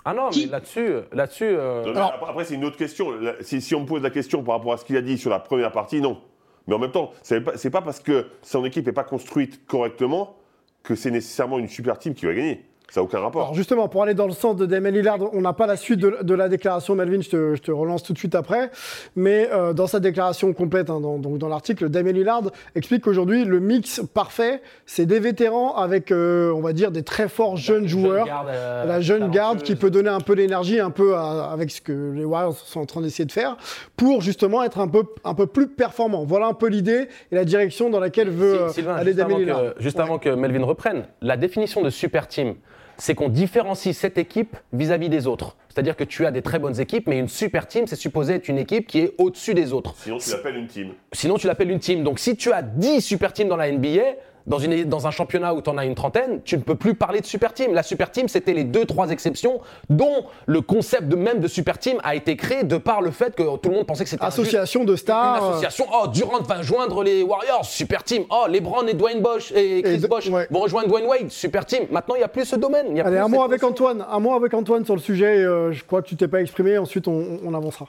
Ah 0.05 0.13
non, 0.13 0.29
Qui 0.29 0.45
mais 0.45 0.51
là-dessus, 0.53 0.91
là-dessus. 1.11 1.43
euh, 1.43 1.83
Non, 1.87 1.93
mais 1.93 1.99
après, 1.99 2.29
après, 2.29 2.45
c'est 2.45 2.55
une 2.55 2.63
autre 2.63 2.77
question. 2.77 3.11
Là, 3.11 3.33
Si, 3.41 3.59
si 3.59 3.75
on 3.75 3.81
me 3.81 3.85
pose 3.85 4.01
la 4.01 4.11
question 4.11 4.45
par 4.45 4.55
rapport 4.55 4.71
à 4.71 4.77
ce 4.77 4.85
qu'il 4.85 4.95
a 4.95 5.01
dit 5.01 5.17
sur 5.17 5.29
la 5.29 5.39
première 5.39 5.73
partie, 5.73 5.99
non. 5.99 6.21
Mais 6.67 6.75
en 6.75 6.79
même 6.79 6.91
temps, 6.91 7.11
c'est 7.21 7.41
pas, 7.41 7.51
pas 7.57 7.81
parce 7.81 7.99
que 7.99 8.27
son 8.43 8.63
équipe 8.63 8.85
n'est 8.85 8.93
pas 8.93 9.03
construite 9.03 9.65
correctement 9.65 10.37
que 10.83 10.95
c'est 10.95 11.11
nécessairement 11.11 11.59
une 11.59 11.67
super 11.67 11.99
team 11.99 12.13
qui 12.13 12.25
va 12.25 12.33
gagner. 12.33 12.63
Ça 12.91 13.01
n'a 13.01 13.05
aucun 13.05 13.19
rapport. 13.19 13.41
Alors 13.43 13.53
justement, 13.55 13.87
pour 13.89 14.03
aller 14.03 14.13
dans 14.13 14.27
le 14.27 14.31
sens 14.33 14.55
de 14.55 14.65
Damien 14.65 14.91
Lillard, 14.91 15.17
on 15.33 15.41
n'a 15.41 15.53
pas 15.53 15.65
la 15.67 15.75
suite 15.75 15.99
de, 15.99 16.17
de 16.21 16.33
la 16.33 16.47
déclaration, 16.49 16.95
Melvin, 16.95 17.19
je 17.21 17.29
te, 17.29 17.55
je 17.55 17.61
te 17.61 17.71
relance 17.71 18.03
tout 18.03 18.13
de 18.13 18.17
suite 18.17 18.35
après. 18.35 18.69
Mais 19.15 19.49
euh, 19.51 19.73
dans 19.73 19.87
sa 19.87 19.99
déclaration 19.99 20.53
complète, 20.53 20.89
hein, 20.89 20.99
dans, 20.99 21.17
donc 21.17 21.37
dans 21.37 21.49
l'article, 21.49 21.89
Damien 21.89 22.11
Lillard 22.13 22.43
explique 22.75 23.03
qu'aujourd'hui, 23.03 23.43
le 23.43 23.59
mix 23.59 24.01
parfait, 24.13 24.61
c'est 24.85 25.05
des 25.05 25.19
vétérans 25.19 25.75
avec, 25.75 26.11
euh, 26.11 26.51
on 26.53 26.61
va 26.61 26.73
dire, 26.73 26.91
des 26.91 27.03
très 27.03 27.27
forts 27.27 27.57
jeunes 27.57 27.87
joueurs. 27.87 28.25
garde, 28.25 28.47
euh, 28.49 28.85
la 28.85 29.01
jeune 29.01 29.29
garde 29.31 29.61
qui 29.63 29.75
peut 29.75 29.89
donner 29.89 30.09
un 30.09 30.21
peu 30.21 30.35
d'énergie, 30.35 30.79
un 30.79 30.91
peu 30.91 31.15
à- 31.15 31.49
avec 31.51 31.71
ce 31.71 31.81
que 31.81 32.11
les 32.15 32.23
Warriors 32.23 32.55
sont 32.55 32.79
en 32.81 32.85
train 32.85 33.01
d'essayer 33.01 33.25
de 33.25 33.31
faire, 33.31 33.57
pour 33.97 34.21
justement 34.21 34.63
être 34.63 34.79
un 34.79 34.87
peu, 34.87 35.03
un 35.23 35.33
peu 35.33 35.47
plus 35.47 35.67
performant. 35.67 36.23
Voilà 36.23 36.45
un 36.47 36.53
peu 36.53 36.67
l'idée 36.67 37.07
et 37.31 37.35
la 37.35 37.45
direction 37.45 37.89
dans 37.89 37.99
laquelle 37.99 38.29
veut 38.29 38.61
euh, 38.61 38.69
Sylvain, 38.69 38.95
aller 38.95 39.13
Damien 39.13 39.39
Lillard. 39.39 39.75
que, 39.75 39.81
juste 39.83 39.97
Ouais. 39.97 40.03
avant 40.03 40.17
que 40.19 40.29
Melvin 40.29 40.63
reprenne, 40.65 41.05
la 41.21 41.35
définition 41.37 41.81
de 41.81 41.89
super 41.89 42.27
team, 42.27 42.55
c'est 42.97 43.15
qu'on 43.15 43.29
différencie 43.29 43.95
cette 43.95 44.17
équipe 44.17 44.55
vis-à-vis 44.73 45.09
des 45.09 45.27
autres. 45.27 45.55
C'est-à-dire 45.69 45.97
que 45.97 46.05
tu 46.05 46.25
as 46.25 46.31
des 46.31 46.41
très 46.41 46.59
bonnes 46.59 46.79
équipes, 46.79 47.07
mais 47.07 47.19
une 47.19 47.27
super 47.27 47.67
team, 47.67 47.85
c'est 47.85 47.97
supposé 47.97 48.35
être 48.35 48.47
une 48.47 48.57
équipe 48.57 48.87
qui 48.87 48.99
est 48.99 49.13
au-dessus 49.17 49.53
des 49.53 49.73
autres. 49.73 49.93
Sinon, 49.97 50.17
tu 50.17 50.31
l'appelles 50.31 50.55
une 50.55 50.67
team. 50.67 50.93
Sinon, 51.11 51.37
tu 51.37 51.47
l'appelles 51.47 51.71
une 51.71 51.79
team. 51.79 52.03
Donc, 52.03 52.19
si 52.19 52.37
tu 52.37 52.51
as 52.53 52.61
10 52.61 53.01
super 53.01 53.33
teams 53.33 53.49
dans 53.49 53.57
la 53.57 53.69
NBA, 53.69 54.15
dans, 54.47 54.59
une, 54.59 54.85
dans 54.85 55.07
un 55.07 55.11
championnat 55.11 55.53
où 55.53 55.61
tu 55.61 55.69
en 55.69 55.77
as 55.77 55.85
une 55.85 55.95
trentaine, 55.95 56.41
tu 56.43 56.57
ne 56.57 56.61
peux 56.61 56.75
plus 56.75 56.93
parler 56.95 57.19
de 57.21 57.25
super 57.25 57.53
team. 57.53 57.73
La 57.73 57.83
super 57.83 58.11
team, 58.11 58.27
c'était 58.27 58.53
les 58.53 58.63
deux, 58.63 58.85
trois 58.85 59.09
exceptions 59.09 59.61
dont 59.89 60.25
le 60.45 60.61
concept 60.61 61.07
de 61.07 61.15
même 61.15 61.39
de 61.39 61.47
super 61.47 61.77
team 61.79 61.97
a 62.03 62.15
été 62.15 62.35
créé 62.35 62.63
de 62.63 62.77
par 62.77 63.01
le 63.01 63.11
fait 63.11 63.35
que 63.35 63.43
tout 63.57 63.69
le 63.69 63.75
monde 63.75 63.87
pensait 63.87 64.03
que 64.03 64.09
c'était 64.09 64.23
Association 64.25 64.83
de 64.83 64.91
une 64.91 64.97
stars. 64.97 65.43
euh, 65.43 65.49
association. 65.51 65.85
Oh, 65.93 66.07
Durant 66.07 66.41
va 66.41 66.61
joindre 66.61 67.03
les 67.03 67.23
Warriors, 67.23 67.65
super 67.65 68.03
team. 68.03 68.23
Oh, 68.29 68.45
LeBron 68.49 68.85
et 68.87 68.93
Dwayne 68.93 69.21
Bosch 69.21 69.51
et 69.53 69.81
Chris 69.81 70.05
Bosh 70.07 70.27
ouais. 70.29 70.47
vont 70.51 70.59
rejoindre 70.59 70.87
Dwayne 70.89 71.05
Wade, 71.07 71.29
super 71.31 71.65
team. 71.65 71.85
Maintenant, 71.91 72.15
il 72.15 72.19
n'y 72.19 72.23
a 72.23 72.27
plus 72.27 72.45
ce 72.45 72.55
domaine. 72.55 72.87
il 72.91 72.97
y 72.97 73.01
a 73.01 73.05
Allez, 73.05 73.15
plus 73.17 73.23
un 73.25 73.27
mot 73.27 73.41
avec. 73.43 73.63
Antoine. 73.63 74.05
Un 74.09 74.19
mot 74.19 74.33
avec 74.33 74.53
Antoine 74.53 74.85
sur 74.85 74.95
le 74.95 75.01
sujet. 75.01 75.37
euh, 75.43 75.71
je 75.71 75.83
crois 75.83 76.01
que 76.01 76.07
tu 76.07 76.15
t'es 76.15 76.27
pas 76.27 76.41
exprimé. 76.41 76.77
Ensuite, 76.77 77.07
on, 77.07 77.39
on 77.43 77.53
avancera. 77.53 77.87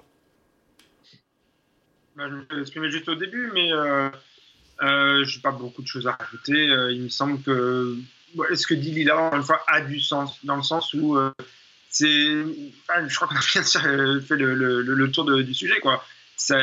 Bah, 2.16 2.24
je 2.30 2.34
me 2.34 2.44
suis 2.50 2.60
exprimé 2.62 2.90
juste 2.90 3.08
au 3.08 3.14
début, 3.14 3.50
mais 3.52 3.70
euh, 3.72 4.08
euh, 4.82 5.24
je 5.24 5.36
n'ai 5.36 5.42
pas 5.42 5.52
beaucoup 5.52 5.82
de 5.82 5.86
choses 5.86 6.06
à 6.06 6.12
rajouter. 6.12 6.68
Euh, 6.70 6.92
il 6.92 7.02
me 7.02 7.08
semble 7.08 7.40
que 7.42 7.96
ce 8.54 8.66
que 8.66 8.74
dit 8.74 8.90
Lila, 8.90 9.16
encore 9.18 9.38
une 9.38 9.44
fois, 9.44 9.64
a 9.66 9.80
du 9.80 10.00
sens, 10.00 10.38
dans 10.44 10.56
le 10.56 10.62
sens 10.62 10.92
où 10.94 11.16
euh, 11.16 11.32
c'est. 11.88 12.44
enfin, 12.88 13.08
je 13.08 13.16
crois 13.16 13.28
qu'on 13.28 13.36
a 13.36 13.40
bien 13.52 13.62
sûr, 13.62 13.80
fait 14.26 14.36
le, 14.36 15.10
tour 15.10 15.24
du 15.24 15.54
sujet. 15.54 15.80
Quoi. 15.80 16.04
Ça, 16.36 16.58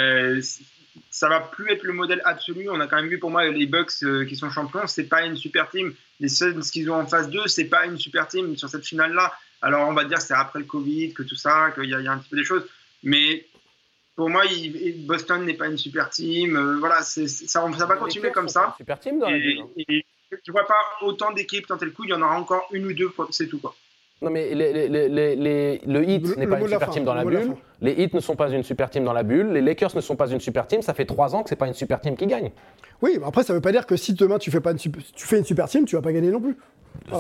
ça 1.10 1.30
va 1.30 1.40
plus 1.40 1.72
être 1.72 1.84
le 1.84 1.94
modèle 1.94 2.22
absolu. 2.26 2.70
On 2.70 2.80
a 2.80 2.88
quand 2.88 2.98
même 2.98 3.08
vu 3.08 3.18
pour 3.18 3.32
moi 3.32 3.50
les 3.50 3.66
Bucks 3.66 4.28
qui 4.28 4.36
sont 4.36 4.50
champions, 4.52 4.86
c'est 4.88 5.06
pas 5.06 5.26
une 5.26 5.36
super 5.36 5.70
team. 5.70 5.94
Les 6.20 6.30
Suns 6.30 6.62
qu'ils 6.72 6.90
ont 6.92 6.96
en 6.96 7.08
face 7.08 7.30
d'eux, 7.30 7.48
c'est 7.48 7.66
pas 7.66 7.86
une 7.86 7.98
super 7.98 8.28
team 8.28 8.56
sur 8.56 8.70
cette 8.70 8.86
finale-là. 8.86 9.34
Alors 9.62 9.88
on 9.88 9.94
va 9.94 10.04
dire 10.04 10.18
que 10.18 10.24
c'est 10.24 10.34
après 10.34 10.60
le 10.60 10.66
Covid, 10.66 11.14
que 11.14 11.24
tout 11.24 11.36
ça, 11.36 11.72
qu'il 11.72 11.90
y 11.90 11.94
a 11.94 12.12
un 12.12 12.18
petit 12.20 12.30
peu 12.30 12.38
des 12.38 12.44
choses. 12.44 12.66
Mais 13.02 13.46
pour 14.16 14.30
moi, 14.30 14.44
il- 14.46 15.06
Boston 15.08 15.46
n'est 15.46 15.54
pas 15.56 15.68
une 15.68 15.78
super 15.78 16.10
team. 16.10 16.56
Euh, 16.56 16.78
voilà, 16.80 17.02
ça, 17.02 17.22
ça 17.28 17.66
va 17.66 17.96
continuer 17.96 18.32
comme 18.32 18.50
ça. 18.50 18.74
Super 18.78 19.00
team 19.00 19.20
dans 19.20 19.30
la 19.30 19.38
Et, 19.38 19.42
ville. 19.42 19.62
hein. 19.62 19.84
et 19.90 20.06
je 20.46 20.52
vois 20.52 20.66
pas 20.66 20.76
autant 21.02 21.32
d'équipes 21.32 21.68
tenter 21.68 21.86
le 21.86 21.92
coup. 21.92 22.04
Il 22.06 22.10
y 22.12 22.14
en 22.14 22.22
aura 22.22 22.40
encore 22.40 22.68
une 22.72 22.86
ou 22.86 22.94
deux, 22.94 23.12
c'est 23.32 23.48
tout. 23.48 23.60
Quoi. 23.60 23.76
Non, 24.22 24.30
mais 24.30 24.56
les- 24.56 24.72
les- 24.88 25.10
les- 25.10 25.36
les- 25.36 25.82
le 25.86 26.10
Heat 26.10 26.28
Le- 26.28 26.36
n'est 26.36 26.48
pas 26.48 26.58
une 26.60 26.68
super 26.68 26.80
fin, 26.88 26.92
team 26.92 27.04
dans 27.04 27.14
la 27.14 27.26
bulle. 27.26 27.56
Les 27.82 27.92
Heat 27.92 28.14
ne 28.14 28.20
sont 28.22 28.36
pas 28.38 28.50
une 28.50 28.64
super 28.64 28.90
team 28.90 29.04
dans 29.04 29.12
la 29.14 29.24
bulle. 29.24 29.52
Les 29.52 29.62
Lakers 29.62 29.94
ne 29.96 30.02
sont 30.02 30.16
pas 30.16 30.28
une 30.32 30.40
super 30.40 30.66
team. 30.66 30.82
Ça 30.82 30.94
fait 30.94 31.06
trois 31.06 31.36
ans 31.36 31.44
que 31.44 31.50
c'est 31.50 31.58
pas 31.58 31.68
une 31.68 31.74
super 31.74 32.00
team 32.00 32.16
qui 32.16 32.26
gagne. 32.28 32.52
Oui, 33.02 33.18
mais 33.20 33.26
après, 33.28 33.44
ça 33.44 33.54
veut 33.54 33.60
pas 33.60 33.74
dire 33.74 33.86
que 33.86 33.98
si 33.98 34.14
demain 34.14 34.40
tu 34.40 34.50
fais, 34.50 34.62
pas 34.62 34.72
une 34.72 34.78
super, 34.78 35.02
tu 35.14 35.28
fais 35.28 35.40
une 35.40 35.44
super 35.46 35.68
team, 35.68 35.84
tu 35.86 35.96
vas 35.98 36.02
pas 36.02 36.14
gagner 36.14 36.30
non 36.32 36.40
plus. 36.40 36.56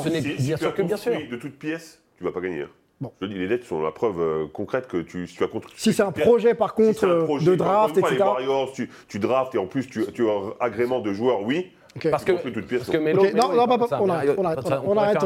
Ce 0.02 0.08
n'est 0.08 0.22
bien 0.22 0.56
sûr 0.56 0.74
que 0.74 0.82
bien 0.82 0.96
sûr. 0.96 1.12
de 1.30 1.36
toutes 1.36 1.60
pièces, 1.60 2.00
tu 2.18 2.24
vas 2.24 2.32
pas 2.32 2.40
gagner. 2.40 2.66
Bon. 3.04 3.12
Je 3.22 3.28
dis, 3.28 3.34
les 3.36 3.48
Nets 3.50 3.66
sont 3.66 3.82
la 3.82 3.92
preuve 3.92 4.20
euh, 4.22 4.46
concrète 4.52 4.88
que 4.88 4.98
tu, 4.98 5.28
si 5.28 5.36
tu 5.36 5.44
as 5.44 5.48
construit. 5.48 5.74
Si 5.78 5.92
c'est 5.92 6.04
un 6.04 6.12
projet, 6.14 6.54
par 6.54 6.70
si 6.70 6.76
contre, 6.76 7.00
c'est 7.00 7.06
un 7.06 7.10
euh, 7.10 7.24
projet, 7.26 7.46
de 7.46 7.56
draft, 7.56 7.98
etc. 7.98 8.16
Les 8.16 8.20
Warriors, 8.22 8.72
tu, 8.72 8.90
tu 9.10 9.20
draftes 9.20 9.56
et 9.56 9.58
en 9.58 9.68
plus 9.68 9.88
tu, 9.90 10.06
tu 10.14 10.28
as 10.30 10.32
un 10.32 10.54
agrément 10.62 11.02
de 11.02 11.12
joueur, 11.12 11.42
oui. 11.44 11.68
Parce 12.10 12.24
que, 12.24 12.32
parce 12.32 12.88
non. 12.88 13.00
Melo, 13.04 13.22
Ok, 13.22 13.34
Melo, 13.34 13.56
non, 13.56 13.68
pas- 13.68 14.00
on 14.02 14.10
arrête, 14.10 14.32
on 14.38 14.46
arrête, 14.46 14.60
on 14.84 14.98
arrête, 14.98 15.24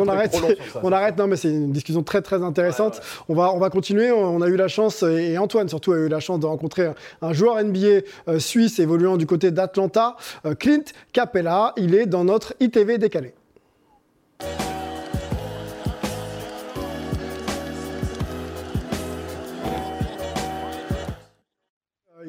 on 0.83 0.87
on. 0.87 1.17
Non, 1.17 1.27
mais 1.27 1.37
c'est 1.37 1.49
une 1.49 1.71
discussion 1.71 2.03
très 2.03 2.21
très 2.21 2.43
intéressante. 2.43 2.99
On 3.29 3.35
va 3.35 3.53
on 3.53 3.59
va 3.59 3.69
continuer. 3.69 4.11
On 4.11 4.41
a 4.41 4.47
eu 4.47 4.57
la 4.57 4.67
chance 4.67 5.03
et 5.03 5.37
Antoine 5.37 5.69
surtout 5.69 5.93
a 5.93 5.97
eu 5.97 6.09
la 6.09 6.19
chance 6.19 6.39
de 6.39 6.45
rencontrer 6.45 6.87
un, 6.87 6.95
un 7.21 7.31
joueur 7.31 7.63
NBA 7.63 8.01
euh, 8.27 8.39
suisse 8.39 8.79
évoluant 8.79 9.15
du 9.17 9.25
côté 9.25 9.51
d'Atlanta, 9.51 10.17
euh, 10.45 10.55
Clint 10.55 10.83
Capella. 11.13 11.73
Il 11.77 11.95
est 11.95 12.05
dans 12.05 12.25
notre 12.25 12.53
ITV 12.59 12.97
décalé. 12.97 13.33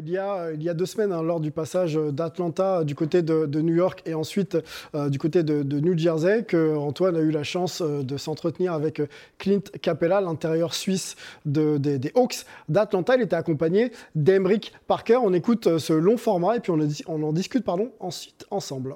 Il 0.08 0.14
y, 0.62 0.70
a, 0.70 0.74
deux 0.74 0.86
semaines, 0.86 1.12
hein, 1.12 1.22
lors 1.22 1.38
du 1.38 1.50
passage 1.50 1.96
d'Atlanta 1.96 2.82
du 2.82 2.94
côté 2.94 3.20
de, 3.20 3.60
New 3.60 3.74
York 3.74 4.00
et 4.06 4.14
ensuite 4.14 4.56
euh, 4.94 5.10
du 5.10 5.18
côté 5.18 5.42
de, 5.42 5.80
New 5.80 5.98
Jersey, 5.98 6.44
que 6.44 6.74
Antoine 6.76 7.14
a 7.14 7.20
eu 7.20 7.30
la 7.30 7.42
chance 7.42 7.82
euh, 7.82 8.02
de 8.02 8.16
s'entretenir 8.16 8.72
avec 8.72 9.02
Clint 9.36 9.60
Capella, 9.82 10.22
l'intérieur 10.22 10.72
suisse 10.72 11.14
de- 11.44 11.76
des, 11.76 12.10
Hawks 12.14 12.46
d'Atlanta. 12.70 13.16
Il 13.16 13.22
était 13.22 13.36
accompagné 13.36 13.92
d'Emeric 14.14 14.72
Parker. 14.86 15.18
On 15.22 15.34
écoute 15.34 15.66
euh, 15.66 15.78
ce 15.78 15.92
long 15.92 16.16
format 16.16 16.56
et 16.56 16.60
puis 16.60 16.72
on, 16.72 17.22
en 17.22 17.32
discute 17.34 17.66
ensuite 18.00 18.46
ensemble. 18.50 18.94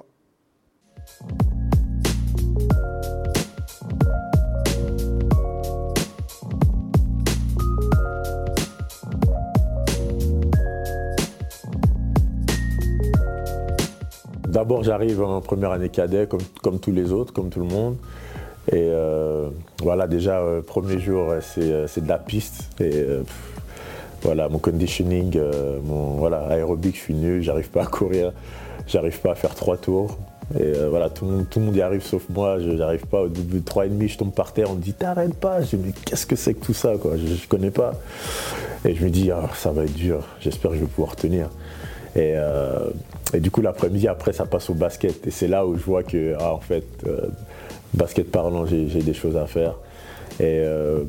D'abord, 14.53 14.83
j'arrive 14.83 15.23
en 15.23 15.41
première 15.41 15.71
année 15.71 15.89
cadet, 15.89 16.27
comme, 16.27 16.43
comme 16.61 16.79
tous 16.79 16.91
les 16.91 17.11
autres, 17.11 17.33
comme 17.33 17.49
tout 17.49 17.59
le 17.59 17.65
monde. 17.65 17.95
Et 18.71 18.75
euh, 18.75 19.49
voilà, 19.81 20.05
déjà, 20.05 20.41
euh, 20.41 20.61
premier 20.61 20.99
jour, 20.99 21.31
euh, 21.31 21.87
c'est 21.87 22.03
de 22.03 22.07
la 22.07 22.19
piste. 22.19 22.69
Et 22.79 22.91
euh, 22.93 23.23
voilà, 24.21 24.49
mon 24.49 24.59
conditioning, 24.59 25.41
mon 25.83 26.17
voilà, 26.17 26.45
aérobic, 26.49 26.95
je 26.95 27.01
suis 27.01 27.15
nul, 27.15 27.41
j'arrive 27.41 27.69
pas 27.71 27.81
à 27.81 27.87
courir, 27.87 28.31
j'arrive 28.85 29.19
pas 29.21 29.31
à 29.31 29.35
faire 29.35 29.55
trois 29.55 29.75
tours. 29.75 30.19
Et 30.59 30.71
voilà, 30.87 31.09
tout 31.09 31.25
le, 31.25 31.31
monde, 31.31 31.45
tout 31.49 31.59
le 31.59 31.65
monde 31.65 31.75
y 31.75 31.81
arrive 31.81 32.03
sauf 32.03 32.21
moi, 32.29 32.59
je 32.59 32.69
n'arrive 32.69 33.07
pas. 33.07 33.23
Au 33.23 33.29
bout 33.29 33.41
de 33.41 33.65
trois 33.65 33.87
et 33.87 33.89
demi, 33.89 34.07
je 34.07 34.19
tombe 34.19 34.33
par 34.33 34.53
terre, 34.53 34.69
on 34.69 34.75
me 34.75 34.81
dit 34.81 34.93
t'arrêtes 34.93 35.33
pas. 35.33 35.61
Je 35.61 35.75
dis 35.75 35.83
mais 35.83 35.93
qu'est-ce 36.05 36.27
que 36.27 36.35
c'est 36.35 36.53
que 36.53 36.63
tout 36.63 36.75
ça 36.75 36.93
quoi? 37.01 37.17
Je, 37.17 37.25
je 37.25 37.47
connais 37.47 37.71
pas. 37.71 37.93
Et 38.85 38.93
je 38.93 39.03
me 39.03 39.09
dis 39.09 39.31
ah, 39.31 39.49
ça 39.55 39.71
va 39.71 39.83
être 39.83 39.95
dur, 39.95 40.23
j'espère 40.41 40.71
que 40.71 40.77
je 40.77 40.81
vais 40.81 40.87
pouvoir 40.87 41.15
tenir. 41.15 41.49
Et, 42.15 42.35
et 43.33 43.39
du 43.39 43.51
coup, 43.51 43.61
l'après-midi, 43.61 44.07
après, 44.07 44.33
ça 44.33 44.45
passe 44.45 44.69
au 44.69 44.73
basket. 44.73 45.25
Et 45.27 45.31
c'est 45.31 45.47
là 45.47 45.65
où 45.65 45.77
je 45.77 45.83
vois 45.83 46.03
que, 46.03 46.35
ah, 46.39 46.53
en 46.53 46.59
fait, 46.59 46.85
euh, 47.07 47.27
basket 47.93 48.29
parlant, 48.31 48.65
j'ai 48.65 48.85
des 48.85 49.13
choses 49.13 49.37
à 49.37 49.45
faire. 49.45 49.75
Et, 50.39 50.61
euh, 50.63 51.03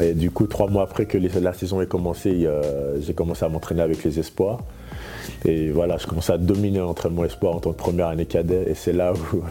et 0.00 0.14
du 0.14 0.30
coup, 0.30 0.46
trois 0.46 0.68
mois 0.68 0.82
après 0.82 1.06
que 1.06 1.18
la 1.18 1.52
saison 1.52 1.80
ait 1.80 1.86
commencé, 1.86 2.48
j'ai 3.00 3.14
commencé 3.14 3.44
à 3.44 3.48
m'entraîner 3.48 3.82
avec 3.82 4.02
les 4.02 4.18
espoirs. 4.18 4.58
Et 5.44 5.70
voilà, 5.70 5.96
je 5.98 6.06
commençais 6.06 6.32
à 6.32 6.38
dominer 6.38 6.78
l'entraînement 6.78 7.24
espoir 7.24 7.56
en 7.56 7.60
tant 7.60 7.72
que 7.72 7.76
première 7.78 8.08
année 8.08 8.26
cadet. 8.26 8.64
Et 8.68 8.74
c'est 8.74 8.92
là 8.92 9.12
où, 9.12 9.42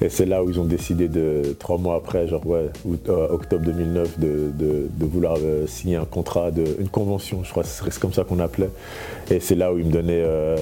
et 0.04 0.08
c'est 0.08 0.26
là 0.26 0.42
où 0.42 0.50
ils 0.50 0.58
ont 0.60 0.64
décidé 0.64 1.08
de, 1.08 1.56
trois 1.58 1.78
mois 1.78 1.96
après, 1.96 2.26
genre 2.28 2.46
ouais, 2.46 2.66
euh, 3.08 3.28
octobre 3.28 3.64
2009, 3.64 4.18
de, 4.18 4.50
de- 4.54 4.88
vouloir 5.06 5.36
euh, 5.42 5.66
signer 5.66 5.96
un 5.96 6.04
contrat, 6.04 6.50
de, 6.50 6.64
une 6.78 6.88
convention, 6.88 7.44
je 7.44 7.50
crois 7.50 7.64
c'est 7.64 7.98
comme 7.98 8.12
ça 8.12 8.24
qu'on 8.24 8.38
appelait. 8.38 8.70
Et 9.30 9.40
c'est 9.40 9.54
là 9.56 9.72
où 9.72 9.78
ils 9.78 9.84
me 9.86 9.92
donnaient, 9.92 10.22
euh, 10.24 10.56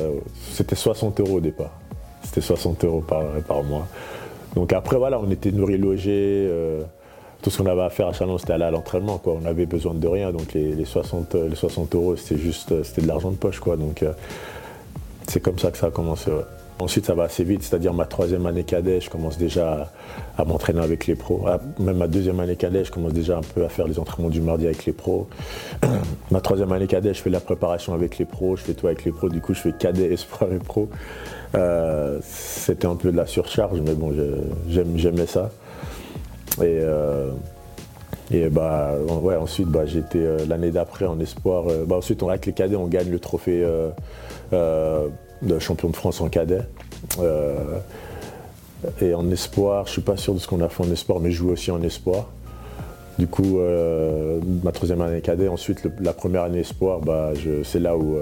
c'était 0.52 0.74
60 0.76 1.20
euros 1.20 1.36
au 1.36 1.40
départ. 1.40 1.78
C'était 2.24 2.40
60 2.40 2.84
euros 2.84 3.00
par, 3.06 3.22
par 3.46 3.62
mois. 3.62 3.86
Donc 4.54 4.72
après, 4.72 4.96
voilà, 4.96 5.20
on 5.20 5.30
était 5.30 5.52
nourris, 5.52 5.78
logés. 5.78 6.50
Tout 7.42 7.50
ce 7.50 7.58
qu'on 7.58 7.66
avait 7.66 7.82
à 7.82 7.90
faire 7.90 8.08
à 8.08 8.12
Chalon, 8.12 8.38
c'était 8.38 8.52
aller 8.52 8.64
à 8.64 8.70
l'entraînement. 8.70 9.20
On 9.24 9.44
avait 9.44 9.66
besoin 9.66 9.94
de 9.94 10.06
rien. 10.06 10.32
Donc 10.32 10.52
les, 10.52 10.74
les 10.74 10.84
60, 10.84 11.34
euh, 11.34 11.48
les 11.48 11.56
60 11.56 11.94
euros, 11.94 12.16
c'était 12.16 12.40
juste 12.40 12.72
euh, 12.72 12.84
c'était 12.84 13.02
de 13.02 13.08
l'argent 13.08 13.30
de 13.30 13.36
poche. 13.36 13.60
Donc 13.60 14.02
euh, 14.02 14.12
c'est 15.26 15.40
comme 15.40 15.58
ça 15.58 15.70
que 15.70 15.78
ça 15.78 15.86
a 15.86 15.90
commencé. 15.90 16.30
Ensuite, 16.80 17.04
ça 17.04 17.14
va 17.14 17.24
assez 17.24 17.44
vite, 17.44 17.62
c'est-à-dire 17.62 17.92
ma 17.92 18.06
troisième 18.06 18.46
année 18.46 18.64
cadet, 18.64 19.02
je 19.02 19.10
commence 19.10 19.36
déjà 19.36 19.90
à, 20.38 20.44
m'entraîner 20.46 20.80
avec 20.80 21.06
les 21.06 21.14
pros. 21.14 21.44
Ah, 21.46 21.58
Même 21.78 21.98
ma 21.98 22.08
deuxième 22.08 22.40
année 22.40 22.56
cadet, 22.56 22.84
je 22.84 22.90
commence 22.90 23.12
déjà 23.12 23.36
un 23.36 23.42
peu 23.42 23.64
à 23.66 23.68
faire 23.68 23.86
les 23.86 23.98
entraînements 23.98 24.30
du 24.30 24.40
mardi 24.40 24.64
avec 24.64 24.86
les 24.86 24.94
pros. 24.94 25.28
ma 26.30 26.40
troisième 26.40 26.72
année 26.72 26.86
cadet, 26.86 27.12
je 27.12 27.20
fais 27.20 27.28
la 27.28 27.40
préparation 27.40 27.92
avec 27.92 28.16
les 28.16 28.24
pros, 28.24 28.56
je 28.56 28.62
fais 28.62 28.72
tout 28.72 28.86
avec 28.86 29.04
les 29.04 29.12
pros. 29.12 29.28
Du 29.28 29.42
coup, 29.42 29.52
je 29.52 29.60
fais 29.60 29.72
cadet, 29.72 30.10
espoir 30.10 30.50
et 30.54 30.58
pro. 30.58 30.88
Euh, 31.54 32.18
C'était 32.22 32.86
un 32.86 32.96
peu 32.96 33.12
de 33.12 33.16
la 33.16 33.26
surcharge, 33.26 33.78
mais 33.82 33.94
bon, 33.94 34.14
j'aimais 34.68 35.26
ça. 35.26 35.50
Et, 36.62 36.80
euh, 36.80 37.30
et 38.30 38.48
bah, 38.48 38.94
ouais, 39.22 39.36
ensuite, 39.36 39.68
bah, 39.68 39.86
j'étais 39.86 40.18
euh, 40.18 40.44
l'année 40.46 40.70
d'après 40.70 41.06
en 41.06 41.18
espoir. 41.20 41.68
euh, 41.68 41.84
bah, 41.86 41.96
ensuite, 41.96 42.22
on, 42.22 42.28
avec 42.28 42.46
les 42.46 42.52
cadets, 42.52 42.76
on 42.76 42.86
gagne 42.86 43.10
le 43.10 43.18
trophée 43.18 43.64
de 44.52 45.58
champion 45.58 45.88
de 45.88 45.96
France 45.96 46.20
en 46.20 46.28
cadet. 46.28 46.62
Et 49.02 49.14
en 49.14 49.30
espoir, 49.30 49.86
je 49.86 49.92
suis 49.92 50.02
pas 50.02 50.16
sûr 50.16 50.34
de 50.34 50.38
ce 50.38 50.46
qu'on 50.46 50.60
a 50.60 50.68
fait 50.68 50.82
en 50.82 50.90
espoir, 50.90 51.20
mais 51.20 51.30
je 51.30 51.38
joue 51.38 51.50
aussi 51.50 51.70
en 51.70 51.82
espoir. 51.82 52.28
Du 53.18 53.26
coup, 53.26 53.58
ma 54.62 54.72
troisième 54.72 55.02
année 55.02 55.20
cadet, 55.20 55.48
ensuite 55.48 55.86
la 56.00 56.12
première 56.12 56.44
année 56.44 56.60
espoir, 56.60 57.00
bah, 57.00 57.32
c'est 57.64 57.80
là 57.80 57.96
où 57.96 58.16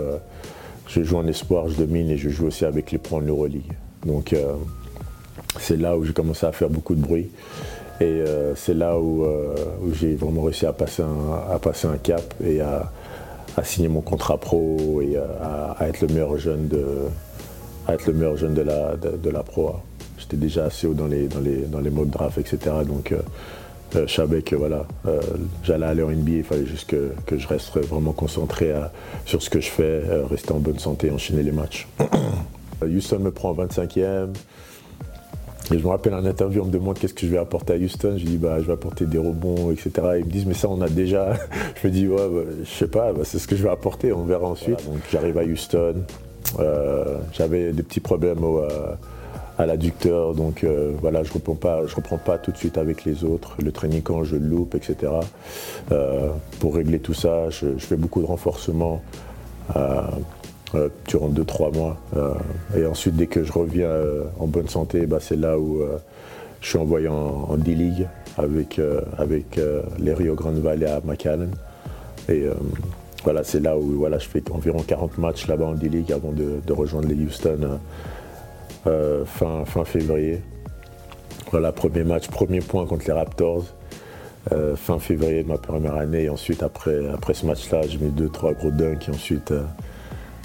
je 0.88 1.03
joue 1.03 1.16
en 1.16 1.27
espoir, 1.27 1.68
je 1.68 1.77
domine 1.77 2.11
et 2.11 2.16
je 2.16 2.29
joue 2.29 2.46
aussi 2.46 2.64
avec 2.64 2.90
les 2.90 2.98
pros 2.98 3.18
en 3.18 3.22
Euroleague. 3.22 3.72
Donc 4.05 4.35
c'est 5.61 5.77
là 5.77 5.96
où 5.96 6.05
j'ai 6.05 6.12
commencé 6.12 6.46
à 6.46 6.53
faire 6.53 6.70
beaucoup 6.70 6.94
de 6.94 7.01
bruit. 7.01 7.31
Et 8.00 8.04
euh, 8.04 8.54
c'est 8.54 8.74
là 8.74 8.98
où, 8.98 9.24
euh, 9.24 9.54
où 9.82 9.92
j'ai 9.92 10.14
vraiment 10.14 10.42
réussi 10.42 10.66
à 10.66 10.72
passer 10.72 11.02
un, 11.02 11.52
à 11.52 11.58
passer 11.58 11.88
un 11.88 11.96
cap 11.96 12.34
et 12.44 12.61
à, 12.61 12.90
signer 13.64 13.88
mon 13.88 14.02
contrat 14.02 14.38
pro 14.38 15.02
et 15.02 15.16
à, 15.16 15.76
être 15.88 16.02
le 16.02 16.06
meilleur 16.06 16.38
jeune 16.38 16.68
de, 16.68 16.87
être 17.88 18.06
le 18.06 18.12
meilleur 18.12 18.37
jeune 18.37 18.54
de 18.54 18.62
la, 18.62 18.94
de, 18.96 19.30
la 19.30 19.42
pro. 19.42 19.74
J'étais 20.16 20.37
déjà 20.37 20.66
assez 20.66 20.87
haut 20.87 20.94
dans 20.94 21.08
les, 21.08 21.26
dans 21.26 21.40
les, 21.40 21.62
dans 21.62 21.80
les 21.80 21.90
etc. 22.38 22.76
Donc 22.87 23.12
je 23.94 24.06
savais 24.06 24.42
que 24.42 24.54
voilà, 24.54 24.87
euh, 25.06 25.20
j'allais 25.64 25.87
aller 25.87 26.02
en 26.02 26.11
NBA, 26.11 26.30
il 26.30 26.44
fallait 26.44 26.66
juste 26.66 26.88
que, 26.88 27.12
que 27.26 27.37
je 27.37 27.48
reste 27.48 27.76
vraiment 27.76 28.12
concentré 28.12 28.72
sur 29.24 29.42
ce 29.42 29.50
que 29.50 29.61
je 29.61 29.70
fais, 29.70 30.02
rester 30.30 30.52
en 30.52 30.58
bonne 30.58 30.78
santé, 30.78 31.11
enchaîner 31.11 31.42
les 31.42 31.52
matchs. 31.52 31.88
Houston 32.82 33.18
me 33.18 33.30
prend 33.32 33.50
en 33.50 33.66
25e. 33.66 34.34
Et 35.70 35.78
je 35.78 35.85
me 35.85 35.88
rappelle 35.88 36.14
en 36.14 36.24
interview, 36.24 36.62
on 36.62 36.66
me 36.66 36.70
demande 36.70 36.98
qu'est-ce 36.98 37.12
que 37.12 37.26
je 37.26 37.31
vais 37.31 37.38
apporter 37.38 37.74
à 37.74 37.76
Houston. 37.76 38.14
Je 38.16 38.24
dis 38.24 38.38
bah 38.38 38.57
je 38.61 38.66
vais 38.66 38.72
apporter 38.72 39.04
des 39.04 39.18
rebonds, 39.18 39.70
etc. 39.70 39.90
Ils 40.18 40.24
me 40.24 40.31
disent 40.31 40.46
mais 40.46 40.54
ça 40.54 40.68
on 40.68 40.81
a 40.81 40.88
déjà. 40.88 41.35
je 41.83 41.88
me 41.88 41.92
dis 41.92 42.09
ouais, 42.09 42.16
bah, 42.16 42.50
je 42.62 42.70
sais 42.70 42.88
pas, 42.88 43.12
bah, 43.12 43.20
c'est 43.24 43.38
ce 43.38 43.46
que 43.46 43.54
je 43.54 43.62
vais 43.62 43.70
apporter, 43.70 44.12
on 44.12 44.24
verra 44.24 44.46
ensuite. 44.46 44.85
donc 44.87 45.00
j'arrive 45.12 45.37
à 45.37 45.44
Houston. 45.44 45.96
Euh, 46.59 47.18
J'avais 47.33 47.72
des 47.72 47.83
petits 47.83 48.00
problèmes 48.00 48.42
au, 48.42 48.61
euh, 48.61 48.94
à 49.59 49.66
l'adducteur, 49.66 50.35
donc 50.35 50.64
euh, 50.64 50.92
voilà, 51.02 51.22
je 51.22 51.33
reprends 51.33 51.54
pas, 51.54 51.87
je 51.87 51.94
reprends 51.94 52.16
pas 52.16 52.38
tout 52.38 52.52
de 52.52 52.57
suite 52.57 52.78
avec 52.78 53.04
les 53.04 53.24
autres. 53.24 53.57
Le 53.62 53.70
training 53.70 54.00
camp, 54.00 54.24
je 54.24 54.37
le 54.37 54.46
loupe, 54.46 54.74
etc. 54.74 55.12
Pour 56.61 56.76
régler 56.76 56.98
tout 56.98 57.14
ça, 57.14 57.50
je, 57.50 57.76
je 57.76 57.85
fais 57.85 57.96
beaucoup 57.96 58.22
de 58.22 58.26
renforcement. 58.26 59.02
Euh, 60.74 60.78
euh, 60.78 60.88
durant 61.07 61.28
2-3 61.28 61.74
mois. 61.74 61.96
Euh, 62.16 62.35
et 62.76 62.87
ensuite, 62.87 63.16
dès 63.16 63.26
que 63.26 63.44
je 63.44 63.52
reviens 63.52 63.87
euh, 63.87 64.24
en 64.38 64.46
bonne 64.46 64.68
santé, 64.68 65.07
bah, 65.07 65.18
c'est 65.20 65.37
là 65.37 65.59
où 65.59 65.83
je 66.61 66.68
suis 66.68 66.78
envoyé 66.78 67.09
en, 67.09 67.57
D-League 67.57 68.07
avec, 68.37 68.81
avec 69.16 69.61
les 69.98 70.14
Rio 70.14 70.35
Grande 70.35 70.59
Valley 70.59 70.87
à 70.87 71.00
McAllen. 71.04 71.50
Et 72.28 72.44
voilà, 73.24 73.44
c'est 73.44 73.61
là 73.61 73.76
où 73.76 73.98
voilà, 73.98 74.18
je 74.18 74.28
fais 74.28 74.42
environ 74.50 74.83
40 74.83 75.18
matchs 75.18 75.46
là-bas 75.46 75.66
en 75.66 75.72
D-League 75.74 76.12
avant 76.12 76.33
de, 76.33 76.72
rejoindre 76.72 77.09
les 77.09 77.14
Houston 77.14 77.78
fin, 78.85 79.64
fin 79.64 79.85
février. 79.85 80.40
Voilà, 81.50 81.72
premier 81.72 82.04
match, 82.04 82.28
premier 82.28 82.61
point 82.61 82.87
contre 82.87 83.07
les 83.07 83.12
Raptors. 83.12 83.64
fin 84.76 84.98
février 84.98 85.44
de 85.44 85.48
ma 85.48 85.59
première 85.59 85.94
année. 85.94 86.24
Et 86.24 86.28
ensuite, 86.28 86.62
après, 86.62 87.09
après 87.09 87.35
ce 87.35 87.46
match-là, 87.46 87.83
j'ai 87.88 87.98
mis 87.98 88.11
deux, 88.11 88.28
trois 88.28 88.52
gros 88.52 88.70
dunks. 88.70 89.09
Et 89.09 89.12
ensuite, 89.12 89.52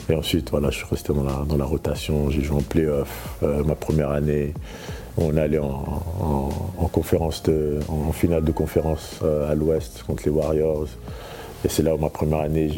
et 0.09 0.15
ensuite, 0.15 0.51
voilà, 0.51 0.69
je 0.69 0.77
suis 0.77 0.85
resté 0.89 1.13
dans 1.13 1.23
la, 1.23 1.45
dans 1.47 1.57
la 1.57 1.65
rotation. 1.65 2.29
J'ai 2.29 2.41
joué 2.41 2.57
en 2.57 2.61
playoff 2.61 3.37
euh, 3.43 3.63
ma 3.63 3.75
première 3.75 4.11
année. 4.11 4.53
On 5.17 5.37
allé 5.37 5.59
en, 5.59 6.03
en, 6.19 6.89
finale 8.11 8.43
de 8.43 8.51
conférence 8.51 9.19
euh, 9.23 9.51
à 9.51 9.55
l'Ouest 9.55 10.03
contre 10.03 10.23
les 10.25 10.31
Warriors. 10.31 10.87
Et 11.65 11.69
c'est 11.69 11.83
là 11.83 11.95
où 11.95 11.97
ma 11.97 12.09
première 12.09 12.39
année, 12.39 12.69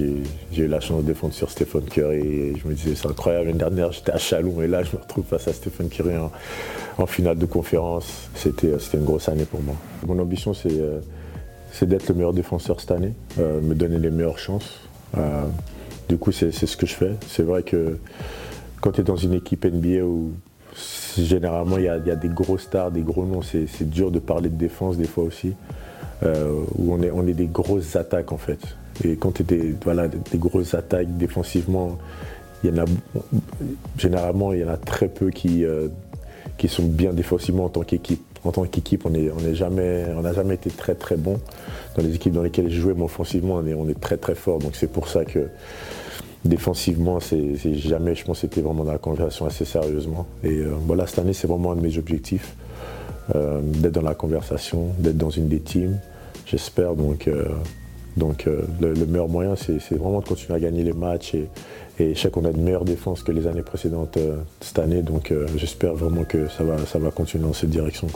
j'ai 0.52 0.64
eu 0.64 0.68
la 0.68 0.80
chance 0.80 1.02
de 1.02 1.08
défendre 1.08 1.34
sur 1.34 1.50
Stephen 1.50 1.86
Curry. 1.86 2.20
Et 2.20 2.56
je 2.62 2.68
me 2.68 2.74
disais, 2.74 2.94
c'est 2.96 3.08
incroyable. 3.08 3.48
L'année 3.48 3.58
dernière, 3.58 3.92
j'étais 3.92 4.12
à 4.12 4.18
Chalon 4.18 4.62
et 4.62 4.68
là, 4.68 4.84
je 4.84 4.96
me 4.96 5.02
retrouve 5.02 5.26
face 5.26 5.48
à 5.48 5.54
Stephen 5.54 5.90
Curry 5.90 6.14
en, 6.98 7.06
finale 7.08 7.38
de 7.38 7.46
conférence. 7.46 8.30
C'était 8.36 8.74
une 8.94 9.06
grosse 9.06 9.30
année 9.30 9.46
pour 9.46 9.62
moi. 9.62 9.76
Mon 10.06 10.20
ambition, 10.20 10.54
c'est 10.54 10.70
euh, 10.72 11.00
d'être 11.82 12.10
le 12.10 12.16
meilleur 12.16 12.34
défenseur 12.34 12.80
cette 12.80 12.92
année, 12.92 13.14
euh, 13.40 13.60
me 13.62 13.74
donner 13.74 13.98
les 13.98 14.12
meilleures 14.12 14.40
chances. 14.40 14.82
Du 16.08 16.18
coup, 16.18 16.32
c'est 16.32 16.52
ce 16.52 16.78
que 16.78 16.86
je 16.86 16.94
fais. 16.94 17.12
C'est 17.28 17.44
vrai 17.44 17.64
que 17.64 17.98
quand 18.82 18.92
tu 18.92 19.02
es 19.02 19.04
dans 19.04 19.16
une 19.16 19.34
équipe 19.34 19.66
NBA 19.66 20.04
où 20.04 20.34
généralement 21.18 21.78
il 21.78 21.86
y, 21.86 21.90
a, 21.90 22.00
des 22.00 22.28
gros 22.28 22.58
stars, 22.58 22.92
des 22.92 23.02
gros 23.02 23.26
noms, 23.26 23.42
c'est 23.42 23.90
dur 23.90 24.12
de 24.12 24.20
parler 24.20 24.50
de 24.50 24.56
défense 24.56 24.98
des 24.98 25.08
fois 25.08 25.24
aussi, 25.24 25.54
euh, 26.24 26.64
où 26.78 26.94
on 26.94 27.02
est, 27.02 27.12
on 27.12 27.26
est 27.28 27.34
des 27.34 27.48
grosses 27.48 27.96
attaques 27.96 28.32
en 28.32 28.38
fait. 28.38 28.60
Et 29.04 29.16
quand 29.16 29.32
tu 29.32 29.42
es 29.42 29.46
des, 29.46 29.76
grosses 30.36 30.74
attaques 30.74 31.18
défensivement, 31.18 31.98
généralement 33.98 34.54
il 34.54 34.60
y 34.60 34.64
en 34.64 34.70
a 34.70 34.78
très 34.78 35.08
peu 35.08 35.30
qui, 35.30 35.66
euh, 35.66 35.88
qui 36.58 36.68
sont 36.68 36.86
bien 36.86 37.14
défensivement 37.14 37.66
en 37.66 37.70
tant 37.70 37.82
qu'équipe. 37.82 38.24
En 38.46 38.52
tant 38.52 38.64
qu'équipe, 38.66 39.06
on 39.06 39.10
n'a 39.10 39.54
jamais, 39.54 40.06
on 40.16 40.34
jamais 40.34 40.54
été 40.54 40.70
très 40.70 40.94
très 40.94 41.18
bon 41.18 41.40
dans 41.98 42.04
les 42.04 42.14
équipes 42.16 42.34
dans 42.34 42.44
lesquelles 42.44 42.70
j'ai 42.70 42.80
joué, 42.80 42.94
mais 42.96 43.04
offensivement 43.04 43.56
on 43.56 43.90
est, 43.90 44.00
très 44.00 44.18
très 44.18 44.36
fort. 44.36 44.60
Donc 44.60 44.76
c'est 44.76 44.92
pour 44.92 45.08
ça 45.08 45.26
que 45.26 45.48
défensivement, 46.44 47.20
c'est 47.20 47.56
jamais, 47.74 48.14
je 48.14 48.24
pense, 48.24 48.40
c'était 48.40 48.62
vraiment 48.62 48.84
dans 48.84 48.92
la 48.92 49.00
conversation 49.00 49.48
assez 49.48 49.66
sérieusement. 49.66 50.28
Et 50.44 50.60
euh, 50.60 50.76
voilà, 50.86 51.08
cette 51.08 51.20
année, 51.20 51.34
c'est 51.34 51.48
vraiment 51.48 51.72
un 51.72 51.76
de 51.76 51.82
mes 51.82 51.98
objectifs, 51.98 52.56
euh, 53.34 53.62
d'être 53.64 53.94
dans 53.94 54.04
la 54.04 54.14
conversation, 54.14 54.90
d'être 55.00 55.18
dans 55.18 55.32
une 55.32 55.48
des 55.48 55.60
teams, 55.60 55.98
j'espère. 56.46 56.94
Donc, 56.94 57.28
euh, 57.28 57.46
donc 58.16 58.48
le, 58.80 58.94
meilleur 59.08 59.28
moyen, 59.28 59.56
c'est 59.56 59.96
vraiment 59.96 60.20
de 60.20 60.26
continuer 60.26 60.56
à 60.56 60.60
gagner 60.60 60.84
les 60.84 60.94
matchs. 60.94 61.34
Et, 61.34 61.50
et 61.98 62.14
je 62.14 62.20
sais 62.20 62.30
qu'on 62.30 62.46
a 62.46 62.52
de 62.52 62.60
meilleures 62.60 62.86
défenses 62.86 63.24
que 63.24 63.32
les 63.32 63.48
années 63.48 63.64
précédentes 63.64 64.20
cette 64.62 64.80
année, 64.80 65.02
donc 65.02 65.34
j'espère 65.58 65.96
vraiment 65.96 66.24
que 66.24 66.48
ça 66.48 66.64
va, 66.64 66.78
ça 66.86 67.00
va 67.00 67.12
continuer 67.12 67.44
dans 67.44 67.54
cette 67.54 67.72
direction. 67.72 68.08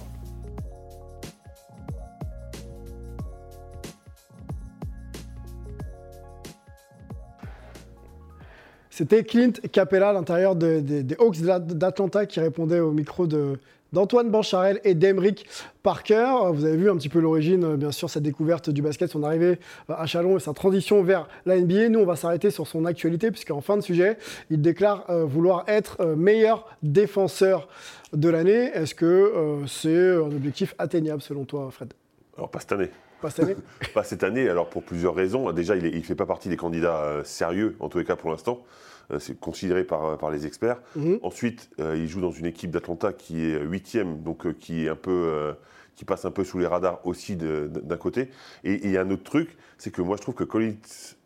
C'était 9.00 9.24
Clint 9.24 9.54
Capella, 9.72 10.10
à 10.10 10.14
l'intérieur 10.14 10.58
des 10.58 11.16
Hawks 11.20 11.40
d'Atlanta, 11.40 12.26
qui 12.26 12.42
répondait 12.42 12.82
au 12.82 12.92
micro 12.92 13.28
d'Antoine 13.28 14.30
Bancharel 14.30 14.82
et 14.84 14.94
d'Emeric 14.94 15.46
Parker. 15.84 16.34
Vous 16.52 16.66
avez 16.66 16.76
vu 16.76 16.90
un 16.90 16.98
petit 16.98 17.08
peu 17.08 17.22
l'origine, 17.22 17.78
bien 17.78 17.94
sûr, 17.94 18.10
cette 18.10 18.24
découverte 18.24 18.70
du 18.70 18.82
basket, 18.82 19.10
son 19.10 19.24
arrivée 19.24 19.58
à 19.88 20.06
Chalon 20.06 20.36
et 20.36 20.42
sa 20.42 20.52
transition 20.52 21.02
vers 21.02 21.30
la 21.46 21.58
NBA. 21.62 21.88
Nous, 21.88 22.00
on 22.02 22.06
va 22.06 22.18
s'arrêter 22.18 22.52
sur 22.52 22.68
son 22.68 22.84
actualité, 22.84 23.32
puisqu'en 23.32 23.62
fin 23.62 23.78
de 23.78 23.82
sujet, 23.82 24.18
il 24.50 24.62
déclare 24.62 25.10
euh, 25.10 25.24
vouloir 25.24 25.64
être 25.68 26.02
euh, 26.02 26.18
meilleur 26.18 26.68
défenseur 26.84 27.70
de 28.12 28.28
l'année. 28.28 28.70
Est-ce 28.74 28.96
que 28.96 29.06
euh, 29.06 29.66
c'est 29.66 30.12
un 30.18 30.36
objectif 30.36 30.76
atteignable 30.78 31.22
selon 31.22 31.46
toi, 31.46 31.70
Fred? 31.72 31.94
Alors, 32.36 32.52
pas 32.52 32.60
cette 32.60 32.74
année. 32.74 32.90
Pas 33.22 33.30
cette 33.30 33.46
année? 33.46 33.56
Pas 33.94 34.04
cette 34.04 34.24
année, 34.26 34.50
alors 34.50 34.70
pour 34.70 34.84
plusieurs 34.84 35.16
raisons. 35.16 35.54
Déjà, 35.54 35.78
il 35.78 35.86
ne 35.86 36.02
fait 36.02 36.16
pas 36.16 36.26
partie 36.26 36.50
des 36.50 36.58
candidats 36.58 37.22
sérieux, 37.24 37.78
en 37.80 37.88
tous 37.88 38.00
les 38.00 38.06
cas 38.06 38.18
pour 38.18 38.30
l'instant. 38.30 38.62
Euh, 39.12 39.20
c'est 39.20 39.40
considéré 39.40 39.84
par, 39.84 40.18
par 40.18 40.32
les 40.32 40.46
experts. 40.46 40.82
Mhm. 40.96 41.20
Ensuite, 41.24 41.70
euh, 41.80 41.98
il 41.98 42.08
joue 42.08 42.22
dans 42.22 42.32
une 42.32 42.46
équipe 42.46 42.72
d'Atlanta 42.72 43.14
qui 43.14 43.44
est 43.44 43.60
huitième, 43.60 44.22
donc 44.22 44.46
euh, 44.46 44.54
qui 44.54 44.86
est 44.86 44.90
un 44.90 44.96
peu 44.96 45.56
qui 45.96 46.06
passe 46.06 46.24
un 46.24 46.32
peu 46.32 46.46
sous 46.46 46.58
les 46.60 46.66
radars 46.66 47.06
aussi 47.06 47.36
d'un 47.36 47.98
côté. 47.98 48.30
Et 48.64 48.86
il 48.86 48.92
y 48.92 48.96
a 48.96 49.02
un 49.02 49.12
autre 49.12 49.24
truc, 49.24 49.58
c'est 49.78 49.92
que 49.92 50.02
moi 50.02 50.16
je 50.16 50.22
trouve 50.22 50.34
que 50.34 50.46
Collins 50.46 50.78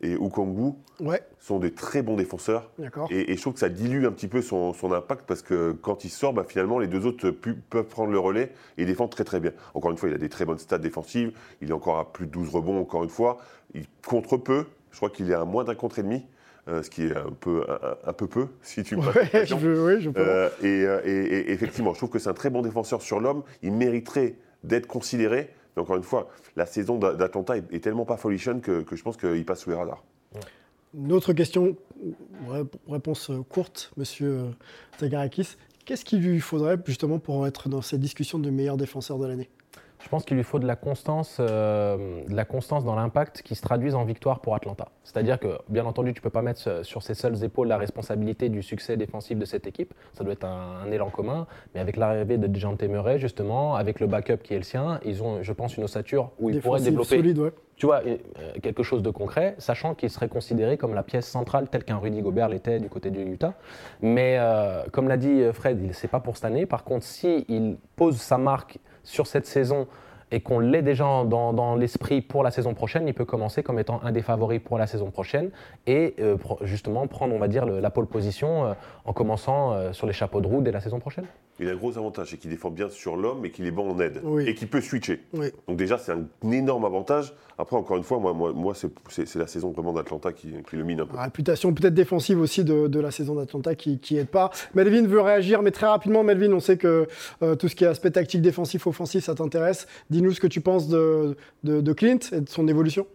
et 0.02 0.14
Ukongu 0.14 0.74
sont 1.40 1.60
des 1.60 1.72
très 1.76 2.02
bons 2.02 2.16
défenseurs. 2.16 2.72
Et, 3.12 3.32
et, 3.32 3.36
je 3.36 3.42
trouve 3.42 3.54
que 3.54 3.60
ça 3.60 3.70
dilue 3.70 4.06
un 4.06 4.12
petit 4.12 4.28
peu 4.28 4.42
son, 4.42 4.74
son 4.74 4.92
impact 4.92 5.28
parce 5.28 5.44
que 5.44 5.74
quand 5.74 6.06
il 6.06 6.10
sort, 6.10 6.34
bah, 6.34 6.44
finalement 6.48 6.80
les 6.80 6.88
deux 6.88 7.06
autres 7.06 7.30
peuvent 7.30 7.86
prendre 7.86 8.12
le 8.12 8.18
relais 8.18 8.52
et 8.80 8.86
défendre 8.86 9.12
très 9.12 9.24
très 9.24 9.40
bien. 9.40 9.52
Encore 9.76 9.92
une 9.92 9.98
fois, 9.98 10.10
il 10.10 10.16
a 10.16 10.18
des 10.18 10.30
très 10.30 10.44
bonnes 10.44 10.58
stats 10.58 10.80
défensives, 10.80 11.38
il 11.62 11.70
est 11.70 11.74
encore 11.74 12.00
à 12.00 12.12
plus 12.12 12.26
de 12.26 12.32
12 12.32 12.50
rebonds 12.50 12.82
encore 12.82 13.04
une 13.04 13.12
fois. 13.12 13.38
Il 13.76 13.86
contre 14.08 14.38
peu, 14.38 14.66
je 14.90 14.98
crois 14.98 15.12
qu'il 15.12 15.30
est 15.30 15.36
à 15.36 15.46
moins 15.46 15.66
d'un 15.66 15.76
contre 15.76 16.00
et 16.00 16.04
demi. 16.04 16.26
Euh, 16.70 16.82
ce 16.82 16.90
qui 16.90 17.04
est 17.04 17.16
un 17.16 17.32
peu, 17.38 17.66
un, 18.06 18.14
peu 18.14 18.26
peu, 18.26 18.48
si 18.62 18.84
tu 18.84 18.96
me 18.96 19.02
ouais, 19.02 19.46
je, 19.46 19.54
oui, 19.54 20.02
je 20.02 20.10
peux. 20.10 20.22
Euh, 20.22 20.50
euh, 20.64 21.02
et, 21.04 21.52
effectivement, 21.52 21.92
je 21.94 21.98
trouve 21.98 22.10
que 22.10 22.20
c'est 22.20 22.30
un 22.30 22.34
très 22.34 22.50
bon 22.50 22.62
défenseur 22.62 23.02
sur 23.02 23.20
l'homme. 23.20 23.44
Il 23.64 23.74
mériterait 23.74 24.36
d'être 24.64 24.88
considéré. 24.88 25.50
Mais 25.76 25.82
encore 25.82 25.98
une 25.98 26.04
fois, 26.04 26.30
la 26.56 26.66
saison 26.66 26.98
d'Atlanta 26.98 27.58
est, 27.58 27.84
tellement 27.84 28.06
pas 28.06 28.16
folichonne 28.16 28.62
que, 28.62 28.86
je 28.90 29.04
pense 29.04 29.18
qu'il 29.18 29.44
passe 29.44 29.62
sous 29.62 29.72
les 29.72 29.76
radars. 29.76 30.04
Une 30.94 31.12
autre 31.12 31.34
question, 31.34 31.76
réponse 32.88 33.30
courte, 33.50 33.92
monsieur 33.98 34.52
Zagarakis. 35.02 35.58
Qu'est-ce 35.84 36.06
qu'il 36.06 36.22
lui 36.22 36.40
faudrait 36.40 36.78
justement 36.86 37.20
pour 37.20 37.46
être 37.46 37.68
dans 37.68 37.82
cette 37.82 38.00
discussion 38.00 38.40
de 38.40 38.50
meilleur 38.50 38.78
défenseur 38.78 39.18
de 39.18 39.28
l'année? 39.28 39.50
Je 40.04 40.10
pense 40.10 40.26
qu'il 40.26 40.36
lui 40.36 40.44
faut 40.44 40.60
de 40.60 40.68
la 40.68 40.76
constance, 40.76 41.38
euh, 41.40 42.24
de 42.28 42.36
la 42.36 42.44
constance 42.44 42.84
dans 42.84 42.94
l'impact 42.94 43.42
qui 43.42 43.56
se 43.56 43.62
traduise 43.62 43.96
en 43.96 44.04
victoire 44.04 44.42
pour 44.42 44.54
Atlanta. 44.54 44.90
C'est-à-dire 45.06 45.40
que, 45.40 45.58
bien 45.70 45.86
entendu, 45.86 46.14
tu 46.14 46.20
ne 46.20 46.24
peux 46.24 46.30
pas 46.30 46.42
mettre 46.42 46.84
sur 46.86 47.02
ses 47.02 47.14
seules 47.14 47.42
épaules 47.46 47.70
la 47.70 47.78
responsabilité 47.78 48.50
du 48.50 48.62
succès 48.62 48.98
défensif 48.98 49.38
de 49.38 49.46
cette 49.46 49.66
équipe. 49.66 49.94
Ça 50.14 50.26
doit 50.26 50.34
être 50.34 50.44
un, 50.44 50.92
élan 50.92 51.10
commun. 51.10 51.48
Mais 51.74 51.80
avec 51.80 51.96
l'arrivée 51.96 52.38
de 52.38 52.48
Dejante 52.48 52.84
Murray, 52.84 53.18
justement, 53.18 53.76
avec 53.76 54.02
le 54.02 54.08
backup 54.08 54.40
qui 54.44 54.54
est 54.54 54.58
le 54.58 54.64
sien, 54.64 55.00
ils 55.06 55.24
ont, 55.24 55.42
je 55.42 55.54
pense, 55.54 55.78
une 55.78 55.86
ossature 55.86 56.32
où 56.38 56.50
ils 56.50 56.60
pourraient 56.60 56.82
développer. 56.82 57.24
Tu 57.78 57.86
vois, 57.86 58.02
euh, 58.06 58.18
quelque 58.62 58.84
chose 58.84 59.02
de 59.02 59.10
concret, 59.10 59.56
sachant 59.58 59.96
qu'il 59.96 60.10
serait 60.10 60.28
considéré 60.28 60.78
comme 60.78 60.94
la 60.94 61.02
pièce 61.02 61.26
centrale 61.26 61.70
telle 61.70 61.84
qu'un 61.86 61.98
Rudy 61.98 62.22
Gobert 62.22 62.50
l'était 62.50 62.80
du 62.80 62.90
côté 62.90 63.10
du 63.10 63.22
Utah. 63.22 63.54
Mais 64.02 64.36
euh, 64.38 64.84
comme 64.92 65.08
l'a 65.08 65.18
dit 65.18 65.42
Fred, 65.54 65.80
c'est 65.94 66.10
pas 66.10 66.20
pour 66.20 66.36
cette 66.36 66.46
année. 66.46 66.66
Par 66.66 66.84
contre, 66.84 67.06
s'il 67.06 67.78
pose 67.96 68.18
sa 68.18 68.38
marque 68.38 68.80
sur 69.04 69.28
cette 69.28 69.46
saison 69.46 69.88
et 70.34 70.42
qu'on 70.42 70.60
l'ait 70.60 70.82
déjà 70.82 71.24
dans, 71.26 71.76
l'esprit 71.76 72.22
pour 72.22 72.42
la 72.42 72.50
saison 72.50 72.74
prochaine, 72.74 73.08
il 73.08 73.14
peut 73.14 73.26
commencer 73.26 73.62
comme 73.62 73.78
étant 73.78 74.02
un 74.04 74.12
des 74.12 74.24
favoris 74.24 74.60
pour 74.60 74.80
la 74.80 74.88
saison 74.88 75.12
prochaine 75.12 75.52
et 75.86 76.16
euh, 76.20 76.38
justement 76.64 77.06
prendre, 77.06 77.36
on 77.36 77.40
va 77.40 77.48
dire, 77.48 77.66
la 77.66 77.90
pole 77.92 78.08
position 78.08 78.66
euh, 78.66 78.74
en 79.06 79.14
commençant 79.14 79.74
euh, 79.74 79.94
sur 79.94 80.08
les 80.08 80.14
chapeaux 80.14 80.42
de 80.42 80.48
roue 80.48 80.62
dès 80.62 80.72
la 80.72 80.82
saison 80.82 81.00
prochaine. 81.00 81.26
Il 81.60 81.70
a 81.70 81.72
un 81.72 81.76
gros 81.76 81.98
avantage, 81.98 82.30
c'est 82.32 82.38
qu'il 82.38 82.50
défend 82.50 82.72
bien 82.72 82.90
sur 82.90 83.16
l'homme 83.16 83.46
et 83.46 83.52
qu'il 83.52 83.66
est 83.66 83.72
bon 83.72 83.92
en 83.92 84.00
aide 84.00 84.22
et 84.46 84.56
qu'il 84.56 84.68
peut 84.68 84.82
switcher. 84.82 85.22
Donc 85.68 85.78
déjà, 85.78 85.98
c'est 85.98 86.12
un 86.12 86.52
énorme 86.52 86.86
avantage. 86.86 87.34
Après, 87.58 87.76
encore 87.76 87.98
une 87.98 88.04
fois, 88.04 88.20
moi, 88.20 88.34
moi, 88.34 88.52
moi 88.54 88.74
c'est 88.76 89.36
la 89.36 89.48
saison 89.48 89.72
vraiment 89.72 89.94
d'Atlanta 89.94 90.34
qui, 90.34 90.54
le 90.72 90.84
mine 90.84 91.02
un 91.02 91.06
peu. 91.06 91.18
réputation 91.18 91.74
peut-être 91.74 91.94
défensive 91.94 92.40
aussi 92.40 92.64
de, 92.64 93.00
la 93.00 93.12
saison 93.12 93.36
d'Atlanta 93.36 93.76
qui, 93.76 94.00
qui 94.00 94.18
aide 94.18 94.30
pas. 94.30 94.52
Melvin 94.74 95.06
veut 95.06 95.22
réagir, 95.22 95.62
mais 95.62 95.72
très 95.72 95.88
rapidement, 95.88 96.24
Melvin, 96.24 96.52
on 96.54 96.60
sait 96.60 96.78
que 96.78 97.08
tout 97.60 97.68
ce 97.68 97.76
qui 97.76 97.84
est 97.84 97.88
aspect 97.88 98.12
tactique, 98.12 98.42
défensif, 98.42 98.88
offensif, 98.88 99.24
ça 99.24 99.36
t'intéresse. 99.36 99.88
Dis-nous 100.10 100.32
ce 100.32 100.40
que 100.40 100.48
tu 100.48 100.62
penses 100.62 100.88
de, 100.88 101.36
de, 101.64 101.94
Clint 101.94 102.20
et 102.32 102.42
de 102.42 102.50
son 102.50 102.68
évolution. 102.68 103.06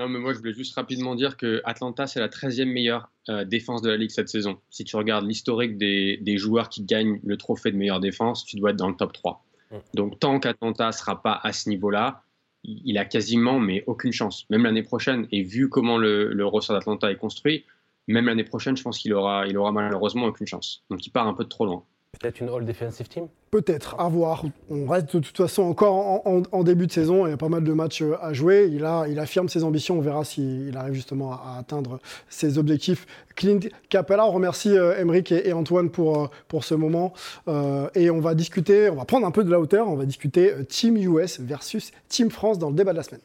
Non, 0.00 0.08
mais 0.08 0.18
moi, 0.18 0.32
je 0.32 0.38
voulais 0.38 0.54
juste 0.54 0.74
rapidement 0.76 1.14
dire 1.14 1.36
que 1.36 1.60
Atlanta, 1.66 2.06
c'est 2.06 2.20
la 2.20 2.28
13e 2.28 2.64
meilleure 2.64 3.10
euh, 3.28 3.44
défense 3.44 3.82
de 3.82 3.90
la 3.90 3.98
ligue 3.98 4.08
cette 4.08 4.30
saison. 4.30 4.58
Si 4.70 4.82
tu 4.82 4.96
regardes 4.96 5.26
l'historique 5.26 5.76
des, 5.76 6.16
des, 6.22 6.38
joueurs 6.38 6.70
qui 6.70 6.82
gagnent 6.84 7.20
le 7.22 7.36
trophée 7.36 7.70
de 7.70 7.76
meilleure 7.76 8.00
défense, 8.00 8.46
tu 8.46 8.56
dois 8.56 8.70
être 8.70 8.76
dans 8.76 8.88
le 8.88 8.96
top 8.96 9.12
3. 9.12 9.44
Donc, 9.92 10.18
tant 10.18 10.40
qu'Atlanta 10.40 10.86
ne 10.86 10.92
sera 10.92 11.22
pas 11.22 11.38
à 11.42 11.52
ce 11.52 11.68
niveau-là, 11.68 12.22
il 12.64 12.96
a 12.96 13.04
quasiment 13.04 13.60
mais 13.60 13.84
aucune 13.86 14.10
chance. 14.10 14.46
Même 14.48 14.64
l'année 14.64 14.82
prochaine, 14.82 15.28
et 15.32 15.42
vu 15.42 15.68
comment 15.68 15.98
le, 15.98 16.32
le 16.32 16.46
roster 16.46 16.72
d'Atlanta 16.72 17.12
est 17.12 17.16
construit, 17.16 17.66
même 18.08 18.24
l'année 18.24 18.44
prochaine, 18.44 18.78
je 18.78 18.82
pense 18.82 18.98
qu'il 18.98 19.12
aura, 19.12 19.46
il 19.48 19.58
aura 19.58 19.70
malheureusement 19.70 20.24
aucune 20.24 20.46
chance. 20.46 20.82
Donc, 20.88 21.06
il 21.06 21.10
part 21.10 21.28
un 21.28 21.34
peu 21.34 21.44
de 21.44 21.50
trop 21.50 21.66
loin. 21.66 21.84
Peut-être 22.18 22.40
une 22.40 22.48
All 22.50 22.66
Defensive 22.66 23.08
Team 23.08 23.28
Peut-être, 23.50 23.98
à 23.98 24.08
voir. 24.08 24.44
On 24.68 24.86
reste 24.86 25.16
de 25.16 25.20
toute 25.20 25.36
façon 25.36 25.62
encore 25.62 26.22
en, 26.26 26.62
début 26.64 26.86
de 26.86 26.92
saison, 26.92 27.26
il 27.26 27.30
y 27.30 27.32
a 27.32 27.36
pas 27.36 27.48
mal 27.48 27.64
de 27.64 27.72
matchs 27.72 28.02
euh, 28.02 28.16
à 28.20 28.32
jouer. 28.32 28.68
Il, 28.70 28.84
a, 28.84 29.06
il 29.08 29.18
affirme 29.18 29.48
ses 29.48 29.64
ambitions, 29.64 29.98
on 29.98 30.00
verra 30.00 30.24
s'il 30.24 30.76
arrive 30.76 30.94
justement 30.94 31.32
à, 31.32 31.56
atteindre 31.58 31.98
ses 32.28 32.58
objectifs. 32.58 33.06
Clint 33.36 33.60
Capella, 33.88 34.26
on 34.26 34.32
remercie 34.32 34.76
euh, 34.76 35.02
et, 35.30 35.52
Antoine 35.52 35.88
pour, 35.90 36.24
euh, 36.24 36.26
pour 36.46 36.64
ce 36.64 36.74
moment. 36.74 37.12
Euh, 37.48 37.88
et 37.94 38.10
on 38.10 38.20
va 38.20 38.34
discuter, 38.34 38.90
on 38.90 38.96
va 38.96 39.04
prendre 39.04 39.26
un 39.26 39.30
peu 39.30 39.42
de 39.42 39.50
la 39.50 39.58
hauteur, 39.58 39.88
on 39.88 39.96
va 39.96 40.04
discuter 40.04 40.52
Team 40.68 40.96
US 40.96 41.40
versus 41.40 41.90
Team 42.08 42.30
France 42.30 42.58
dans 42.58 42.68
le 42.68 42.76
débat 42.76 42.92
de 42.92 42.98
la 42.98 43.02
semaine. 43.02 43.22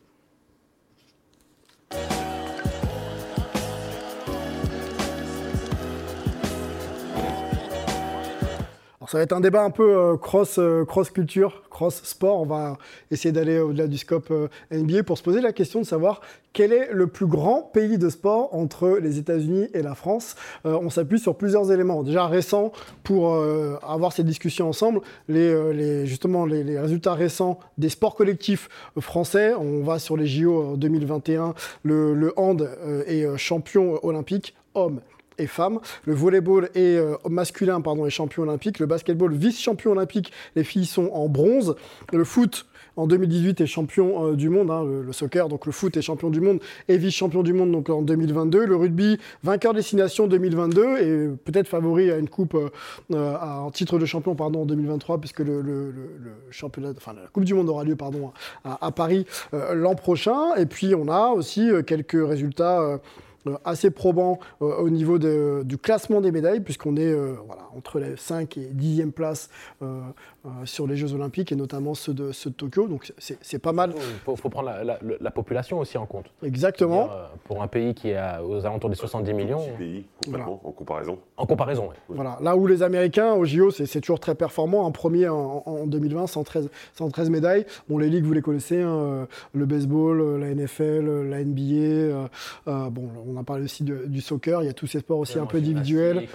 Ça 9.16 9.20
va 9.20 9.24
être 9.24 9.32
un 9.32 9.40
débat 9.40 9.64
un 9.64 9.70
peu 9.70 9.96
euh, 9.96 10.18
cross, 10.18 10.60
euh, 10.60 10.84
cross 10.84 11.10
culture, 11.10 11.64
cross 11.70 12.02
sport. 12.04 12.42
On 12.42 12.46
va 12.46 12.78
essayer 13.12 13.32
d'aller 13.32 13.60
au-delà 13.60 13.88
du 13.88 13.98
scope 13.98 14.30
euh, 14.30 14.50
NBA 14.72 15.04
pour 15.04 15.18
se 15.18 15.24
poser 15.24 15.40
la 15.40 15.54
question 15.54 15.80
de 15.80 15.86
savoir 15.86 16.20
quel 16.52 16.74
est 16.74 16.92
le 16.92 17.08
plus 17.08 17.26
grand 17.26 17.62
pays 17.62 17.98
de 17.98 18.10
sport 18.10 18.54
entre 18.54 19.00
les 19.02 19.18
États-Unis 19.18 19.70
et 19.74 19.82
la 19.82 19.96
France. 19.96 20.36
on 20.66 20.90
s'appuie 20.90 21.20
sur 21.20 21.36
plusieurs 21.36 21.72
éléments 21.72 22.04
déjà 22.04 22.28
récents 22.28 22.72
pour 23.04 23.36
avoir 23.84 24.14
cette 24.14 24.26
discussion 24.26 24.70
ensemble. 24.70 25.02
Les, 25.28 26.06
justement 26.06 26.46
les, 26.46 26.64
les, 26.64 26.80
résultats 26.80 27.14
récents 27.14 27.60
des 27.78 27.90
sports 27.90 28.16
collectifs 28.16 28.70
français. 28.98 29.54
On 29.54 29.84
va 29.84 30.00
sur 30.00 30.16
les 30.16 30.28
JO 30.28 30.78
2021. 30.78 31.56
Le, 31.84 32.14
le 32.14 32.34
hand 32.38 32.70
est 33.06 33.26
champion 33.38 34.00
olympique 34.06 34.56
homme 34.76 35.02
et 35.38 35.48
femmes. 35.48 35.80
Le 36.06 36.14
volleyball 36.14 36.70
est 36.76 36.98
euh, 36.98 37.16
masculin 37.30 37.82
pardon, 37.82 38.10
champion 38.10 38.44
olympique. 38.44 38.80
Le 38.80 38.86
basketball 38.86 39.34
vice-champion 39.34 39.92
olympique. 39.92 40.32
Les 40.56 40.64
filles 40.64 40.86
sont 40.86 41.10
en 41.14 41.28
bronze. 41.28 41.76
Le 42.12 42.24
foot 42.24 42.66
en 42.98 43.08
2018 43.08 43.62
est 43.62 43.66
champion 43.66 44.28
euh, 44.32 44.36
du 44.36 44.50
monde, 44.50 44.72
hein, 44.72 44.84
le, 44.84 45.12
soccer, 45.12 45.50
donc 45.50 45.66
le 45.66 45.72
foot 45.72 45.98
est 45.98 46.02
champion 46.02 46.30
du 46.30 46.40
monde 46.40 46.60
et 46.88 46.98
vice-champion 46.98 47.44
du 47.44 47.54
monde 47.54 47.72
donc 47.72 47.90
en 47.90 48.02
2022. 48.02 48.66
Le 48.66 48.76
rugby, 48.76 49.18
vainqueur 49.44 49.74
destination 49.74 50.28
2022 50.28 50.98
et 50.98 51.30
peut-être 51.44 51.68
favori 51.68 52.12
à 52.12 52.18
une 52.18 52.30
coupe, 52.30 52.56
euh, 52.56 53.36
en 53.38 53.72
titre 53.72 54.00
de 54.00 54.06
champion 54.06 54.36
pardon, 54.36 54.62
en 54.62 54.66
2023 54.66 55.20
puisque 55.20 55.40
le, 55.40 55.94
championnat, 56.52 56.92
enfin 56.96 57.14
la 57.14 57.28
Coupe 57.34 57.46
du 57.46 57.54
Monde 57.54 57.70
aura 57.70 57.84
lieu 57.84 57.96
pardon, 57.96 58.32
à, 58.64 58.92
Paris 58.92 59.26
l'an 59.52 59.96
prochain. 59.96 60.56
Et 60.56 60.66
puis 60.66 60.96
on 60.96 61.08
a 61.08 61.30
aussi 61.30 61.70
quelques 61.86 62.26
résultats 62.26 62.82
euh, 62.82 62.98
assez 63.64 63.92
probant 63.92 64.40
euh, 64.62 64.78
au 64.78 64.90
niveau 64.90 65.18
du 65.20 65.78
classement 65.78 66.22
des 66.22 66.32
médailles, 66.32 66.62
puisqu'on 66.62 66.96
est 66.98 67.12
euh, 67.12 67.36
voilà, 67.46 67.64
entre 67.76 68.00
les 68.00 68.16
5 68.18 68.58
et 68.58 68.72
10e 68.76 69.12
place 69.12 69.50
sur 70.64 70.86
les 70.86 70.96
Jeux 70.96 71.14
Olympiques, 71.14 71.52
et 71.52 71.56
notamment 71.56 71.96
ceux 71.96 72.14
de, 72.14 72.32
ceux 72.32 72.52
de 72.52 72.56
Tokyo. 72.56 72.88
Donc 72.88 73.12
c'est 73.18 73.60
pas 73.60 73.72
mal. 73.72 73.94
Il 73.96 74.36
faut, 74.36 74.50
prendre 74.50 74.72
la, 75.20 75.32
population 75.32 75.80
aussi 75.80 75.98
en 75.98 76.06
compte. 76.06 76.28
Exactement. 76.44 77.10
pour 77.46 77.62
un 77.62 77.68
pays 77.68 77.94
qui 77.94 78.10
est 78.10 78.20
aux 78.44 78.66
alentours 78.66 78.90
des 78.90 78.96
70 78.96 79.34
millions. 79.34 79.62
pays, 79.78 80.06
en 80.34 80.72
comparaison. 80.72 81.20
En 81.38 81.46
comparaison, 81.46 81.88
oui. 81.90 81.96
Voilà. 82.10 82.38
Là 82.42 82.56
où 82.56 82.68
les 82.68 82.84
Américains, 82.84 83.34
au 83.34 83.46
JO, 83.46 83.72
c'est 83.72 84.02
toujours 84.02 84.20
très 84.20 84.36
performant. 84.36 84.88
Un 84.88 84.92
premier 84.92 85.28
en, 85.28 85.86
2020, 85.88 86.28
113, 86.28 86.70
113 86.94 87.30
médailles. 87.30 87.66
Bon, 87.90 87.98
les 87.98 88.10
ligues, 88.10 88.26
vous 88.26 88.34
les 88.34 88.42
connaissez, 88.42 88.82
hein, 88.82 89.28
le 89.54 89.66
baseball, 89.66 90.40
la 90.40 90.54
NFL, 90.54 91.30
la 91.30 91.44
NBA. 91.44 92.30
bon, 92.90 93.10
on 93.28 93.35
on 93.36 93.40
a 93.40 93.44
parlé 93.44 93.64
aussi 93.64 93.84
du 93.84 94.22
soccer, 94.22 94.64
il 94.64 94.66
y 94.66 94.70
a 94.70 94.74
tous 94.74 94.88
ces 94.88 95.00
sports 95.00 95.20
aussi 95.20 95.38
un 95.38 95.46
peu 95.46 95.58
individuels. 95.58 96.28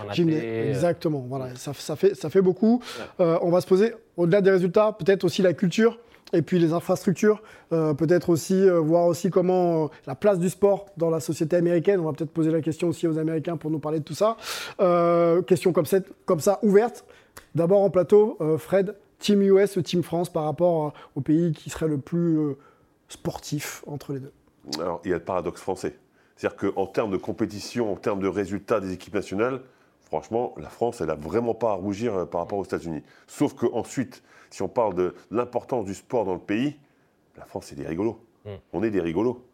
Exactement, 0.68 1.24
voilà, 1.28 1.55
ça, 1.57 1.72
fait, 1.72 2.14
ça 2.14 2.30
fait 2.30 2.42
beaucoup. 2.42 2.82
Euh, 3.20 3.38
on 3.42 3.51
va 3.51 3.61
se 3.61 3.66
poser, 3.66 3.94
au-delà 4.16 4.40
des 4.40 4.51
résultats, 4.51 4.92
peut-être 4.92 5.24
aussi 5.24 5.42
la 5.42 5.55
culture 5.55 5.98
et 6.32 6.42
puis 6.42 6.61
les 6.61 6.72
infrastructures, 6.72 7.42
euh, 7.72 7.92
peut-être 7.92 8.30
aussi 8.30 8.55
euh, 8.55 8.78
voir 8.78 9.07
aussi 9.07 9.30
comment 9.30 9.90
la 10.07 10.14
place 10.14 10.38
du 10.38 10.48
sport 10.48 10.86
dans 10.96 11.11
la 11.11 11.18
société 11.18 11.57
américaine. 11.57 11.98
On 12.01 12.05
va 12.05 12.12
peut-être 12.12 12.30
poser 12.30 12.53
la 12.53 12.61
question 12.61 12.88
aussi 12.88 13.09
aux 13.09 13.18
Américains 13.18 13.57
pour 13.57 13.70
nous 13.70 13.80
parler 13.80 13.98
de 13.98 14.05
tout 14.05 14.14
ça. 14.14 14.36
question 15.46 15.72
comme, 15.72 15.86
cette, 15.86 16.12
comme 16.26 16.40
ça 16.40 16.59
ouverte. 16.62 17.05
D'abord 17.55 17.80
en 17.80 17.90
plateau, 17.90 18.38
Fred, 18.59 18.94
Team 19.18 19.42
US 19.42 19.76
ou 19.76 19.82
Team 19.82 20.03
France 20.03 20.30
par 20.30 20.44
rapport 20.44 20.92
au 21.16 21.20
pays 21.20 21.53
qui 21.53 21.68
serait 21.70 21.88
le 21.88 21.98
plus 21.98 22.38
sportif 23.09 23.82
entre 23.86 24.12
les 24.12 24.20
deux? 24.20 24.32
Alors 24.78 25.01
il 25.05 25.11
y 25.11 25.14
a 25.14 25.16
le 25.16 25.24
paradoxe 25.24 25.61
français. 25.61 25.96
C'est-à-dire 26.41 26.72
qu'en 26.72 26.86
termes 26.86 27.11
de 27.11 27.18
compétition, 27.18 27.93
en 27.93 27.97
termes 27.97 28.20
de 28.20 28.26
résultats 28.26 28.80
des 28.80 28.95
équipes 28.95 29.12
nationales, 29.12 29.61
franchement, 30.01 30.55
la 30.57 30.70
France, 30.70 31.03
elle 31.03 31.09
n'a 31.09 31.14
vraiment 31.14 31.53
pas 31.53 31.72
à 31.72 31.74
rougir 31.74 32.14
euh, 32.14 32.24
par 32.24 32.41
rapport 32.41 32.59
aux 32.59 32.64
États-Unis. 32.64 33.03
Sauf 33.26 33.53
qu'ensuite, 33.53 34.22
si 34.49 34.62
on 34.62 34.68
parle 34.68 34.95
de 34.95 35.14
l'importance 35.30 35.84
du 35.84 35.93
sport 35.93 36.24
dans 36.24 36.32
le 36.32 36.41
pays, 36.41 36.78
la 37.36 37.45
France, 37.45 37.66
c'est 37.66 37.74
des 37.74 37.86
rigolos. 37.86 38.24
Hmm. 38.47 38.55
On 38.72 38.82
est 38.82 38.91
des 38.91 39.03
rigolos. 39.03 39.45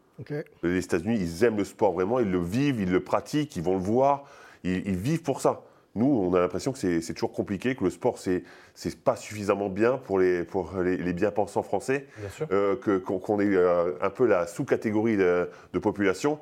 Les 0.63 0.85
États-Unis, 0.85 1.19
ils 1.19 1.43
aiment 1.43 1.57
le 1.57 1.65
sport 1.65 1.93
vraiment, 1.93 2.21
ils 2.21 2.31
le 2.31 2.41
vivent, 2.41 2.81
ils 2.81 2.93
le 2.93 3.03
pratiquent, 3.03 3.57
ils 3.57 3.63
vont 3.65 3.75
le 3.75 3.83
voir, 3.83 4.23
ils 4.63 4.97
vivent 4.97 5.23
pour 5.23 5.41
ça. 5.41 5.65
Nous, 5.97 6.07
on 6.07 6.35
a 6.35 6.41
l'impression 6.41 6.73
que 6.73 6.79
c'est 6.79 7.15
toujours 7.15 7.33
compliqué, 7.33 7.75
que 7.75 7.83
le 7.83 7.91
sport, 7.91 8.19
c'est 8.19 8.45
n'est 8.85 8.91
pas 9.03 9.17
suffisamment 9.17 9.71
bien 9.71 9.97
pour 9.97 10.19
les, 10.19 10.45
pour 10.45 10.75
les, 10.79 11.13
bien-pensants 11.15 11.63
français, 11.63 12.07
euh, 12.53 12.77
qu'on 12.77 13.41
est 13.41 13.47
euh, 13.47 13.93
un 14.03 14.11
peu 14.11 14.27
la 14.27 14.47
sous-catégorie 14.47 15.17
de, 15.17 15.49
population. 15.81 16.39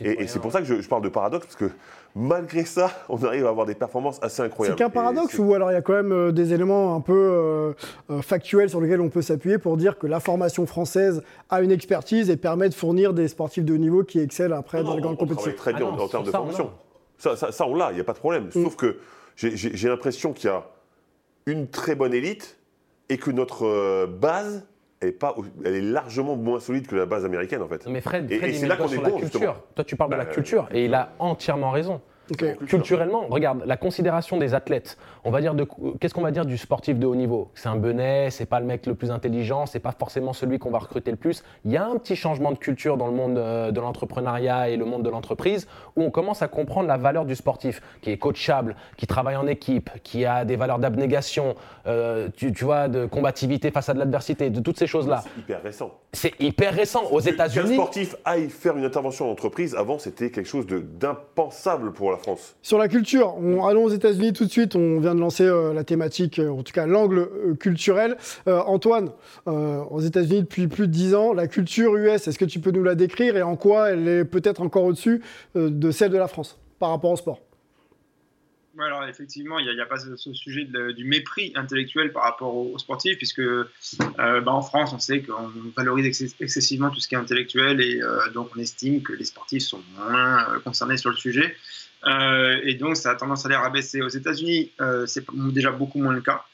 et, 0.00 0.26
c'est 0.26 0.40
pour 0.40 0.52
ça 0.52 0.60
que 0.60 0.66
je, 0.66 0.88
parle 0.88 1.02
de 1.02 1.08
paradoxe, 1.08 1.46
parce 1.46 1.56
que 1.56 1.70
malgré 2.14 2.66
ça, 2.66 2.90
on 3.08 3.22
arrive 3.24 3.46
à 3.46 3.48
avoir 3.48 3.64
des 3.64 3.74
performances 3.74 4.18
assez 4.22 4.42
incroyables. 4.42 4.76
C'est 4.78 4.84
qu'un 4.84 4.90
paradoxe 4.90 5.38
ou 5.38 5.54
alors 5.54 5.70
il 5.70 5.74
y 5.74 5.78
a 5.78 5.82
quand 5.82 5.94
même 5.94 6.12
euh, 6.12 6.30
des 6.30 6.52
éléments 6.52 6.94
un 6.94 7.00
peu 7.00 7.74
factuels 8.20 8.68
sur 8.68 8.80
lesquels 8.82 9.00
on 9.00 9.08
peut 9.08 9.22
s'appuyer 9.22 9.56
pour 9.56 9.78
dire 9.78 9.98
que 9.98 10.06
la 10.06 10.20
formation 10.20 10.66
française 10.66 11.22
a 11.48 11.62
une 11.62 11.70
expertise 11.70 12.28
et 12.28 12.36
permet 12.36 12.68
de 12.68 12.74
fournir 12.74 13.14
des 13.14 13.28
sportifs 13.28 13.64
de 13.64 13.72
haut 13.72 13.78
niveau 13.78 14.04
qui 14.04 14.20
excellent 14.20 14.58
après 14.58 14.84
dans 14.84 14.94
les 14.94 15.00
grandes 15.00 15.16
compétitions. 15.16 15.52
très 15.56 15.72
bien 15.72 15.88
ah 15.90 16.02
en, 16.02 16.08
termes 16.08 16.24
de 16.24 16.30
formation. 16.30 16.70
Ça, 17.18 17.36
ça, 17.36 17.66
on 17.66 17.74
l'a, 17.74 17.90
il 17.90 17.96
n'y 17.96 18.00
a 18.00 18.04
pas 18.04 18.12
de 18.12 18.18
problème. 18.18 18.46
Mm. 18.46 18.62
Sauf 18.62 18.76
que 18.76 18.98
j'ai 19.36 19.88
l'impression 19.88 20.32
qu'il 20.32 20.50
y 20.50 20.52
a 20.52 20.64
une 21.46 21.68
très 21.68 21.94
bonne 21.94 22.14
élite 22.14 22.58
et 23.08 23.18
que 23.18 23.30
notre 23.30 23.66
euh, 23.66 24.06
base 24.06 24.66
est 25.00 25.12
pas, 25.12 25.34
elle 25.64 25.74
est 25.74 25.80
largement 25.80 26.36
moins 26.36 26.60
solide 26.60 26.86
que 26.86 26.96
la 26.96 27.06
base 27.06 27.24
américaine 27.24 27.62
en 27.62 27.68
fait. 27.68 27.86
Mais 27.86 28.00
Fred, 28.00 28.30
et, 28.30 28.52
c'est 28.52 28.66
là 28.66 28.76
qu'on 28.76 28.88
est 28.88 28.98
bon, 28.98 29.18
culture. 29.18 29.62
Toi, 29.74 29.84
tu 29.84 29.96
parles 29.96 30.10
de 30.10 30.16
la 30.16 30.24
bah, 30.24 30.32
culture 30.32 30.68
et 30.72 30.84
il 30.84 30.94
a 30.94 31.12
entièrement 31.18 31.70
raison. 31.70 32.00
Culturellement, 32.66 33.26
regarde, 33.28 33.62
la 33.64 33.76
considération 33.76 34.36
des 34.36 34.54
athlètes, 34.54 34.98
on 35.24 35.30
va 35.30 35.40
dire 35.40 35.54
de 35.54 35.66
qu'est-ce 35.98 36.14
qu'on 36.14 36.22
va 36.22 36.30
dire 36.30 36.44
du 36.44 36.58
sportif 36.58 36.98
de 36.98 37.06
haut 37.06 37.14
niveau? 37.14 37.50
C'est 37.54 37.68
un 37.68 37.76
benet, 37.76 38.30
c'est 38.30 38.46
pas 38.46 38.60
le 38.60 38.66
mec 38.66 38.86
le 38.86 38.94
plus 38.94 39.10
intelligent, 39.10 39.66
c'est 39.66 39.80
pas 39.80 39.92
forcément 39.92 40.32
celui 40.32 40.58
qu'on 40.58 40.70
va 40.70 40.78
recruter 40.78 41.10
le 41.10 41.16
plus. 41.16 41.42
Il 41.64 41.72
y 41.72 41.76
a 41.76 41.86
un 41.86 41.96
petit 41.96 42.16
changement 42.16 42.52
de 42.52 42.58
culture 42.58 42.96
dans 42.96 43.06
le 43.06 43.14
monde 43.14 43.38
euh, 43.38 43.70
de 43.70 43.80
l'entrepreneuriat 43.80 44.68
et 44.68 44.76
le 44.76 44.84
monde 44.84 45.02
de 45.02 45.10
l'entreprise 45.10 45.66
où 45.96 46.02
on 46.02 46.10
commence 46.10 46.42
à 46.42 46.48
comprendre 46.48 46.88
la 46.88 46.96
valeur 46.96 47.24
du 47.24 47.34
sportif 47.34 47.80
qui 48.02 48.10
est 48.10 48.18
coachable, 48.18 48.76
qui 48.96 49.06
travaille 49.06 49.36
en 49.36 49.46
équipe, 49.46 49.90
qui 50.02 50.24
a 50.24 50.44
des 50.44 50.56
valeurs 50.56 50.78
d'abnégation, 50.78 51.54
euh, 51.86 52.28
tu, 52.36 52.52
vois, 52.64 52.88
de 52.88 53.06
combativité 53.06 53.70
face 53.70 53.88
à 53.88 53.94
de 53.94 53.98
l'adversité, 53.98 54.50
de 54.50 54.60
toutes 54.60 54.78
ces 54.78 54.86
choses-là. 54.86 55.22
C'est 55.24 55.40
hyper 55.40 55.62
récent. 55.62 55.94
C'est 56.12 56.40
hyper 56.40 56.74
récent. 56.74 57.02
Aux 57.10 57.20
États-Unis. 57.20 57.68
Qu'un 57.68 57.74
sportif 57.74 58.16
aille 58.24 58.50
faire 58.50 58.76
une 58.76 58.84
intervention 58.84 59.28
en 59.28 59.32
entreprise, 59.32 59.74
avant 59.74 59.98
c'était 59.98 60.30
quelque 60.30 60.48
chose 60.48 60.66
d'impensable 60.66 61.92
pour 61.92 62.10
la 62.10 62.17
France. 62.18 62.56
Sur 62.62 62.78
la 62.78 62.88
culture, 62.88 63.34
on, 63.36 63.66
allons 63.66 63.84
aux 63.84 63.90
États-Unis 63.90 64.32
tout 64.32 64.44
de 64.44 64.50
suite. 64.50 64.76
On 64.76 65.00
vient 65.00 65.14
de 65.14 65.20
lancer 65.20 65.44
euh, 65.44 65.72
la 65.72 65.84
thématique, 65.84 66.38
euh, 66.38 66.50
en 66.50 66.62
tout 66.62 66.72
cas 66.72 66.86
l'angle 66.86 67.18
euh, 67.18 67.54
culturel. 67.54 68.16
Antoine, 68.46 69.10
aux 69.46 70.00
États-Unis 70.00 70.42
depuis 70.42 70.68
plus 70.68 70.86
de 70.86 70.92
10 70.92 71.14
ans, 71.14 71.32
la 71.32 71.48
culture 71.48 71.96
US, 71.96 72.26
est-ce 72.26 72.38
que 72.38 72.44
tu 72.44 72.60
peux 72.60 72.70
nous 72.70 72.82
la 72.82 72.94
décrire 72.94 73.36
et 73.36 73.42
en 73.42 73.56
quoi 73.56 73.90
elle 73.90 74.08
est 74.08 74.24
peut-être 74.24 74.62
encore 74.62 74.84
au-dessus 74.84 75.22
de 75.54 75.90
celle 75.90 76.10
de 76.10 76.16
la 76.16 76.28
France 76.28 76.58
par 76.78 76.90
rapport 76.90 77.10
au 77.10 77.16
sport? 77.16 77.40
Alors 78.78 79.04
effectivement, 79.04 79.58
il 79.58 79.72
n'y 79.72 79.80
a, 79.80 79.86
pas 79.86 79.98
ce, 79.98 80.32
sujet 80.32 80.68
du 80.96 81.04
mépris 81.04 81.52
intellectuel 81.56 82.12
par 82.12 82.22
rapport 82.22 82.54
aux, 82.54 82.78
sportifs, 82.78 83.16
puisque 83.18 83.42
bah, 84.16 84.42
en 84.46 84.62
France, 84.62 84.92
on 84.92 84.98
sait 84.98 85.22
qu'on 85.22 85.50
valorise 85.76 86.34
excessivement 86.40 86.90
tout 86.90 87.00
ce 87.00 87.08
qui 87.08 87.14
est 87.14 87.18
intellectuel 87.18 87.80
et 87.80 88.00
donc 88.34 88.50
on 88.56 88.60
estime 88.60 89.02
que 89.02 89.12
les 89.12 89.24
sportifs 89.24 89.64
sont 89.64 89.82
moins 89.96 90.60
concernés 90.64 90.96
sur 90.96 91.10
le 91.10 91.16
sujet. 91.16 91.56
Euh, 92.06 92.60
et 92.62 92.74
donc, 92.74 92.96
ça 92.96 93.10
a 93.10 93.14
tendance 93.14 93.44
à 93.46 93.48
les 93.48 93.56
rabaisser. 93.56 94.02
Aux 94.02 94.08
États-Unis, 94.08 94.72
euh, 94.80 95.06
c'est 95.06 95.24
déjà 95.52 95.70
beaucoup 95.70 95.98
moins 95.98 96.12
le 96.12 96.20
cas. 96.20 96.44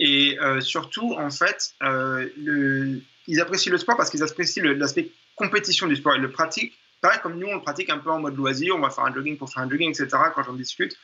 Et 0.00 0.38
euh, 0.40 0.60
surtout, 0.60 1.14
en 1.14 1.30
fait, 1.30 1.74
ils 1.82 3.40
apprécient 3.40 3.72
le 3.72 3.78
sport 3.78 3.96
parce 3.96 4.10
qu'ils 4.10 4.22
apprécient 4.22 4.62
l'aspect 4.64 5.10
compétition 5.36 5.86
du 5.86 5.96
sport. 5.96 6.16
Ils 6.16 6.22
le 6.22 6.30
pratiquent. 6.30 6.74
Pareil 7.00 7.20
comme 7.22 7.38
nous, 7.38 7.46
on 7.46 7.54
le 7.54 7.62
pratique 7.62 7.90
un 7.90 7.98
peu 7.98 8.10
en 8.10 8.18
mode 8.18 8.36
loisir. 8.36 8.74
On 8.74 8.80
va 8.80 8.90
faire 8.90 9.04
un 9.04 9.14
jogging 9.14 9.36
pour 9.36 9.52
faire 9.52 9.62
un 9.62 9.70
jogging, 9.70 9.90
etc. 9.90 10.08
Quand 10.34 10.42
j'en 10.42 10.54
discute, 10.54 10.96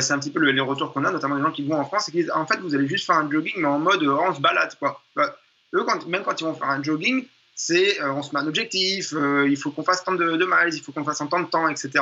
c'est 0.00 0.12
un 0.12 0.18
petit 0.18 0.30
peu 0.30 0.40
les 0.40 0.60
retours 0.60 0.92
qu'on 0.92 1.04
a, 1.04 1.12
notamment 1.12 1.36
des 1.36 1.42
gens 1.42 1.52
qui 1.52 1.64
vont 1.64 1.76
en 1.76 1.84
France, 1.84 2.10
et 2.12 2.28
en 2.32 2.44
fait, 2.44 2.58
vous 2.58 2.74
allez 2.74 2.88
juste 2.88 3.06
faire 3.06 3.16
un 3.16 3.30
jogging, 3.30 3.54
mais 3.58 3.68
en 3.68 3.78
mode 3.78 4.02
on 4.02 4.34
se 4.34 4.40
balade. 4.40 4.74
Quoi. 4.80 5.00
Bah, 5.14 5.36
eux, 5.74 5.86
même 6.08 6.24
quand 6.24 6.40
ils 6.40 6.44
vont 6.44 6.54
faire 6.54 6.70
un 6.70 6.82
jogging, 6.82 7.24
c'est 7.60 8.00
on 8.02 8.22
se 8.22 8.32
met 8.32 8.40
un 8.40 8.46
objectif, 8.46 9.12
il 9.12 9.56
faut 9.56 9.72
qu'on 9.72 9.82
fasse 9.82 10.04
tant 10.04 10.14
de, 10.14 10.36
de 10.36 10.44
miles, 10.46 10.74
il 10.74 10.80
faut 10.80 10.92
qu'on 10.92 11.04
fasse 11.04 11.20
en 11.20 11.26
tant 11.26 11.40
de 11.40 11.48
temps, 11.48 11.68
etc. 11.68 12.00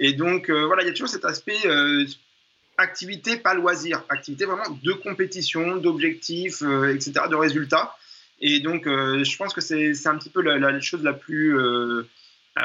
Et 0.00 0.14
donc, 0.14 0.48
euh, 0.48 0.64
voilà, 0.64 0.82
il 0.82 0.86
y 0.86 0.88
a 0.88 0.92
toujours 0.92 1.10
cet 1.10 1.26
aspect 1.26 1.58
euh, 1.66 2.06
activité, 2.78 3.36
pas 3.36 3.52
loisir. 3.52 4.02
Activité 4.08 4.46
vraiment 4.46 4.78
de 4.82 4.92
compétition, 4.94 5.76
d'objectifs, 5.76 6.62
euh, 6.62 6.94
etc., 6.94 7.12
de 7.30 7.36
résultats. 7.36 7.94
Et 8.40 8.60
donc, 8.60 8.86
je 8.86 9.36
pense 9.36 9.52
que 9.52 9.60
c'est 9.60 10.06
un 10.06 10.16
petit 10.16 10.30
peu 10.30 10.40
la, 10.40 10.80
chose 10.80 11.02
la 11.02 11.12
plus 11.12 11.54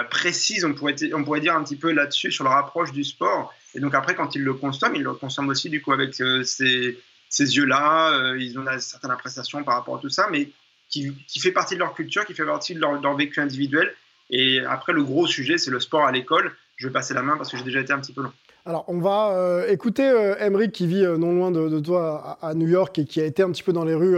précise, 0.09 0.63
on 0.63 0.73
pourrait, 0.73 0.95
on 1.13 1.26
pourrait 1.26 1.41
dire 1.41 1.53
un 1.53 1.65
petit 1.65 1.76
peu 1.76 1.91
là-dessus, 1.91 2.32
sur 2.32 2.45
leur 2.45 2.53
approche 2.53 2.93
du 2.93 3.03
sport. 3.03 3.53
Et 3.73 3.82
donc, 3.82 3.93
après, 3.93 4.15
quand 4.15 4.36
ils 4.36 4.41
le 4.41 4.53
consomment, 4.53 4.95
ils 4.95 5.03
le 5.03 5.13
consomment 5.15 5.49
aussi, 5.49 5.69
du 5.69 5.82
coup, 5.82 5.91
avec 5.91 6.13
ces, 6.13 6.97
yeux-là. 7.38 8.36
ils 8.39 8.57
ont 8.57 8.65
une 8.65 8.80
certaine 8.80 9.11
appréciation 9.11 9.65
par 9.65 9.76
rapport 9.76 9.97
à 9.97 9.99
tout 9.99 10.07
ça, 10.07 10.30
mais 10.32 10.49
qui, 10.90 11.14
fait 11.40 11.52
partie 11.52 11.76
de 11.76 11.80
leur 11.80 11.94
culture, 11.94 12.26
qui 12.26 12.34
fait 12.34 12.46
partie 12.46 12.76
de 12.76 12.80
leur, 12.80 13.16
vécu 13.16 13.40
individuel. 13.40 13.94
Et 14.30 14.60
après, 14.62 14.94
le 14.94 15.04
gros 15.04 15.28
sujet, 15.28 15.58
c'est 15.58 15.72
le 15.72 15.80
sport 15.80 16.06
à 16.06 16.12
l'école 16.12 16.56
je 16.78 16.88
vais 16.88 16.94
passer 16.94 17.14
la 17.14 17.22
main 17.22 17.38
parce 17.38 17.52
que 17.52 17.58
j'ai 17.58 17.64
déjà 17.64 17.80
été 17.80 17.94
un 17.94 18.00
petit 18.00 18.14
peu 18.14 18.22
long. 18.22 18.32
Alors, 18.66 18.84
on 18.88 19.00
va 19.00 19.32
euh, 19.34 19.68
écouter 19.70 20.04
euh, 20.10 20.68
qui 20.68 20.88
vit 20.88 21.06
euh, 21.06 21.18
non 21.18 21.34
loin 21.34 21.52
de, 21.52 21.80
toi 21.80 22.38
à, 22.42 22.54
New 22.56 22.68
York 22.68 22.98
et 22.98 23.06
qui 23.06 23.22
a 23.22 23.26
été 23.26 23.44
un 23.44 23.52
petit 23.52 23.64
peu 23.64 23.74
dans 23.74 23.86
les 23.86 23.94
rues 23.94 24.18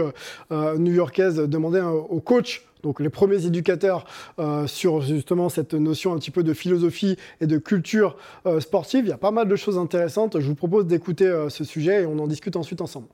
euh, 0.50 0.78
new-yorkaises, 0.78 1.36
demander 1.36 1.80
au 1.80 2.20
coach 2.20 2.64
donc 2.84 3.00
les 3.00 3.08
premiers 3.08 3.44
éducateurs 3.44 4.06
sur 4.68 5.00
justement 5.00 5.48
cette 5.48 5.74
notion 5.74 6.12
un 6.12 6.18
petit 6.18 6.30
peu 6.30 6.44
de 6.44 6.54
philosophie 6.54 7.16
et 7.40 7.48
de 7.48 7.58
culture 7.58 8.16
sportive. 8.60 9.04
Il 9.04 9.08
y 9.08 9.12
a 9.12 9.18
pas 9.18 9.32
mal 9.32 9.48
de 9.48 9.56
choses 9.56 9.78
intéressantes. 9.78 10.38
Je 10.38 10.46
vous 10.46 10.54
propose 10.54 10.86
d'écouter 10.86 11.46
ce 11.48 11.64
sujet 11.64 12.02
et 12.02 12.06
on 12.06 12.20
en 12.20 12.28
discute 12.28 12.54
ensuite 12.54 12.80
ensemble. 12.80 13.08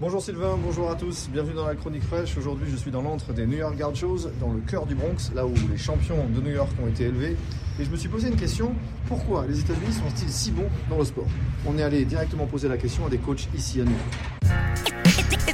Bonjour 0.00 0.22
Sylvain, 0.22 0.56
bonjour 0.56 0.90
à 0.90 0.94
tous, 0.94 1.28
bienvenue 1.30 1.52
dans 1.52 1.66
la 1.66 1.74
chronique 1.74 2.04
fraîche. 2.04 2.34
Aujourd'hui 2.38 2.66
je 2.70 2.76
suis 2.76 2.90
dans 2.90 3.02
l'antre 3.02 3.34
des 3.34 3.46
New 3.46 3.58
York 3.58 3.76
Gauchos, 3.76 4.30
dans 4.40 4.50
le 4.50 4.60
cœur 4.60 4.86
du 4.86 4.94
Bronx, 4.94 5.30
là 5.34 5.44
où 5.44 5.52
les 5.70 5.76
champions 5.76 6.26
de 6.26 6.40
New 6.40 6.52
York 6.52 6.70
ont 6.82 6.88
été 6.88 7.04
élevés. 7.04 7.36
Et 7.78 7.84
je 7.84 7.90
me 7.90 7.96
suis 7.96 8.08
posé 8.08 8.28
une 8.28 8.36
question, 8.36 8.72
pourquoi 9.08 9.44
les 9.46 9.60
États-Unis 9.60 9.92
sont-ils 9.92 10.32
si 10.32 10.52
bons 10.52 10.70
dans 10.88 10.96
le 10.96 11.04
sport? 11.04 11.26
On 11.66 11.76
est 11.76 11.82
allé 11.82 12.06
directement 12.06 12.46
poser 12.46 12.66
la 12.66 12.78
question 12.78 13.04
à 13.04 13.10
des 13.10 13.18
coachs 13.18 13.46
ici 13.54 13.82
à 13.82 13.84
New 13.84 13.90
York. 13.90 15.52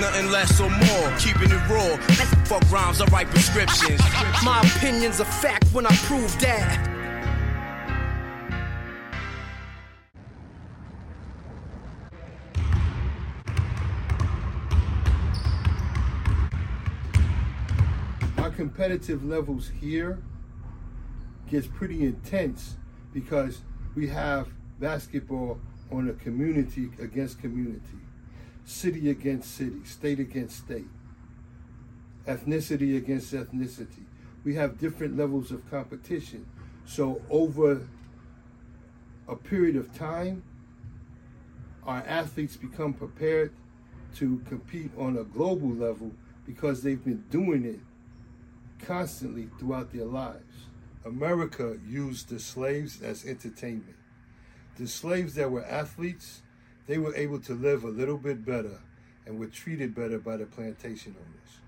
Nothing 0.00 0.30
less 0.30 0.58
or 0.58 0.70
more, 0.70 1.16
keeping 1.18 1.50
it 1.50 1.68
raw. 1.68 1.96
Fuck 2.46 2.70
rhymes, 2.72 3.02
I 3.02 3.04
write 3.06 3.28
prescriptions. 3.28 4.00
My 4.42 4.60
opinion's 4.60 5.20
a 5.20 5.26
fact 5.26 5.66
when 5.74 5.86
I 5.86 5.94
prove 5.96 6.40
that. 6.40 6.86
Competitive 18.56 19.24
levels 19.24 19.70
here 19.80 20.18
gets 21.50 21.66
pretty 21.66 22.04
intense 22.04 22.76
because 23.14 23.62
we 23.94 24.06
have 24.06 24.48
basketball 24.78 25.58
on 25.90 26.10
a 26.10 26.12
community 26.12 26.90
against 27.00 27.38
community 27.38 27.99
city 28.70 29.10
against 29.10 29.54
city, 29.54 29.84
state 29.84 30.20
against 30.20 30.58
state, 30.58 30.86
ethnicity 32.26 32.96
against 32.96 33.32
ethnicity. 33.34 34.04
We 34.44 34.54
have 34.54 34.78
different 34.78 35.16
levels 35.16 35.50
of 35.50 35.68
competition. 35.70 36.46
So 36.86 37.20
over 37.28 37.86
a 39.28 39.36
period 39.36 39.76
of 39.76 39.94
time, 39.94 40.42
our 41.84 42.02
athletes 42.06 42.56
become 42.56 42.94
prepared 42.94 43.52
to 44.16 44.40
compete 44.48 44.90
on 44.96 45.18
a 45.18 45.24
global 45.24 45.68
level 45.68 46.12
because 46.46 46.82
they've 46.82 47.04
been 47.04 47.24
doing 47.30 47.64
it 47.64 47.80
constantly 48.84 49.48
throughout 49.58 49.92
their 49.92 50.04
lives. 50.04 50.66
America 51.04 51.78
used 51.86 52.28
the 52.28 52.38
slaves 52.38 53.02
as 53.02 53.24
entertainment. 53.24 53.96
The 54.76 54.86
slaves 54.86 55.34
that 55.34 55.50
were 55.50 55.64
athletes 55.64 56.42
they 56.86 56.98
were 56.98 57.14
able 57.14 57.40
to 57.40 57.54
live 57.54 57.84
a 57.84 57.88
little 57.88 58.18
bit 58.18 58.44
better 58.44 58.80
and 59.26 59.38
were 59.38 59.46
treated 59.46 59.94
better 59.94 60.18
by 60.18 60.36
the 60.36 60.46
plantation 60.46 61.14
owners. 61.18 61.60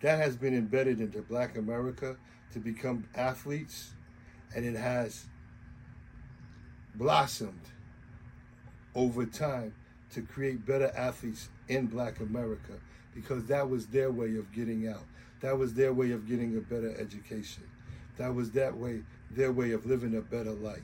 That 0.00 0.18
has 0.18 0.36
been 0.36 0.54
embedded 0.54 1.00
into 1.00 1.20
black 1.22 1.56
America 1.56 2.16
to 2.52 2.58
become 2.58 3.06
athletes, 3.14 3.90
and 4.54 4.64
it 4.64 4.76
has 4.76 5.26
blossomed 6.94 7.60
over 8.94 9.26
time 9.26 9.74
to 10.12 10.22
create 10.22 10.66
better 10.66 10.90
athletes 10.96 11.48
in 11.68 11.86
black 11.86 12.20
America 12.20 12.72
because 13.14 13.44
that 13.46 13.68
was 13.68 13.86
their 13.86 14.10
way 14.10 14.36
of 14.36 14.52
getting 14.52 14.88
out. 14.88 15.04
That 15.40 15.58
was 15.58 15.74
their 15.74 15.92
way 15.92 16.10
of 16.12 16.28
getting 16.28 16.56
a 16.56 16.60
better 16.60 16.94
education. 16.98 17.64
That 18.16 18.34
was 18.34 18.50
that 18.52 18.76
way, 18.76 19.02
their 19.30 19.52
way 19.52 19.72
of 19.72 19.86
living 19.86 20.16
a 20.16 20.20
better 20.20 20.52
life. 20.52 20.82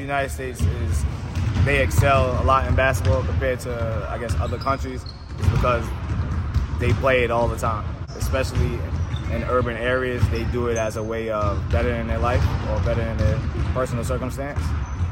The 0.00 0.06
United 0.06 0.30
States 0.30 0.60
is 0.62 1.04
they 1.66 1.82
excel 1.82 2.42
a 2.42 2.44
lot 2.44 2.66
in 2.66 2.74
basketball 2.74 3.22
compared 3.22 3.60
to 3.60 4.08
I 4.08 4.16
guess 4.18 4.34
other 4.40 4.56
countries 4.56 5.04
is 5.38 5.48
because 5.50 5.84
they 6.78 6.92
play 6.94 7.22
it 7.22 7.30
all 7.30 7.48
the 7.48 7.58
time, 7.58 7.84
especially 8.16 8.78
in 9.30 9.44
urban 9.44 9.76
areas. 9.76 10.26
They 10.30 10.44
do 10.44 10.68
it 10.68 10.78
as 10.78 10.96
a 10.96 11.02
way 11.02 11.28
of 11.28 11.62
bettering 11.70 12.06
their 12.06 12.18
life 12.18 12.42
or 12.70 12.80
bettering 12.82 13.16
their 13.18 13.38
personal 13.74 14.02
circumstance. 14.02 14.60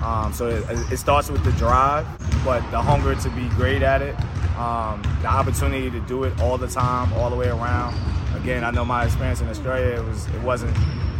Um, 0.02 0.32
so 0.32 0.48
it, 0.48 0.92
it, 0.92 0.96
starts 0.96 1.28
with 1.28 1.44
the 1.44 1.52
drive, 1.52 2.06
but 2.44 2.60
the 2.70 2.80
hunger 2.80 3.14
to 3.14 3.30
be 3.30 3.48
great 3.50 3.82
at 3.82 4.00
it, 4.00 4.14
um, 4.56 5.02
the 5.20 5.26
opportunity 5.26 5.90
to 5.90 6.00
do 6.02 6.22
it 6.24 6.40
all 6.40 6.56
the 6.56 6.68
time, 6.68 7.12
all 7.14 7.28
the 7.28 7.36
way 7.36 7.48
around. 7.48 7.94
Again, 8.36 8.64
I 8.64 8.70
know 8.70 8.84
my 8.84 9.04
experience 9.04 9.40
in 9.40 9.48
Australia 9.48 9.96
it 9.96 10.04
was 10.04 10.26
it 10.28 10.40
wasn't 10.40 10.74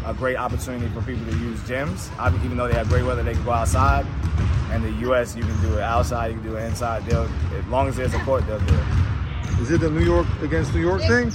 a 0.07 0.15
great 0.15 0.37
opportunity 0.37 0.89
for 0.89 1.03
people 1.03 1.25
to 1.27 1.39
use 1.39 1.61
gyms. 1.61 2.11
Even 2.45 2.57
though 2.57 2.69
they 2.69 2.75
have 2.75 2.89
great 2.89 3.05
weather, 3.05 3.23
they 3.23 3.35
can 3.35 3.45
go 3.45 3.53
outside. 3.53 4.07
And 4.71 4.85
the 4.85 4.93
U.S., 5.07 5.35
you 5.35 5.43
can 5.43 5.61
do 5.63 5.79
it 5.79 5.83
outside, 5.83 6.29
you 6.29 6.35
can 6.35 6.45
do 6.45 6.57
it 6.57 6.65
inside. 6.65 7.05
They'll, 7.07 7.29
as 7.57 7.67
long 7.67 7.89
as 7.89 7.97
there's 7.97 8.15
a 8.15 8.19
court, 8.21 8.47
they'll 8.47 8.61
do 8.61 8.75
it. 8.75 9.61
Is 9.61 9.71
it 9.71 9.81
the 9.81 9.91
New 9.91 10.05
York 10.05 10.27
against 10.43 10.75
New 10.75 10.81
York 10.81 11.03
thing? 11.03 11.33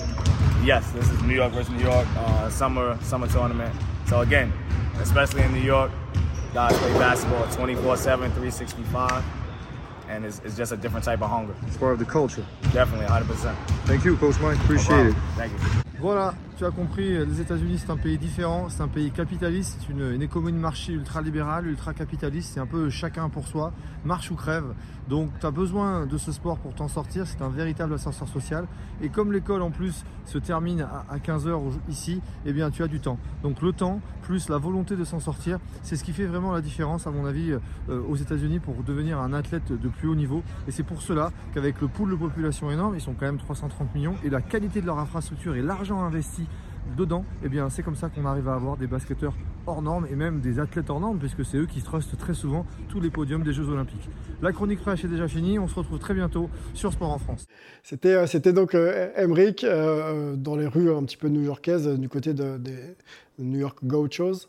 Yes, 0.64 0.89
this 0.91 1.09
is 1.09 1.22
New 1.24 1.36
York 1.36 1.51
versus 1.51 1.72
New 1.72 1.84
York 1.84 2.07
uh, 2.16 2.49
summer 2.49 2.97
summer 3.01 3.28
tournament. 3.28 3.76
So 4.07 4.22
again, 4.22 4.53
especially 5.01 5.41
in 5.41 5.51
New 5.53 5.61
York, 5.61 5.91
guys 6.53 6.78
play 6.78 6.93
basketball 6.93 7.45
24/7, 7.47 7.97
365 8.34 9.24
and 10.09 10.26
it's, 10.26 10.41
it's, 10.45 10.55
just 10.55 10.72
a 10.72 10.78
different 10.78 11.03
type 11.03 11.22
of 11.22 11.30
hunger. 11.30 11.55
It's 11.68 11.78
part 11.78 11.93
of 11.93 11.99
the 11.99 12.05
culture. 12.05 12.45
Definitely, 12.72 13.07
100%. 13.07 13.55
Thank 13.86 14.05
you, 14.05 14.16
Coach 14.18 14.39
Mike. 14.39 14.57
Appreciate 14.59 14.89
no 14.95 15.09
it. 15.09 15.16
Thank 15.36 15.51
you. 15.53 15.59
Voilà, 15.99 16.36
tu 16.58 16.66
as 16.66 16.72
compris, 16.72 17.26
les 17.26 17.41
États-Unis 17.41 17.80
c'est 17.80 17.91
un 17.91 17.97
pays 17.97 18.18
différent, 18.18 18.68
c'est 18.70 18.82
un 18.82 18.88
pays 18.88 19.12
capitaliste, 19.12 19.78
c'est 19.80 19.93
une, 19.93 20.22
économie 20.22 20.51
de 20.51 20.58
marché 20.58 20.93
ultra-libérale, 20.93 21.68
ultra-capitaliste, 21.68 22.51
c'est 22.54 22.60
un 22.60 22.66
peu 22.66 22.89
chacun 22.89 23.30
pour 23.30 23.47
soi, 23.47 23.74
marche 24.06 24.30
ou 24.32 24.36
crève. 24.36 24.74
Donc 25.10 25.30
tu 25.39 25.45
as 25.45 25.51
besoin 25.51 26.06
de 26.06 26.18
ce 26.18 26.32
sport 26.32 26.58
pour 26.58 26.74
t'en 26.74 26.88
sortir, 26.88 27.28
c'est 27.28 27.41
un 27.41 27.49
véritable 27.49 27.93
ascenseur 27.93 28.28
social. 28.28 28.68
Et 29.01 29.10
comme 29.10 29.32
l'école 29.32 29.62
en 29.62 29.72
plus 29.72 30.04
se 30.26 30.38
termine 30.38 30.88
à 31.10 31.18
15h 31.18 31.60
ici, 31.89 32.22
eh 32.45 32.54
bien 32.54 32.70
tu 32.72 32.84
as 32.84 32.88
du 32.88 32.99
temps. 32.99 33.18
Donc 33.41 33.62
le 33.62 33.74
temps 33.74 33.99
plus 34.22 34.49
la 34.49 34.58
volonté 34.58 34.95
de 34.95 35.04
s'en 35.04 35.20
sortir, 35.20 35.60
c'est 35.82 35.95
ce 35.95 36.04
qui 36.04 36.14
fait 36.14 36.26
vraiment 36.26 36.51
la 36.51 36.62
différence 36.62 37.08
à 37.08 37.12
mon 37.12 37.26
avis 37.26 37.51
euh, 37.51 38.01
aux 38.08 38.16
États-Unis 38.16 38.60
pour 38.60 38.76
devenir 38.84 39.20
un 39.20 39.34
athlète 39.34 39.72
de 39.72 39.89
plus 39.89 40.08
haut 40.08 40.16
niveau. 40.16 40.43
Et 40.68 40.72
c'est 40.72 40.84
pour 40.84 41.01
cela 41.01 41.32
qu'avec 41.54 41.82
le 41.82 41.88
pool 41.88 42.12
de 42.12 42.16
population 42.16 42.72
énorme, 42.72 42.95
ils 42.95 43.01
sont 43.01 43.14
quand 43.14 43.26
même 43.26 43.38
330 43.38 43.93
millions, 43.93 44.16
et 44.24 44.30
la 44.30 44.41
qualité 44.41 44.82
de 44.82 44.86
leur 44.86 44.99
infrastructure 44.99 45.56
et 45.56 45.62
l'argent 45.62 46.01
investi 46.01 46.47
dedans, 46.97 47.25
eh 47.43 47.49
bien 47.49 47.69
c'est 47.69 47.84
comme 47.84 47.95
ça 47.95 48.09
qu'on 48.09 48.25
arrive 48.25 48.47
à 48.47 48.55
avoir 48.55 48.77
des 48.77 48.88
basketteurs 48.88 49.34
hors 49.65 49.81
normes 49.81 50.07
et 50.11 50.15
même 50.15 50.41
des 50.41 50.59
athlètes 50.59 50.89
hors 50.89 50.99
normes 50.99 51.19
puisque 51.19 51.45
c'est 51.45 51.57
eux 51.57 51.65
qui 51.65 51.81
trustent 51.81 52.17
très 52.17 52.34
souvent 52.34 52.65
tous 52.89 52.99
les 52.99 53.09
podiums 53.09 53.43
des 53.43 53.53
Jeux 53.53 53.67
Olympiques. 53.69 54.09
La 54.41 54.51
chronique 54.51 54.79
fraîche 54.79 55.05
est 55.05 55.07
déjà 55.07 55.27
finie, 55.27 55.57
on 55.57 55.67
se 55.67 55.75
retrouve 55.75 55.99
très 55.99 56.13
bientôt 56.13 56.49
sur 56.73 56.91
Sport 56.91 57.11
en 57.11 57.17
France. 57.17 57.47
C'était, 57.84 58.13
euh, 58.13 58.51
donc 58.51 58.75
euh, 58.75 59.09
Emric 59.15 59.63
euh, 59.63 60.36
dans 60.36 60.55
les 60.55 60.67
rues 60.67 60.93
un 60.93 61.03
petit 61.03 61.17
peu 61.17 61.29
new-yorkaises 61.29 61.88
du 61.88 62.09
côté 62.09 62.34
de, 62.34 62.59
New 63.39 63.59
York 63.59 63.79
Gauchos. 63.84 64.47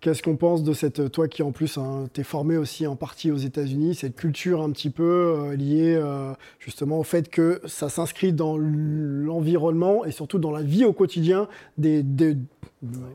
Qu'est-ce 0.00 0.22
qu'on 0.22 0.36
pense 0.36 0.62
de 0.62 0.74
cette, 0.74 1.10
toi 1.10 1.26
qui 1.26 1.42
en 1.42 1.52
plus 1.52 1.78
hein, 1.78 2.06
t'es 2.12 2.22
formé 2.22 2.58
aussi 2.58 2.86
en 2.86 2.96
partie 2.96 3.30
aux 3.30 3.36
États-Unis, 3.36 3.94
cette 3.94 4.14
culture 4.14 4.60
un 4.60 4.70
petit 4.70 4.90
peu 4.90 5.02
euh, 5.02 5.56
liée 5.56 5.96
euh, 5.96 6.32
justement 6.58 6.98
au 6.98 7.02
fait 7.02 7.30
que 7.30 7.62
ça 7.64 7.88
s'inscrit 7.88 8.32
dans 8.32 8.58
l'environnement 8.58 10.04
et 10.04 10.10
surtout 10.10 10.38
dans 10.38 10.50
la 10.50 10.62
vie 10.62 10.84
au 10.84 10.92
quotidien 10.92 11.48
des, 11.78 12.04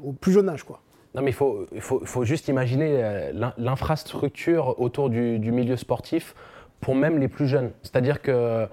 au 0.03 0.11
plus 0.11 0.33
jeune 0.33 0.49
âge 0.49 0.63
quoi. 0.63 0.81
Non, 1.13 1.21
mais 1.21 1.31
il 1.31 1.33
faut, 1.33 1.67
faut, 1.79 2.01
faut, 2.05 2.23
juste 2.23 2.47
imaginer 2.47 3.03
euh, 3.03 3.49
l'infrastructure 3.57 4.79
autour 4.79 5.09
du, 5.09 5.51
milieu 5.51 5.75
sportif 5.75 6.33
pour 6.79 6.95
même 6.95 7.19
les 7.19 7.27
plus 7.27 7.47
jeunes. 7.47 7.71
C'est-à-dire 7.83 8.21
que 8.21 8.65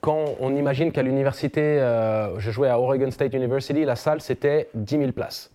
quand 0.00 0.24
on 0.40 0.54
imagine 0.54 0.92
qu'à 0.92 1.02
l'université, 1.02 1.78
je 2.38 2.50
jouais 2.50 2.68
à 2.68 2.78
Oregon 2.78 3.10
State 3.10 3.34
University, 3.34 3.84
la 3.84 3.96
salle 3.96 4.20
c'était 4.20 4.68
10 4.74 4.98
000 4.98 5.12
places. 5.12 5.53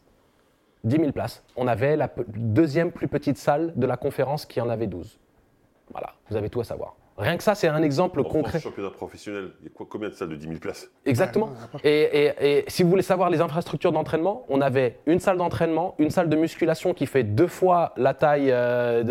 10 0.83 0.97
000 0.97 1.11
places. 1.11 1.43
On 1.55 1.67
avait 1.67 1.95
la 1.95 2.09
deuxième 2.35 2.91
plus 2.91 3.07
petite 3.07 3.37
salle 3.37 3.73
de 3.75 3.85
la 3.85 3.97
conférence 3.97 4.45
qui 4.45 4.61
en 4.61 4.69
avait 4.69 4.87
12. 4.87 5.19
Voilà, 5.91 6.13
vous 6.29 6.35
avez 6.35 6.49
tout 6.49 6.61
à 6.61 6.63
savoir. 6.63 6.95
Rien 7.19 7.35
que 7.35 7.43
ça, 7.43 7.53
c'est 7.53 7.67
un 7.67 7.83
exemple 7.83 8.23
concret. 8.23 8.59
France, 8.59 8.63
championnat 8.63 8.91
professionnel, 8.91 9.51
il 9.59 9.65
y 9.65 9.67
a 9.67 9.85
combien 9.89 10.07
de 10.07 10.13
salles 10.13 10.29
de 10.29 10.35
10 10.35 10.47
000 10.47 10.59
places? 10.59 10.89
Exactement. 11.05 11.51
Et, 11.83 12.63
si 12.69 12.81
vous 12.81 12.89
voulez 12.89 13.01
savoir 13.01 13.29
les 13.29 13.41
infrastructures 13.41 13.91
d'entraînement, 13.91 14.45
on 14.47 14.61
avait 14.61 14.99
une 15.05 15.19
salle 15.19 15.37
d'entraînement, 15.37 15.95
une 15.99 16.11
salle 16.11 16.29
de 16.29 16.37
musculation 16.37 16.93
qui 16.93 17.05
fait 17.05 17.23
deux 17.23 17.47
fois 17.47 17.91
la 17.97 18.13
taille 18.13 18.51
euh, 18.51 19.03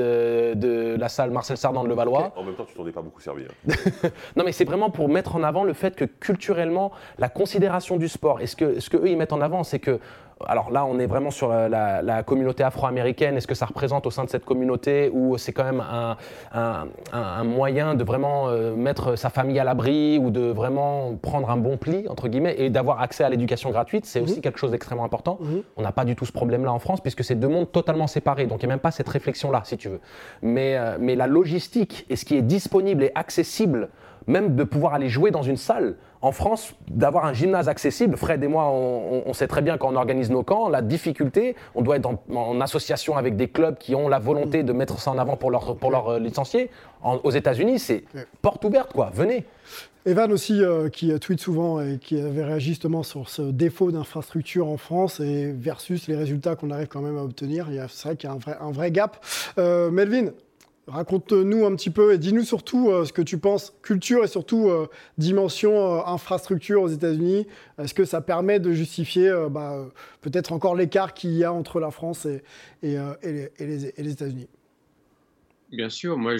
de, 0.55 0.97
la 0.99 1.11
salle 1.11 1.31
Marcel 1.33 1.59
Sardan 1.59 1.85
de 1.85 1.89
Levallois. 1.89 2.33
En 2.35 2.45
même 2.45 2.55
temps, 2.55 2.65
tu 2.65 2.75
t'en 2.75 2.87
es 2.87 2.93
pas 2.93 3.03
beaucoup 3.03 3.21
servi. 3.21 3.45
Hein. 3.45 3.73
non, 4.37 4.45
mais 4.45 4.53
c'est 4.53 4.65
vraiment 4.65 4.89
pour 4.89 5.11
mettre 5.11 5.37
en 5.37 5.43
avant 5.43 5.65
le 5.65 5.75
fait 5.75 5.95
que 5.95 6.07
culturellement, 6.07 6.93
la 7.19 7.29
considération 7.29 7.99
du 7.99 8.09
sport, 8.09 8.41
et 8.41 8.47
ce 8.47 8.57
que, 8.57 8.81
ce 8.81 8.89
que 8.89 8.97
eux 8.97 9.09
ils 9.09 9.19
mettent 9.19 9.35
en 9.35 9.43
avant, 9.43 9.65
c'est 9.65 9.81
que 9.81 10.01
alors 10.47 10.71
là, 10.71 10.85
on 10.85 10.99
est 10.99 11.07
vraiment 11.07 11.31
sur 11.31 11.49
la, 11.49 12.03
la 12.03 12.23
communauté 12.23 12.63
afro-américaine. 12.63 13.37
Est-ce 13.37 13.47
que 13.47 13.55
ça 13.55 13.67
représente 13.67 14.07
au 14.07 14.11
sein 14.11 14.25
de 14.25 14.31
cette 14.31 14.45
communauté 14.45 15.11
ou 15.13 15.37
c'est 15.39 15.53
quand 15.53 15.65
même 15.65 15.81
un, 15.81 16.17
un, 16.53 16.87
un, 17.13 17.45
moyen 17.45 17.95
de 17.95 18.05
vraiment 18.05 18.49
euh, 18.49 18.75
mettre 18.75 19.17
sa 19.17 19.31
famille 19.31 19.59
à 19.59 19.65
l'abri 19.65 20.19
ou 20.19 20.31
de 20.31 20.43
vraiment 20.43 21.15
prendre 21.21 21.51
un 21.51 21.57
bon 21.57 21.77
pli, 21.77 22.07
entre 22.09 22.29
guillemets, 22.29 22.57
et 22.59 22.71
d'avoir 22.71 23.01
accès 23.01 23.25
à 23.25 23.29
l'éducation 23.29 23.71
gratuite? 23.71 24.07
C'est 24.07 24.21
aussi 24.21 24.41
quelque 24.41 24.59
chose 24.59 24.71
d'extrêmement 24.71 25.05
important. 25.05 25.39
On 25.77 25.83
n'a 25.83 25.93
pas 25.93 26.05
du 26.05 26.17
tout 26.17 26.27
ce 26.27 26.33
problème-là 26.33 26.73
en 26.73 26.79
France 26.79 27.01
puisque 27.01 27.25
c'est 27.25 27.35
deux 27.35 27.49
mondes 27.49 27.71
totalement 27.73 28.07
séparés. 28.07 28.47
Donc 28.47 28.63
il 28.63 28.67
n'y 28.67 28.73
a 28.73 28.75
même 28.75 28.81
pas 28.81 28.91
cette 28.91 29.09
réflexion-là, 29.09 29.63
si 29.65 29.77
tu 29.77 29.89
veux. 29.89 30.01
Mais, 30.43 30.77
euh, 30.77 30.97
mais 31.01 31.17
la 31.17 31.27
logistique 31.27 32.07
et 32.09 32.17
ce 32.17 32.25
qui 32.25 32.37
est 32.37 32.43
disponible 32.43 33.03
et 33.03 33.13
accessible 33.15 33.89
même 34.29 34.55
de 34.55 34.65
pouvoir 34.65 34.95
aller 34.95 35.09
jouer 35.09 35.31
dans 35.31 35.43
une 35.43 35.57
salle. 35.57 35.97
En 36.21 36.33
France, 36.33 36.75
d'avoir 36.89 37.27
un 37.27 37.33
gymnase 37.33 37.69
accessible, 37.69 38.17
Fred 38.17 38.43
et 38.43 38.49
moi, 38.49 38.69
on, 38.71 39.33
sait 39.33 39.47
très 39.47 39.63
bien 39.63 39.79
quand 39.79 39.93
on 39.93 39.97
organise 39.97 40.31
nos 40.31 40.43
camps, 40.43 40.69
la 40.69 40.83
difficulté, 40.83 41.55
on 41.77 41.83
doit 41.83 41.97
être 41.97 42.09
en, 42.35 42.61
association 42.61 43.17
avec 43.17 43.37
des 43.37 43.49
clubs 43.49 43.79
qui 43.79 43.95
ont 43.95 44.09
la 44.09 44.19
volonté 44.19 44.65
de 44.65 44.73
mettre 44.73 44.99
ça 44.99 45.13
en 45.13 45.19
avant 45.19 45.37
pour 45.37 45.51
leurs 45.51 45.77
pour 45.77 45.93
leur 45.93 46.09
euh, 46.09 46.19
licenciés. 46.19 46.71
aux 47.05 47.31
États-Unis, 47.31 47.79
c'est 47.79 48.05
porte 48.43 48.65
ouverte, 48.65 48.93
quoi. 48.93 49.11
Venez. 49.15 49.45
Evan 50.09 50.33
aussi, 50.33 50.63
euh, 50.63 50.89
qui 50.89 51.17
tweet 51.21 51.39
souvent 51.39 51.83
et 51.83 51.99
qui 51.99 52.19
avait 52.19 52.45
réagi 52.45 52.71
justement 52.71 53.03
sur 53.03 53.29
ce 53.29 53.43
défaut 53.43 53.93
d'infrastructure 53.93 54.67
en 54.67 54.79
France 54.79 55.21
et 55.21 55.53
versus 55.53 56.09
les 56.09 56.17
résultats 56.17 56.57
qu'on 56.57 56.71
arrive 56.71 56.87
quand 56.87 57.03
même 57.03 57.19
à 57.19 57.23
obtenir. 57.23 57.67
C'est 57.91 58.09
vrai 58.09 58.17
qu'il 58.17 58.29
y 58.29 58.33
a 58.33 58.35
un 58.35 58.39
vrai, 58.39 58.57
un 58.59 58.71
vrai 58.71 58.91
gap. 58.91 59.23
Euh, 59.59 59.91
Melvin, 59.91 60.31
Raconte-nous 60.89 61.67
un 61.67 61.77
petit 61.77 61.91
peu 61.91 62.15
et 62.15 62.19
dis-nous 62.19 62.45
surtout 62.45 62.91
euh, 62.91 63.05
ce 63.05 63.13
que 63.13 63.21
tu 63.21 63.37
penses 63.37 63.75
culture 63.83 64.25
et 64.25 64.27
surtout 64.27 64.71
euh, 64.71 64.87
dimension 65.19 65.99
euh, 65.99 66.01
infrastructure 66.07 66.81
aux 66.81 66.89
États-Unis. 66.89 67.47
Est-ce 67.79 67.93
que 67.93 68.07
ça 68.07 68.23
permet 68.23 68.59
de 68.59 68.73
justifier 68.73 69.31
bah, 69.51 69.87
peut-être 70.23 70.53
encore 70.53 70.75
l'écart 70.75 71.13
qu'il 71.13 71.33
y 71.33 71.45
a 71.45 71.53
entre 71.53 71.79
la 71.79 71.91
France 71.91 72.27
et, 72.27 72.43
les, 72.83 74.13
États-Unis? 74.13 74.49
Bien 75.71 75.91
sûr, 75.91 76.17
moi, 76.17 76.35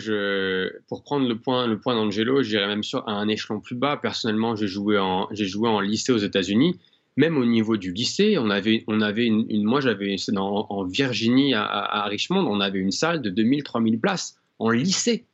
pour 0.89 1.03
prendre 1.03 1.29
le 1.29 1.39
point, 1.39 1.67
le 1.67 1.79
point 1.79 1.95
d'Angelo, 1.95 2.43
j'irais 2.43 2.67
même 2.67 2.83
sur, 2.83 3.07
à 3.07 3.13
un 3.13 3.29
échelon 3.29 3.61
plus 3.61 3.77
bas. 3.77 3.99
Personnellement, 3.99 4.57
j'ai 4.57 4.67
joué 4.67 4.99
j'ai 5.33 5.47
joué 5.47 5.69
en 5.69 5.81
lycée 5.81 6.13
aux 6.13 6.19
États-Unis. 6.19 6.79
Même 7.19 7.37
au 7.37 7.45
niveau 7.45 7.77
du 7.77 7.93
lycée, 7.93 8.39
on 8.39 8.49
avait, 8.49 8.85
on 8.87 9.01
avait 9.01 9.27
une, 9.27 9.65
moi, 9.65 9.81
j'avais 9.81 10.15
en 10.37 10.85
Virginie 10.85 11.53
à, 11.53 12.05
Richmond, 12.05 12.47
on 12.47 12.61
avait 12.61 12.79
une 12.79 12.93
salle 12.93 13.21
de 13.23 13.29
2000-3000 13.29 13.99
places 13.99 14.37
en 14.61 14.71
lycée, 14.71 15.27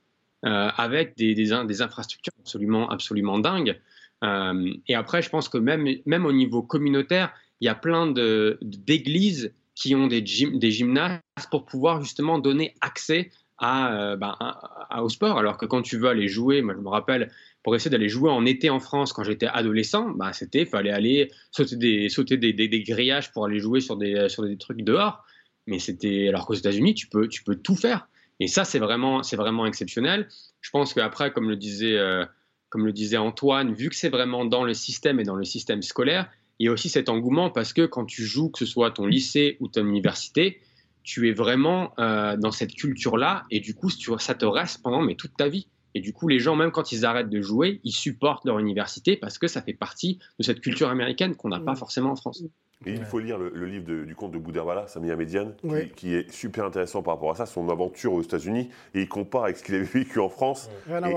euh, 0.47 0.71
avec 0.79 1.15
des, 1.19 1.35
des, 1.35 1.53
infrastructures 1.53 2.33
absolument, 2.41 2.89
absolument 2.89 3.39
dingues. 3.39 3.79
Euh, 4.25 4.73
et 4.89 4.95
après, 4.95 5.21
je 5.21 5.29
pense 5.29 5.51
que 5.51 5.59
même, 5.59 5.87
même 6.07 6.25
au 6.25 6.33
niveau 6.33 6.63
communautaire, 6.63 7.35
il 7.61 7.67
y 7.67 7.69
a 7.69 7.75
plein 7.75 8.11
d'églises 8.63 9.53
qui 9.75 9.95
ont 9.95 10.07
des, 10.07 10.23
des 10.23 10.71
gymnases 10.71 11.21
pour 11.51 11.67
pouvoir 11.67 12.01
justement 12.01 12.39
donner 12.39 12.75
accès 12.81 13.31
euh, 13.63 14.17
ben, 14.17 14.37
au 14.97 15.11
sport. 15.11 15.39
Alors 15.39 15.59
que 15.59 15.67
quand 15.67 15.83
tu 15.83 15.99
veux 15.99 16.09
aller 16.09 16.29
jouer, 16.29 16.63
moi 16.63 16.73
je 16.75 16.81
me 16.81 16.89
rappelle, 16.89 17.31
pour 17.65 17.75
essayer 17.75 17.91
d'aller 17.91 18.11
jouer 18.11 18.31
en 18.31 18.45
été 18.45 18.69
en 18.71 18.79
France 18.79 19.13
quand 19.15 19.25
j'étais 19.25 19.47
adolescent, 19.47 20.11
bah, 20.11 20.33
c'était 20.35 20.67
fallait 20.67 20.91
aller 20.91 21.31
sauter 21.51 22.37
des, 22.37 22.83
grillages 22.87 23.33
pour 23.33 23.47
aller 23.47 23.59
jouer 23.59 23.81
sur 23.81 23.97
des, 23.97 24.29
sur 24.29 24.45
des 24.45 24.59
trucs 24.59 24.83
dehors. 24.83 25.25
Mais 25.67 25.79
c'était 25.79 26.29
alors 26.29 26.47
qu'aux 26.47 26.55
États-Unis, 26.55 26.95
tu 26.95 27.09
peux, 27.09 27.27
tout 27.57 27.75
faire. 27.75 28.07
Et 28.39 28.49
ça, 28.49 28.65
c'est 28.65 28.79
vraiment, 28.79 29.23
exceptionnel. 29.67 30.29
Je 30.61 30.71
pense 30.71 30.93
qu'après, 30.93 31.33
comme 31.33 31.49
le 31.49 31.57
disait, 31.57 31.97
euh, 31.97 32.27
comme 32.69 32.85
le 32.85 32.93
disait 32.93 33.17
Antoine, 33.17 33.73
vu 33.73 33.89
que 33.89 33.97
c'est 33.97 34.11
vraiment 34.11 34.45
dans 34.45 34.65
le 34.65 34.75
système 34.75 35.19
et 35.19 35.25
dans 35.25 35.37
le 35.37 35.45
système 35.45 35.81
scolaire, 35.81 36.31
il 36.59 36.67
y 36.67 36.69
a 36.69 36.73
aussi 36.73 36.91
cet 36.91 37.09
engouement 37.09 37.49
parce 37.49 37.73
que 37.73 37.87
quand 37.87 38.05
tu 38.05 38.25
joues, 38.25 38.51
que 38.51 38.59
ce 38.59 38.67
soit 38.67 38.91
ton 38.91 39.07
lycée 39.07 39.57
ou 39.61 39.69
ton 39.69 39.87
université, 39.87 40.61
tu 41.03 41.31
es 41.31 41.33
vraiment 41.33 41.95
euh, 41.99 42.37
dans 42.37 42.53
cette 42.53 42.75
culture-là 42.75 43.45
et 43.51 43.61
du 43.61 43.75
coup, 43.75 43.89
ça 43.89 44.35
te 44.35 44.45
reste 44.45 44.83
pendant 44.83 45.07
toute 45.15 45.37
ta 45.37 45.49
vie. 45.49 45.67
Et 45.95 46.01
du 46.01 46.13
coup, 46.13 46.29
les 46.29 46.39
gens, 46.39 46.57
même 46.57 46.71
quand 46.71 46.93
ils 46.93 47.05
arrêtent 47.05 47.31
de 47.31 47.41
jouer, 47.41 47.81
ils 47.85 47.93
supportent 47.93 48.45
leur 48.45 48.59
université 48.59 49.17
parce 49.17 49.39
que 49.39 49.47
ça 49.47 49.63
fait 49.63 49.75
partie 49.75 50.19
de 50.39 50.45
cette 50.45 50.61
culture 50.61 50.89
américaine 50.89 51.37
qu'on 51.37 51.49
n'a 51.49 51.61
pas 51.61 51.73
mmh. 51.73 51.77
forcément 51.77 52.11
en 52.11 52.17
France. 52.17 52.43
Et 52.87 52.93
il 52.93 53.05
faut 53.05 53.19
lire 53.19 53.39
le, 53.39 53.67
livre 53.67 54.05
du 54.05 54.15
conte 54.15 54.33
de 54.33 54.39
Boudherbala, 54.39 54.87
Samia 54.89 55.17
Médiane, 55.17 55.55
qui, 55.97 56.15
est 56.15 56.31
super 56.31 56.67
intéressant 56.67 57.03
par 57.03 57.15
rapport 57.15 57.31
à 57.31 57.35
ça, 57.35 57.47
son 57.47 57.69
aventure 57.71 58.13
aux 58.13 58.21
États-Unis, 58.21 58.69
et 58.95 59.03
il 59.03 59.09
compare 59.09 59.45
avec 59.45 59.57
ce 59.57 59.65
qu'il 59.65 59.75
avait 59.75 59.85
vécu 59.85 60.19
en 60.19 60.29
France. 60.29 60.69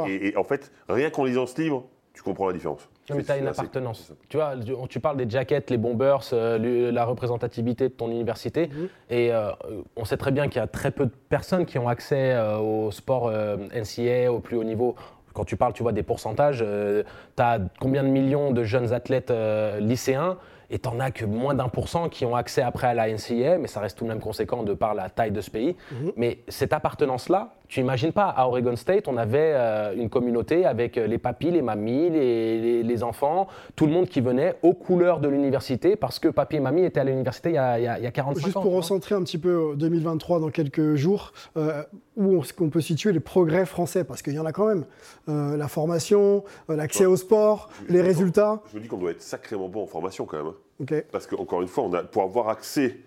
Et, 0.07 0.29
et, 0.29 0.37
en 0.37 0.43
fait, 0.43 0.71
rien 0.87 1.09
qu'en 1.09 1.25
lisant 1.25 1.45
ce 1.45 1.59
livre, 1.61 1.85
tu 2.13 2.21
comprends 2.21 2.47
la 2.47 2.53
différence. 2.53 2.87
Mais 3.15 3.23
tu 3.23 3.31
as 3.31 3.37
une 3.37 3.47
appartenance. 3.47 4.13
Tu 4.29 4.37
vois, 4.37 4.53
tu 4.89 4.99
parles 4.99 5.17
des 5.17 5.29
jackets, 5.29 5.69
les 5.69 5.77
bombers, 5.77 6.21
euh, 6.33 6.91
la 6.91 7.05
représentativité 7.05 7.89
de 7.89 7.93
ton 7.93 8.09
université. 8.09 8.67
Mhm. 8.67 8.89
Et 9.09 9.33
euh, 9.33 9.51
on 9.95 10.05
sait 10.05 10.17
très 10.17 10.31
bien 10.31 10.47
qu'il 10.47 10.59
y 10.59 10.63
a 10.63 10.67
très 10.67 10.91
peu 10.91 11.05
de 11.05 11.13
personnes 11.29 11.65
qui 11.65 11.77
ont 11.77 11.87
accès 11.87 12.33
euh, 12.33 12.57
au 12.57 12.91
sport 12.91 13.31
NCA 13.31 14.31
au 14.31 14.39
plus 14.39 14.57
haut 14.57 14.63
niveau. 14.63 14.95
Quand 15.33 15.45
tu 15.45 15.55
parles, 15.55 15.73
tu 15.73 15.83
vois, 15.83 15.91
des 15.91 16.03
pourcentages, 16.03 16.65
tu 16.65 17.43
as 17.43 17.59
combien 17.79 18.03
de 18.03 18.09
millions 18.09 18.51
de 18.51 18.63
jeunes 18.63 18.91
athlètes 18.91 19.31
lycéens 19.79 20.37
et 20.69 20.79
t'en 20.79 20.99
as 20.99 21.11
que 21.11 21.25
moins 21.25 21.53
d'un 21.53 21.69
pour 21.69 21.87
cent 21.89 22.09
qui 22.09 22.25
ont 22.25 22.35
accès 22.35 22.61
après 22.61 22.87
à 22.87 22.93
la 22.93 23.07
NCAA, 23.07 23.57
mais 23.57 23.67
ça 23.67 23.79
reste 23.79 23.97
tout 23.97 24.03
de 24.03 24.09
même 24.09 24.19
conséquent 24.19 24.63
de 24.63 24.73
par 24.73 24.95
la 24.95 25.09
taille 25.09 25.31
de 25.31 25.41
ce 25.41 25.51
pays. 25.51 25.75
Mhm. 25.91 26.11
Mais 26.17 26.39
cette 26.47 26.73
appartenance-là, 26.73 27.53
tu 27.67 27.81
imagines 27.81 28.13
pas, 28.13 28.29
à 28.29 28.47
Oregon 28.47 28.75
State, 28.75 29.07
on 29.07 29.17
avait 29.17 29.51
euh, 29.53 29.93
une 29.95 30.09
communauté 30.09 30.65
avec 30.65 30.97
euh, 30.97 31.05
les 31.05 31.17
papis, 31.17 31.51
les 31.51 31.61
mamies, 31.61 32.09
les, 32.09 32.83
les, 32.83 33.03
enfants, 33.03 33.47
tout 33.75 33.85
le 33.85 33.91
monde 33.91 34.07
qui 34.07 34.21
venait 34.21 34.55
aux 34.63 34.73
couleurs 34.73 35.19
de 35.19 35.27
l'université 35.27 35.95
parce 35.95 36.19
que 36.19 36.29
papy 36.29 36.57
et 36.57 36.59
mamie 36.59 36.83
étaient 36.83 36.99
à 36.99 37.03
l'université 37.03 37.49
il, 37.49 37.55
y 37.55 37.57
a, 37.57 37.77
il, 37.77 38.03
y 38.03 38.07
a 38.07 38.11
45 38.11 38.39
ans. 38.39 38.45
Juste 38.45 38.53
pour 38.53 38.73
recentrer 38.73 39.15
un 39.15 39.23
petit 39.23 39.37
peu 39.37 39.73
2023 39.75 40.39
dans 40.39 40.49
quelques 40.49 40.95
jours, 40.95 41.33
euh, 41.57 41.83
où 42.15 42.41
est-ce 42.41 42.53
qu'on 42.53 42.69
peut 42.69 42.81
situer 42.81 43.11
les 43.11 43.19
progrès 43.19 43.65
français 43.65 44.03
Parce 44.03 44.21
qu'il 44.21 44.33
y 44.33 44.39
en 44.39 44.45
a 44.45 44.53
quand 44.53 44.67
même. 44.67 44.85
la 45.27 45.67
formation, 45.67 46.43
l'accès 46.69 47.05
au 47.05 47.15
sport, 47.15 47.69
les 47.89 48.01
résultats. 48.01 48.61
Je 48.71 48.77
me 48.77 48.81
dis 48.81 48.87
qu'on 48.87 48.97
doit 48.97 49.11
être 49.11 49.21
sacrément 49.21 49.67
bon 49.67 49.83
en 49.83 49.87
formation 49.87 50.25
quand 50.25 50.37
même. 50.37 50.47
Hein. 50.47 51.01
Parce 51.11 51.27
qu'encore 51.27 51.61
une 51.61 51.67
fois, 51.67 51.83
on 51.83 51.93
a, 51.93 52.03
pour 52.03 52.23
avoir 52.23 52.49
accès 52.49 52.97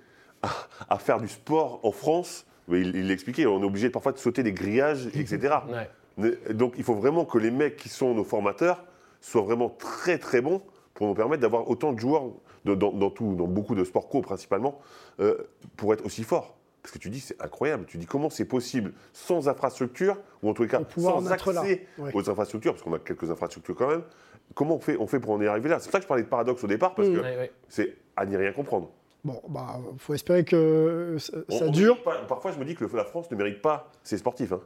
à 0.89 0.99
faire 0.99 1.21
du 1.21 1.29
sport 1.29 1.81
en 1.83 1.93
France, 1.93 2.47
il 2.79 3.07
l'expliquait, 3.09 3.47
on 3.47 3.63
est 3.63 3.67
obligé 3.67 3.91
parfois 3.91 4.13
de 4.13 4.19
sauter 4.19 4.43
des 4.43 4.53
grillages, 4.53 5.07
etc. 5.15 5.57
Donc 6.51 6.75
il 6.77 6.85
faut 6.85 6.95
vraiment 6.95 7.25
que 7.25 7.39
les 7.39 7.51
mecs 7.51 7.77
qui 7.77 7.89
sont 7.89 8.15
nos 8.15 8.25
formateurs 8.25 8.85
soient 9.21 9.43
vraiment 9.43 9.71
très 9.71 10.19
très 10.19 10.41
bons 10.41 10.63
pour 10.95 11.07
nous 11.07 11.15
permettre 11.15 11.41
d'avoir 11.41 11.69
autant 11.71 11.93
de 11.93 11.99
joueurs 11.99 12.25
dans, 12.65 13.11
tout, 13.11 13.35
dans 13.35 13.47
beaucoup 13.47 13.75
de 13.75 13.85
sports 13.85 14.09
co 14.09 14.21
principalement, 14.21 14.81
euh, 15.21 15.37
pour 15.77 15.95
être 15.95 16.05
aussi 16.05 16.25
forts. 16.25 16.57
Parce 16.83 16.93
que 16.93 16.99
tu 16.99 17.11
dis, 17.11 17.21
c'est 17.21 17.41
incroyable. 17.43 17.85
Tu 17.87 17.99
dis, 17.99 18.07
comment 18.07 18.31
c'est 18.31 18.47
possible 18.47 18.93
sans 19.13 19.49
infrastructure, 19.49 20.19
ou 20.43 20.49
en 20.49 20.55
tous 20.55 20.63
les 20.63 20.69
cas, 20.69 20.81
sans 20.97 21.31
accès 21.31 21.87
aux 22.15 22.31
infrastructures, 22.31 22.73
parce 22.73 22.83
qu'on 22.83 22.95
a 22.95 22.99
quelques 22.99 23.31
infrastructures 23.31 23.75
quand 23.75 23.89
même. 23.89 24.03
Comment 24.55 24.77
on 24.77 24.81
fait, 24.81 24.97
on 24.99 25.07
fait 25.07 25.21
pour 25.21 25.33
en 25.33 25.41
y 25.41 25.47
arriver 25.47 25.69
là? 25.69 25.79
C'est 25.79 25.87
pour 25.87 25.93
ça 25.93 25.99
que 25.99 26.05
je 26.05 26.09
parlais 26.09 26.23
de 26.23 26.29
paradoxe 26.29 26.65
au 26.65 26.67
départ, 26.67 26.95
parce 26.95 27.09
que 27.09 27.23
c'est 27.69 27.97
à 28.17 28.27
n'y 28.27 28.37
rien 28.37 28.53
comprendre. 28.53 28.91
Bon, 29.25 29.41
bah, 29.49 29.79
faut 29.99 30.15
espérer 30.15 30.45
que 30.45 31.17
ça, 31.19 31.69
dure. 31.69 31.99
parfois, 32.27 32.53
je 32.53 32.59
me 32.59 32.65
dis 32.65 32.75
que 32.75 32.85
la 32.97 33.05
France 33.05 33.31
ne 33.31 33.37
mérite 33.37 33.61
pas 33.61 33.91
ses 34.03 34.17
sportifs. 34.17 34.53
Hein. 34.53 34.61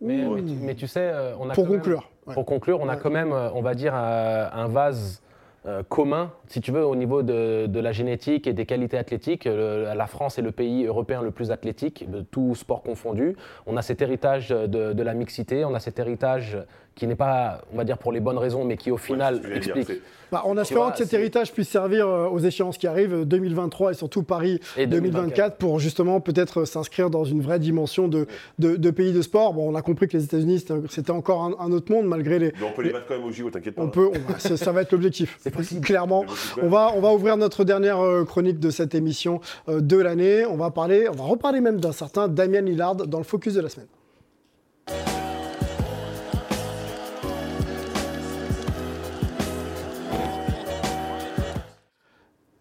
Mais, 0.00 0.74
tu 0.74 0.86
sais, 0.86 1.00
euh, 1.00 1.34
on 1.38 1.48
a 1.48 1.54
pour 1.54 1.66
conclure, 1.66 2.08
pour 2.32 2.44
conclure, 2.44 2.80
on 2.80 2.88
a 2.88 2.96
quand 2.96 3.10
même, 3.10 3.32
euh, 3.32 3.50
on 3.54 3.62
va 3.62 3.74
dire, 3.74 3.94
euh, 3.96 4.48
un 4.52 4.68
vase 4.68 5.22
commun, 5.88 6.30
si 6.46 6.60
tu 6.60 6.70
veux, 6.70 6.86
au 6.86 6.94
niveau 6.94 7.24
de, 7.24 7.80
la 7.80 7.90
génétique 7.90 8.46
et 8.46 8.52
des 8.52 8.66
qualités 8.66 8.96
athlétiques. 8.96 9.46
la 9.46 10.06
France 10.06 10.38
est 10.38 10.42
le 10.42 10.52
pays 10.52 10.86
européen 10.86 11.22
le 11.22 11.32
plus 11.32 11.50
athlétique, 11.50 12.08
de 12.08 12.20
tout 12.20 12.54
sport 12.54 12.84
confondu. 12.84 13.34
On 13.66 13.76
a 13.76 13.82
cet 13.82 14.00
héritage 14.00 14.50
de, 14.50 14.92
de 14.92 15.02
la 15.02 15.12
mixité, 15.14 15.64
on 15.64 15.74
a 15.74 15.80
cet 15.80 15.98
héritage 15.98 16.56
qui 16.96 17.06
n'est 17.06 17.14
pas, 17.14 17.60
on 17.72 17.76
va 17.76 17.84
dire, 17.84 17.98
pour 17.98 18.10
les 18.10 18.20
bonnes 18.20 18.38
raisons, 18.38 18.64
mais 18.64 18.78
qui 18.78 18.90
au 18.90 18.96
final 18.96 19.42
explique. 19.54 19.92
Bah, 20.32 20.42
en 20.44 20.56
espérant 20.56 20.90
que 20.90 20.98
cet 20.98 21.12
héritage 21.12 21.52
puisse 21.52 21.68
servir 21.68 22.08
euh, 22.08 22.26
aux 22.26 22.38
échéances 22.40 22.78
qui 22.78 22.86
arrivent, 22.86 23.24
2023 23.24 23.92
et 23.92 23.94
surtout 23.94 24.22
Paris 24.22 24.60
2024, 24.76 25.56
pour 25.56 25.78
justement 25.78 26.20
peut-être 26.20 26.64
s'inscrire 26.64 27.10
dans 27.10 27.24
une 27.24 27.42
vraie 27.42 27.58
dimension 27.58 28.08
de, 28.08 28.26
de, 28.58 28.90
pays 28.90 29.12
de 29.12 29.22
sport. 29.22 29.52
Bon, 29.52 29.70
on 29.70 29.74
a 29.74 29.82
compris 29.82 30.08
que 30.08 30.16
les 30.16 30.24
États-Unis, 30.24 30.64
c'était 30.88 31.10
encore 31.10 31.54
un, 31.60 31.70
autre 31.70 31.92
monde, 31.92 32.06
malgré 32.06 32.38
les. 32.38 32.52
Mais 32.58 32.66
on 32.66 32.72
peut 32.72 32.82
les 32.82 32.92
mettre 32.92 33.06
quand 33.06 33.14
même 33.14 33.24
au 33.24 33.30
JO, 33.30 33.50
t'inquiète 33.50 33.74
pas. 33.74 33.82
On 33.82 33.88
peut, 33.88 34.10
ça, 34.38 34.72
va 34.72 34.80
être 34.82 34.92
l'objectif. 34.92 35.36
C'est 35.40 35.50
possible. 35.50 35.82
Clairement. 35.82 36.24
On 36.62 36.68
va, 36.68 36.92
on 36.96 37.00
va 37.00 37.12
ouvrir 37.12 37.36
notre 37.36 37.64
dernière 37.64 38.00
euh, 38.00 38.24
chronique 38.24 38.58
de 38.58 38.70
cette 38.70 38.94
émission 38.94 39.40
euh, 39.68 39.80
de 39.80 39.98
l'année. 39.98 40.46
On 40.46 40.56
va 40.56 40.70
parler, 40.70 41.08
on 41.08 41.14
va 41.14 41.24
reparler 41.24 41.60
même 41.60 41.78
d'un 41.78 41.92
certain 41.92 42.26
Damien 42.26 42.62
Lillard 42.62 42.96
dans 42.96 43.18
le 43.18 43.24
focus 43.24 43.54
de 43.54 43.60
la 43.60 43.68
semaine. 43.68 43.86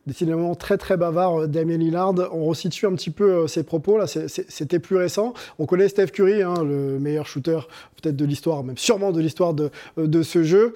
Décidément 0.07 0.55
très 0.55 0.77
très 0.77 0.97
bavard 0.97 1.41
euh, 1.41 1.47
Damien 1.47 1.77
Lillard. 1.77 2.13
On 2.31 2.45
resitue 2.45 2.85
un 2.85 2.93
petit 2.93 3.09
peu 3.09 3.31
euh, 3.31 3.47
ses 3.47 3.63
propos, 3.63 3.97
là, 3.97 4.05
c'était 4.07 4.79
plus 4.79 4.97
récent. 4.97 5.33
On 5.59 5.65
connaît 5.65 5.87
Steph 5.87 6.07
Curry, 6.07 6.41
hein, 6.43 6.63
le 6.63 6.99
meilleur 6.99 7.25
shooter 7.27 7.59
peut-être 8.01 8.15
de 8.15 8.25
l'histoire, 8.25 8.63
même 8.63 8.77
sûrement 8.77 9.11
de 9.11 9.19
l'histoire 9.21 9.53
de, 9.53 9.69
euh, 9.97 10.07
de 10.07 10.21
ce 10.21 10.43
jeu, 10.43 10.73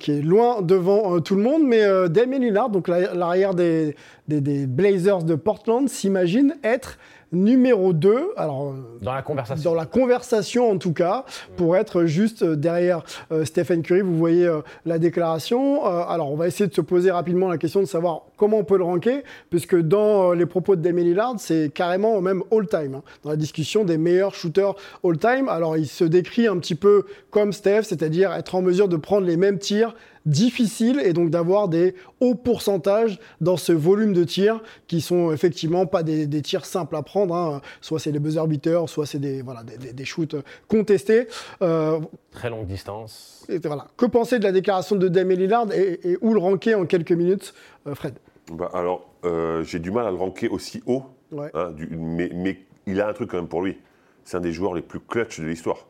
qui 0.00 0.12
est 0.12 0.22
loin 0.22 0.62
devant 0.62 1.20
tout 1.20 1.34
le 1.34 1.42
monde. 1.42 1.62
Mais 1.66 1.82
Damien 2.08 2.38
Lillard, 2.38 2.70
donc 2.70 2.88
la- 2.88 3.14
l'arrière 3.14 3.54
des 3.54 3.94
Blazers 4.28 5.22
de 5.24 5.34
Portland, 5.34 5.88
s'imagine 5.88 6.54
être 6.62 6.98
numéro 7.32 7.92
2. 7.92 8.30
Alors, 8.36 8.70
euh, 8.72 8.98
Dans 9.02 9.14
la 9.14 9.22
conversation. 9.22 9.70
dans 9.70 9.76
la 9.76 9.86
conversation 9.86 10.70
en 10.70 10.78
tout 10.78 10.92
cas, 10.92 11.24
pour 11.56 11.76
être 11.76 12.04
juste 12.04 12.42
euh, 12.42 12.56
derrière 12.56 13.02
euh, 13.32 13.44
Stephen 13.44 13.82
Curry. 13.82 14.00
Vous 14.00 14.16
voyez 14.16 14.46
euh, 14.46 14.60
la 14.86 14.98
déclaration. 14.98 15.86
Euh, 15.86 16.02
alors, 16.08 16.32
on 16.32 16.36
va 16.36 16.46
essayer 16.46 16.66
de 16.68 16.74
se 16.74 16.80
poser 16.80 17.10
rapidement 17.10 17.48
la 17.48 17.58
question 17.58 17.80
de 17.80 17.86
savoir 17.86 18.22
comment 18.36 18.58
on 18.58 18.64
peut 18.64 18.78
le 18.78 18.84
ranker, 18.84 19.22
puisque 19.50 19.76
dans 19.76 20.32
les 20.32 20.46
propos 20.46 20.76
de 20.76 20.80
Damien 20.82 21.02
Lillard, 21.02 21.34
c'est 21.38 21.70
carrément 21.72 22.20
même 22.20 22.42
all-time, 22.52 22.94
hein, 22.96 23.02
dans 23.24 23.30
la 23.30 23.36
discussion 23.36 23.84
des 23.84 23.98
meilleurs 23.98 24.34
shooters 24.34 24.74
all-time. 25.04 25.48
Alors, 25.48 25.76
il 25.76 25.86
se 25.86 26.04
décrit 26.04 26.46
un 26.46 26.56
petit 26.58 26.74
peu 26.74 27.04
comme 27.30 27.52
Steph, 27.52 27.82
c'est-à-dire 27.82 28.32
être 28.32 28.54
en 28.54 28.62
mesure 28.62 28.88
de 28.88 28.96
prendre 28.96 29.26
les 29.26 29.36
mêmes 29.36 29.58
tirs 29.58 29.94
difficiles 30.28 31.00
et 31.04 31.12
donc 31.12 31.30
d'avoir 31.30 31.68
des 31.68 31.94
hauts 32.20 32.34
pourcentages 32.34 33.18
dans 33.40 33.56
ce 33.56 33.72
volume 33.72 34.12
de 34.12 34.24
tirs 34.24 34.62
qui 34.86 35.00
sont 35.00 35.32
effectivement 35.32 35.86
pas 35.86 36.02
des, 36.02 36.26
des 36.26 36.42
tirs 36.42 36.64
simples 36.66 36.96
à 36.96 37.02
prendre. 37.02 37.34
hein. 37.34 37.60
Soit 37.80 37.98
c'est 37.98 38.12
les 38.12 38.18
buzzer 38.18 38.46
beaters, 38.46 38.88
soit 38.88 39.06
c'est 39.06 39.18
des, 39.18 39.42
voilà, 39.42 39.62
des, 39.62 39.76
des- 39.78 39.92
des 39.92 40.04
shoots 40.04 40.36
contestés. 40.68 41.26
Euh, 41.62 41.98
Très 42.30 42.50
longue 42.50 42.66
distance. 42.66 43.44
et 43.48 43.58
voilà. 43.58 43.86
Que 43.96 44.06
penser 44.06 44.38
de 44.38 44.44
la 44.44 44.52
déclaration 44.52 44.94
de 44.96 45.08
Damien 45.08 45.34
Lillard 45.34 45.72
et, 45.72 45.98
et 46.04 46.18
où 46.20 46.32
le 46.34 46.38
ranker 46.40 46.74
en 46.74 46.86
quelques 46.86 47.12
minutes, 47.12 47.54
euh, 47.86 47.94
Fred? 47.94 48.14
Bah, 48.52 48.70
alors, 48.74 49.10
euh, 49.24 49.64
j'ai 49.64 49.78
du 49.78 49.90
mal 49.90 50.06
à 50.06 50.10
le 50.10 50.16
ranker 50.16 50.48
aussi 50.48 50.82
haut, 50.86 51.02
Ouais. 51.32 51.50
hein, 51.54 51.72
du- 51.72 51.88
mais, 51.90 52.30
mais 52.34 52.60
il 52.86 53.00
a 53.00 53.08
un 53.08 53.12
truc 53.12 53.30
quand 53.30 53.36
même 53.38 53.48
pour 53.48 53.62
lui. 53.62 53.76
C'est 54.24 54.36
un 54.36 54.40
des 54.40 54.52
joueurs 54.52 54.74
les 54.74 54.82
plus 54.82 55.00
clutch 55.00 55.40
de 55.40 55.46
l'histoire. 55.46 55.87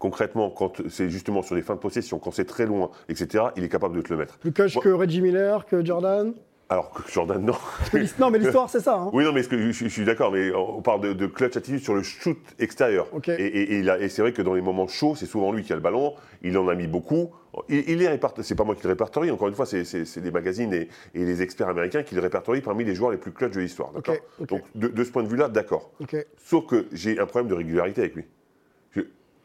Concrètement, 0.00 0.50
quand 0.50 0.82
c'est 0.88 1.08
justement 1.10 1.42
sur 1.42 1.54
les 1.54 1.62
fins 1.62 1.74
de 1.74 1.78
possession, 1.80 2.18
quand 2.18 2.32
c'est 2.32 2.46
très 2.46 2.66
loin, 2.66 2.90
etc., 3.08 3.44
il 3.56 3.62
est 3.62 3.68
capable 3.68 3.94
de 3.96 4.00
te 4.02 4.10
le 4.12 4.18
mettre. 4.18 4.38
Plus 4.38 4.50
clutch 4.50 4.74
Moi- 4.74 4.82
que 4.82 4.88
Reggie 4.88 5.20
Miller, 5.20 5.66
que 5.66 5.84
Jordan 5.84 6.32
Alors 6.70 6.90
que 6.90 7.02
Jordan, 7.12 7.44
non. 7.44 7.52
Non, 8.18 8.30
mais 8.30 8.38
l'histoire, 8.38 8.70
c'est 8.70 8.80
ça. 8.80 8.96
hein. 8.96 9.10
Oui, 9.12 9.24
non, 9.24 9.32
mais 9.32 9.42
je, 9.42 9.70
je 9.72 9.88
suis 9.88 10.04
d'accord, 10.06 10.32
mais 10.32 10.52
on 10.54 10.80
parle 10.80 11.02
de, 11.02 11.12
de 11.12 11.26
clutch 11.26 11.54
attitude 11.56 11.80
sur 11.80 11.94
le 11.94 12.02
shoot 12.02 12.38
extérieur. 12.58 13.08
Ok. 13.12 13.28
Et, 13.28 13.32
et- 13.34 13.74
et 13.74 13.78
il 13.80 13.90
a- 13.90 13.98
et 14.00 14.08
c'est 14.08 14.22
vrai 14.22 14.32
que 14.32 14.40
dans 14.40 14.54
les 14.54 14.62
moments 14.62 14.88
chauds, 14.88 15.14
c'est 15.16 15.26
souvent 15.26 15.52
lui 15.52 15.62
qui 15.64 15.72
a 15.72 15.76
le 15.76 15.82
ballon. 15.82 16.14
Il 16.42 16.56
en 16.56 16.66
a 16.68 16.74
mis 16.74 16.86
beaucoup. 16.86 17.30
Il, 17.68 17.84
il 17.90 18.02
est 18.02 18.20
c'est 18.42 18.54
pas 18.54 18.64
moi 18.64 18.74
qui 18.76 18.84
le 18.84 18.88
répertorie. 18.90 19.30
Encore 19.30 19.48
une 19.48 19.54
fois, 19.54 19.66
c'est 19.66 20.20
des 20.20 20.30
magazines 20.30 20.72
et, 20.72 20.88
et 21.14 21.24
les 21.26 21.42
experts 21.42 21.68
américains 21.68 22.02
qui 22.04 22.14
le 22.14 22.22
répertorient 22.22 22.62
parmi 22.62 22.84
les 22.84 22.94
joueurs 22.94 23.10
les 23.10 23.18
plus 23.18 23.32
clutch 23.32 23.52
de 23.52 23.60
l'histoire. 23.60 23.90
d'accord? 23.92 24.14
ok. 24.40 24.48
Donc 24.48 24.62
de, 24.76 24.88
de 24.88 25.04
ce 25.04 25.10
point 25.10 25.24
de 25.24 25.28
vue-là, 25.28 25.48
d'accord. 25.48 25.90
Sauf 26.38 26.66
que 26.66 26.86
j'ai 26.92 27.18
un 27.18 27.26
problème 27.26 27.48
de 27.50 27.54
régularité 27.54 28.00
avec 28.00 28.14
lui. 28.14 28.24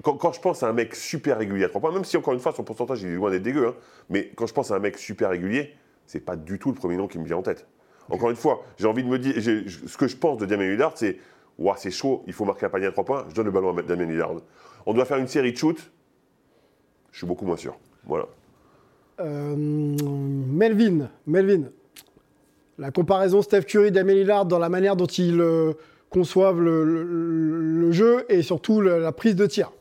Quand, 0.03 0.13
quand 0.17 0.31
je 0.33 0.41
pense 0.41 0.61
à 0.63 0.67
un 0.67 0.73
mec 0.73 0.93
super 0.95 1.37
régulier 1.37 1.63
à 1.65 1.69
3 1.69 1.81
points, 1.81 1.91
même 1.91 2.03
si 2.03 2.17
encore 2.17 2.33
une 2.33 2.39
fois 2.39 2.51
son 2.51 2.63
pourcentage 2.63 3.01
il 3.01 3.09
est 3.09 3.15
loin 3.15 3.31
d'être 3.31 3.43
dégueu, 3.43 3.67
hein, 3.69 3.73
mais 4.09 4.31
quand 4.35 4.45
je 4.45 4.53
pense 4.53 4.71
à 4.71 4.75
un 4.75 4.79
mec 4.79 4.97
super 4.97 5.29
régulier, 5.29 5.73
c'est 6.05 6.19
pas 6.19 6.35
du 6.35 6.59
tout 6.59 6.69
le 6.69 6.75
premier 6.75 6.97
nom 6.97 7.07
qui 7.07 7.17
me 7.17 7.25
vient 7.25 7.37
en 7.37 7.41
tête. 7.41 7.65
Encore 8.09 8.29
une 8.29 8.35
fois, 8.35 8.63
j'ai 8.77 8.87
envie 8.87 9.03
de 9.03 9.07
me 9.09 9.17
dire, 9.17 9.33
ce 9.41 9.97
que 9.97 10.07
je 10.07 10.15
pense 10.15 10.37
de 10.37 10.45
Damien 10.45 10.67
Lillard, 10.69 10.91
c'est 10.95 11.17
Ouah, 11.57 11.75
c'est 11.77 11.89
chaud, 11.91 12.21
il 12.27 12.33
faut 12.33 12.45
marquer 12.45 12.65
un 12.65 12.69
panier 12.69 12.85
à 12.87 12.91
3 12.91 13.03
points, 13.05 13.25
je 13.29 13.33
donne 13.35 13.45
le 13.45 13.51
ballon 13.51 13.75
à 13.75 13.81
Damien 13.81 14.05
Lillard. 14.05 14.33
On 14.85 14.93
doit 14.93 15.05
faire 15.05 15.17
une 15.17 15.27
série 15.27 15.53
de 15.53 15.57
shoots, 15.57 15.89
je 17.11 17.17
suis 17.19 17.25
beaucoup 17.27 17.45
moins 17.45 17.57
sûr. 17.57 17.75
Voilà. 18.05 18.25
Euh, 19.21 19.55
Melvin, 19.57 21.09
Melvin, 21.25 21.63
la 22.77 22.91
comparaison 22.91 23.41
Steph 23.41 23.61
Curry 23.63 23.91
Damien 23.91 24.13
Lillard 24.13 24.45
dans 24.45 24.59
la 24.59 24.67
manière 24.69 24.95
dont 24.97 25.05
ils 25.05 25.39
euh, 25.39 25.73
conçoivent 26.09 26.59
le, 26.59 26.83
le- 26.83 27.03
le 27.79 27.91
jeu 27.93 28.25
et 28.29 28.41
surtout 28.41 28.81
le- 28.81 28.99
la 28.99 29.13
prise 29.13 29.35
de 29.37 29.45
tir. 29.45 29.71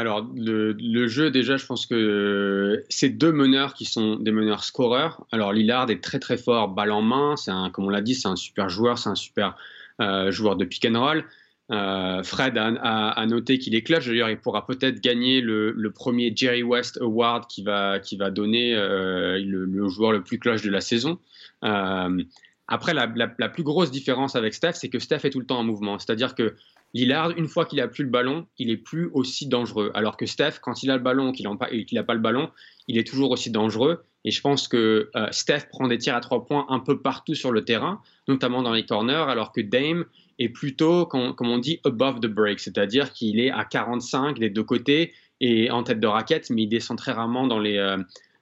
Alors, 0.00 0.26
le, 0.34 1.06
jeu, 1.08 1.30
déjà, 1.30 1.58
je 1.58 1.66
pense 1.66 1.84
que 1.84 2.82
c'est 2.88 3.10
deux 3.10 3.32
meneurs 3.32 3.74
qui 3.74 3.84
sont 3.84 4.16
des 4.16 4.30
meneurs 4.30 4.64
scoreurs. 4.64 5.26
Alors, 5.30 5.52
Lillard 5.52 5.90
est 5.90 6.02
très 6.02 6.18
très 6.18 6.38
fort 6.38 6.68
balle 6.68 6.90
en 6.90 7.02
main. 7.02 7.36
C'est 7.36 7.50
un, 7.50 7.68
comme 7.68 7.84
on 7.84 7.90
l'a 7.90 8.00
dit, 8.00 8.14
c'est 8.14 8.26
un 8.26 8.34
super 8.34 8.70
joueur, 8.70 8.96
c'est 8.96 9.10
un 9.10 9.14
super 9.14 9.58
euh, 10.00 10.30
joueur 10.30 10.56
de 10.56 10.64
pick 10.64 10.86
and 10.86 10.98
roll. 10.98 11.24
Euh, 11.70 12.22
Fred 12.22 12.56
a, 12.56 13.26
noté 13.26 13.58
qu'il 13.58 13.74
est 13.74 13.82
clutch. 13.82 14.06
D'ailleurs, 14.06 14.30
il 14.30 14.38
pourra 14.38 14.66
peut-être 14.66 15.02
gagner 15.02 15.42
le, 15.42 15.92
premier 15.94 16.32
Jerry 16.34 16.62
West 16.62 16.98
Award 17.02 17.46
qui 17.46 17.62
va, 17.62 18.00
donner 18.30 18.74
euh, 18.74 19.38
le, 19.38 19.66
le 19.66 19.88
joueur 19.90 20.12
le 20.12 20.22
plus 20.22 20.38
clutch 20.38 20.62
de 20.62 20.70
la 20.70 20.80
saison. 20.80 21.18
Après, 22.72 22.94
la, 22.94 23.08
plus 23.48 23.64
grosse 23.64 23.90
différence 23.90 24.36
avec 24.36 24.54
Steph, 24.54 24.74
c'est 24.74 24.88
que 24.88 25.00
Steph 25.00 25.24
est 25.24 25.30
tout 25.30 25.40
le 25.40 25.46
temps 25.46 25.58
en 25.58 25.64
mouvement. 25.64 25.98
C'est-à-dire 25.98 26.36
que 26.36 26.54
Lillard, 26.94 27.32
une 27.32 27.48
fois 27.48 27.66
qu'il 27.66 27.80
a 27.80 27.88
plus 27.88 28.04
le 28.04 28.10
ballon, 28.10 28.46
il 28.58 28.70
est 28.70 28.76
plus 28.76 29.10
aussi 29.12 29.48
dangereux. 29.48 29.90
Alors 29.92 30.16
que 30.16 30.24
Steph, 30.24 30.60
quand 30.62 30.84
il 30.84 30.90
a 30.92 30.96
le 30.96 31.02
ballon, 31.02 31.32
qu'il 31.32 31.48
n'a 31.48 31.56
pas, 32.04 32.14
le 32.14 32.20
ballon, 32.20 32.48
il 32.86 32.96
est 32.96 33.06
toujours 33.06 33.32
aussi 33.32 33.50
dangereux. 33.50 34.04
Et 34.24 34.30
je 34.30 34.40
pense 34.40 34.68
que 34.68 35.10
euh, 35.16 35.26
Steph 35.32 35.66
prend 35.68 35.88
des 35.88 35.98
tirs 35.98 36.14
à 36.14 36.20
trois 36.20 36.46
points 36.46 36.64
un 36.68 36.78
peu 36.78 37.00
partout 37.02 37.34
sur 37.34 37.50
le 37.50 37.64
terrain, 37.64 38.00
notamment 38.28 38.62
dans 38.62 38.72
les 38.72 38.86
corners, 38.86 39.24
alors 39.26 39.50
que 39.50 39.60
Dame 39.60 40.04
est 40.38 40.50
plutôt, 40.50 41.06
comme, 41.06 41.34
comme 41.34 41.48
on 41.48 41.58
dit, 41.58 41.80
above 41.84 42.20
the 42.20 42.26
break, 42.26 42.60
c'est-à-dire 42.60 43.12
qu'il 43.12 43.40
est 43.40 43.50
à 43.50 43.64
45 43.64 44.38
des 44.38 44.48
deux 44.48 44.64
côtés 44.64 45.12
et 45.40 45.72
en 45.72 45.82
tête 45.82 45.98
de 45.98 46.06
raquette, 46.06 46.50
mais 46.50 46.62
il 46.62 46.68
descend 46.68 46.96
très 46.96 47.12
rarement 47.12 47.48
dans 47.48 47.58
les, 47.58 47.78
euh, 47.78 47.96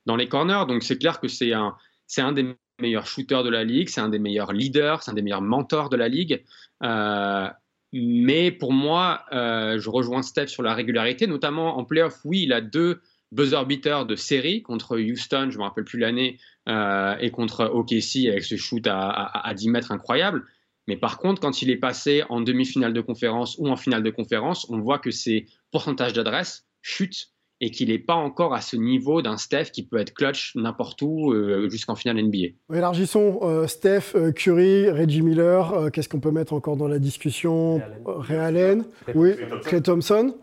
dans 0.04 0.16
les 0.16 0.28
corners. 0.28 0.64
Donc 0.68 0.82
c'est 0.82 0.98
clair 0.98 1.18
que 1.18 1.28
c'est 1.28 1.54
un, 1.54 1.74
c'est 2.06 2.20
un 2.20 2.32
des 2.32 2.54
meilleurs 2.80 3.06
shooters 3.06 3.42
de 3.42 3.50
la 3.50 3.64
ligue, 3.64 3.88
c'est 3.88 4.00
un 4.00 4.08
des 4.08 4.18
meilleurs 4.18 4.52
leaders, 4.52 5.02
c'est 5.02 5.10
un 5.10 5.14
des 5.14 5.22
meilleurs 5.22 5.42
mentors 5.42 5.88
de 5.88 5.96
la 5.96 6.08
ligue. 6.08 6.44
Euh, 6.82 7.48
mais 7.92 8.50
pour 8.52 8.72
moi, 8.72 9.24
euh, 9.32 9.78
je 9.78 9.88
rejoins 9.90 10.22
Steph 10.22 10.48
sur 10.48 10.62
la 10.62 10.74
régularité, 10.74 11.26
notamment 11.26 11.78
en 11.78 11.84
playoff. 11.84 12.20
Oui, 12.24 12.42
il 12.42 12.52
a 12.52 12.60
deux 12.60 13.00
buzzer 13.32 13.64
beaters 13.66 14.06
de 14.06 14.16
série 14.16 14.62
contre 14.62 14.98
Houston, 14.98 15.48
je 15.50 15.56
ne 15.56 15.58
me 15.58 15.62
rappelle 15.64 15.84
plus 15.84 15.98
l'année, 15.98 16.38
euh, 16.68 17.16
et 17.20 17.30
contre 17.30 17.64
OKC 17.66 18.28
avec 18.28 18.44
ce 18.44 18.56
shoot 18.56 18.86
à, 18.86 19.08
à- 19.08 19.48
à 19.48 19.54
10 19.54 19.68
mètres 19.70 19.92
incroyable. 19.92 20.44
Mais 20.86 20.96
par 20.96 21.18
contre, 21.18 21.40
quand 21.40 21.60
il 21.60 21.68
est 21.70 21.76
passé 21.76 22.22
en 22.30 22.40
demi-finale 22.40 22.94
de 22.94 23.00
conférence 23.02 23.56
ou 23.58 23.68
en 23.68 23.76
finale 23.76 24.02
de 24.02 24.10
conférence, 24.10 24.66
on 24.70 24.78
voit 24.78 24.98
que 24.98 25.10
ses 25.10 25.46
pourcentages 25.70 26.14
d'adresse 26.14 26.66
chutent 26.80 27.32
et 27.60 27.70
qu'il 27.70 27.88
n'est 27.88 27.98
pas 27.98 28.14
encore 28.14 28.54
à 28.54 28.60
ce 28.60 28.76
niveau 28.76 29.20
d'un 29.22 29.36
Steph 29.36 29.66
qui 29.72 29.84
peut 29.84 29.98
être 29.98 30.14
clutch 30.14 30.52
n'importe 30.54 31.02
où 31.02 31.32
euh, 31.32 31.68
jusqu'en 31.68 31.96
finale 31.96 32.22
NBA. 32.22 32.54
Élargissons 32.72 33.40
euh, 33.42 33.66
Steph, 33.66 34.14
euh, 34.14 34.30
Curry, 34.32 34.90
Reggie 34.90 35.22
Miller. 35.22 35.72
euh, 35.74 35.90
Qu'est-ce 35.90 36.08
qu'on 36.08 36.20
peut 36.20 36.30
mettre 36.30 36.52
encore 36.52 36.76
dans 36.76 36.86
la 36.88 36.98
discussion? 37.00 37.80
Ray 38.04 38.38
Allen, 38.38 38.84
oui, 39.14 39.34
Clay 39.64 39.80
Thompson. 39.80 40.34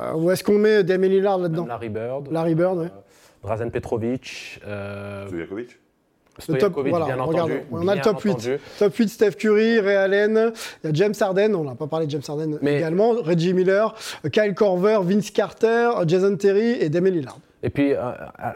Euh, 0.00 0.14
où 0.14 0.30
est-ce 0.30 0.42
qu'on 0.44 0.58
met 0.58 0.82
Damien 0.84 1.08
Lillard 1.08 1.38
là-dedans? 1.38 1.66
Larry 1.66 1.88
Bird. 1.88 2.28
Larry 2.30 2.54
Bird, 2.54 2.78
ouais. 2.78 2.88
Drazen 3.42 3.70
Petrovic. 3.70 4.60
Euh, 4.66 5.26
Stojakovic 5.28 5.68
Le 6.36 6.44
top, 6.46 6.56
Stojakovic, 6.72 6.90
voilà, 6.90 7.04
bien 7.06 7.16
on 7.70 7.88
a 7.88 7.94
le 7.94 8.00
top 8.00 8.20
8. 8.22 8.30
entendu. 8.32 8.58
Top 8.78 8.94
8, 8.96 9.08
Steph 9.08 9.30
Curry, 9.32 9.78
Ray 9.78 9.94
Allen, 9.96 10.52
il 10.82 10.86
y 10.88 10.90
a 10.90 10.92
James 10.92 11.14
Harden, 11.20 11.54
on 11.54 11.64
n'a 11.64 11.74
pas 11.76 11.86
parlé 11.86 12.06
de 12.06 12.10
James 12.10 12.22
Harden 12.26 12.58
Mais- 12.60 12.76
également, 12.76 13.10
Reggie 13.12 13.54
Miller, 13.54 13.94
Kyle 14.32 14.52
Korver, 14.54 14.98
Vince 15.02 15.30
Carter, 15.30 15.90
Jason 16.06 16.36
Terry 16.36 16.72
et 16.80 16.88
Damien 16.88 17.10
Lillard. 17.10 17.38
Et 17.64 17.70
puis, 17.70 17.94
euh, 17.94 17.96
euh, 17.98 18.50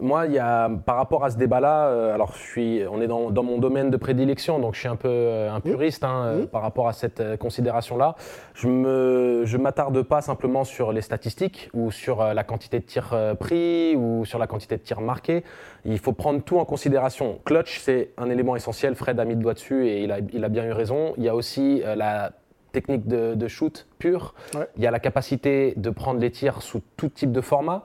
moi, 0.00 0.24
il 0.24 0.32
y 0.32 0.38
a, 0.38 0.70
par 0.86 0.96
rapport 0.96 1.22
à 1.22 1.30
ce 1.30 1.36
débat-là, 1.36 1.88
euh, 1.88 2.14
alors 2.14 2.32
je 2.32 2.42
suis, 2.42 2.82
on 2.90 3.02
est 3.02 3.06
dans, 3.06 3.30
dans 3.30 3.42
mon 3.42 3.58
domaine 3.58 3.90
de 3.90 3.98
prédilection, 3.98 4.58
donc 4.58 4.74
je 4.74 4.80
suis 4.80 4.88
un 4.88 4.96
peu 4.96 5.10
euh, 5.10 5.52
un 5.52 5.60
puriste 5.60 6.02
hein, 6.02 6.46
par 6.50 6.62
rapport 6.62 6.88
à 6.88 6.94
cette 6.94 7.36
considération-là. 7.36 8.14
Je 8.54 8.68
ne 8.68 9.42
je 9.44 9.58
m'attarde 9.58 10.00
pas 10.00 10.22
simplement 10.22 10.64
sur 10.64 10.92
les 10.92 11.02
statistiques 11.02 11.68
ou 11.74 11.90
sur 11.90 12.24
la 12.24 12.42
quantité 12.42 12.78
de 12.78 12.84
tirs 12.84 13.14
pris 13.38 13.96
ou 13.96 14.24
sur 14.24 14.38
la 14.38 14.46
quantité 14.46 14.78
de 14.78 14.82
tirs 14.82 15.02
marqués. 15.02 15.44
Il 15.84 15.98
faut 15.98 16.12
prendre 16.12 16.42
tout 16.42 16.58
en 16.58 16.64
considération. 16.64 17.40
Clutch, 17.44 17.80
c'est 17.80 18.12
un 18.16 18.30
élément 18.30 18.56
essentiel. 18.56 18.94
Fred 18.94 19.20
a 19.20 19.26
mis 19.26 19.34
le 19.34 19.42
doigt 19.42 19.52
dessus 19.52 19.86
et 19.86 20.04
il 20.04 20.10
a, 20.10 20.20
il 20.32 20.42
a 20.42 20.48
bien 20.48 20.64
eu 20.64 20.72
raison. 20.72 21.12
Il 21.18 21.24
y 21.24 21.28
a 21.28 21.36
aussi 21.36 21.82
la 21.96 22.32
technique 22.72 23.06
de, 23.06 23.34
de 23.34 23.48
shoot 23.48 23.86
pure. 23.98 24.34
Ouais. 24.54 24.66
Il 24.76 24.82
y 24.82 24.86
a 24.86 24.90
la 24.90 25.00
capacité 25.00 25.74
de 25.76 25.90
prendre 25.90 26.18
les 26.18 26.30
tirs 26.30 26.62
sous 26.62 26.80
tout 26.96 27.08
type 27.08 27.30
de 27.30 27.42
format. 27.42 27.82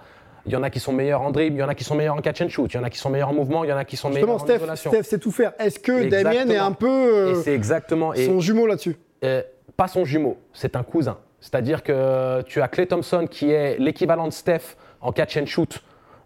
Il 0.50 0.54
y 0.54 0.56
en 0.56 0.64
a 0.64 0.72
qui 0.72 0.80
sont 0.80 0.92
meilleurs 0.92 1.22
en 1.22 1.30
dribble, 1.30 1.58
il 1.58 1.60
y 1.60 1.64
en 1.64 1.70
a 1.70 1.76
qui 1.76 1.84
sont 1.84 1.94
meilleurs 1.94 2.16
en 2.16 2.22
catch 2.22 2.42
and 2.42 2.50
shoot, 2.50 2.74
il 2.74 2.78
y 2.78 2.80
en 2.80 2.84
a 2.84 2.90
qui 2.90 2.98
sont 2.98 3.12
meilleurs 3.12 3.30
en 3.30 3.34
mouvement, 3.34 3.64
il 3.64 3.70
y 3.70 3.74
en 3.74 3.78
a 3.78 3.86
qui 3.86 3.96
sont 3.98 4.08
Justement, 4.10 4.26
meilleurs 4.34 4.42
en 4.42 4.46
Steph, 4.46 4.56
isolation. 4.58 4.92
Steph 4.92 5.04
sait 5.04 5.20
tout 5.20 5.32
faire. 5.32 5.54
Est-ce 5.60 5.80
que 5.80 6.10
Damien 6.10 6.50
est 6.50 6.58
un 6.58 6.72
peu 6.72 6.88
euh, 6.90 7.44
Et 7.46 7.54
exactement. 7.54 8.16
et- 8.16 8.26
son 8.26 8.40
jumeau 8.40 8.66
là-dessus? 8.66 8.98
euh, 9.24 9.44
pas 9.78 9.88
son 9.88 10.06
jumeau, 10.06 10.38
c'est 10.52 10.76
un 10.76 10.82
cousin. 10.84 11.18
C'est-à-dire 11.40 11.84
que 11.84 12.42
tu 12.48 12.62
as 12.62 12.68
Clay 12.68 12.88
Thompson 12.88 13.28
qui 13.30 13.52
est 13.52 13.78
l'équivalent 13.78 14.28
de 14.28 14.34
Steph 14.34 14.76
en 15.02 15.12
catch 15.12 15.38
and 15.38 15.46
shoot 15.46 15.82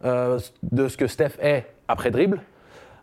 euh, 0.05 0.39
de 0.71 0.87
ce 0.87 0.95
que 0.97 1.07
Steph 1.07 1.31
est 1.41 1.65
après 1.89 2.09
dribble. 2.09 2.39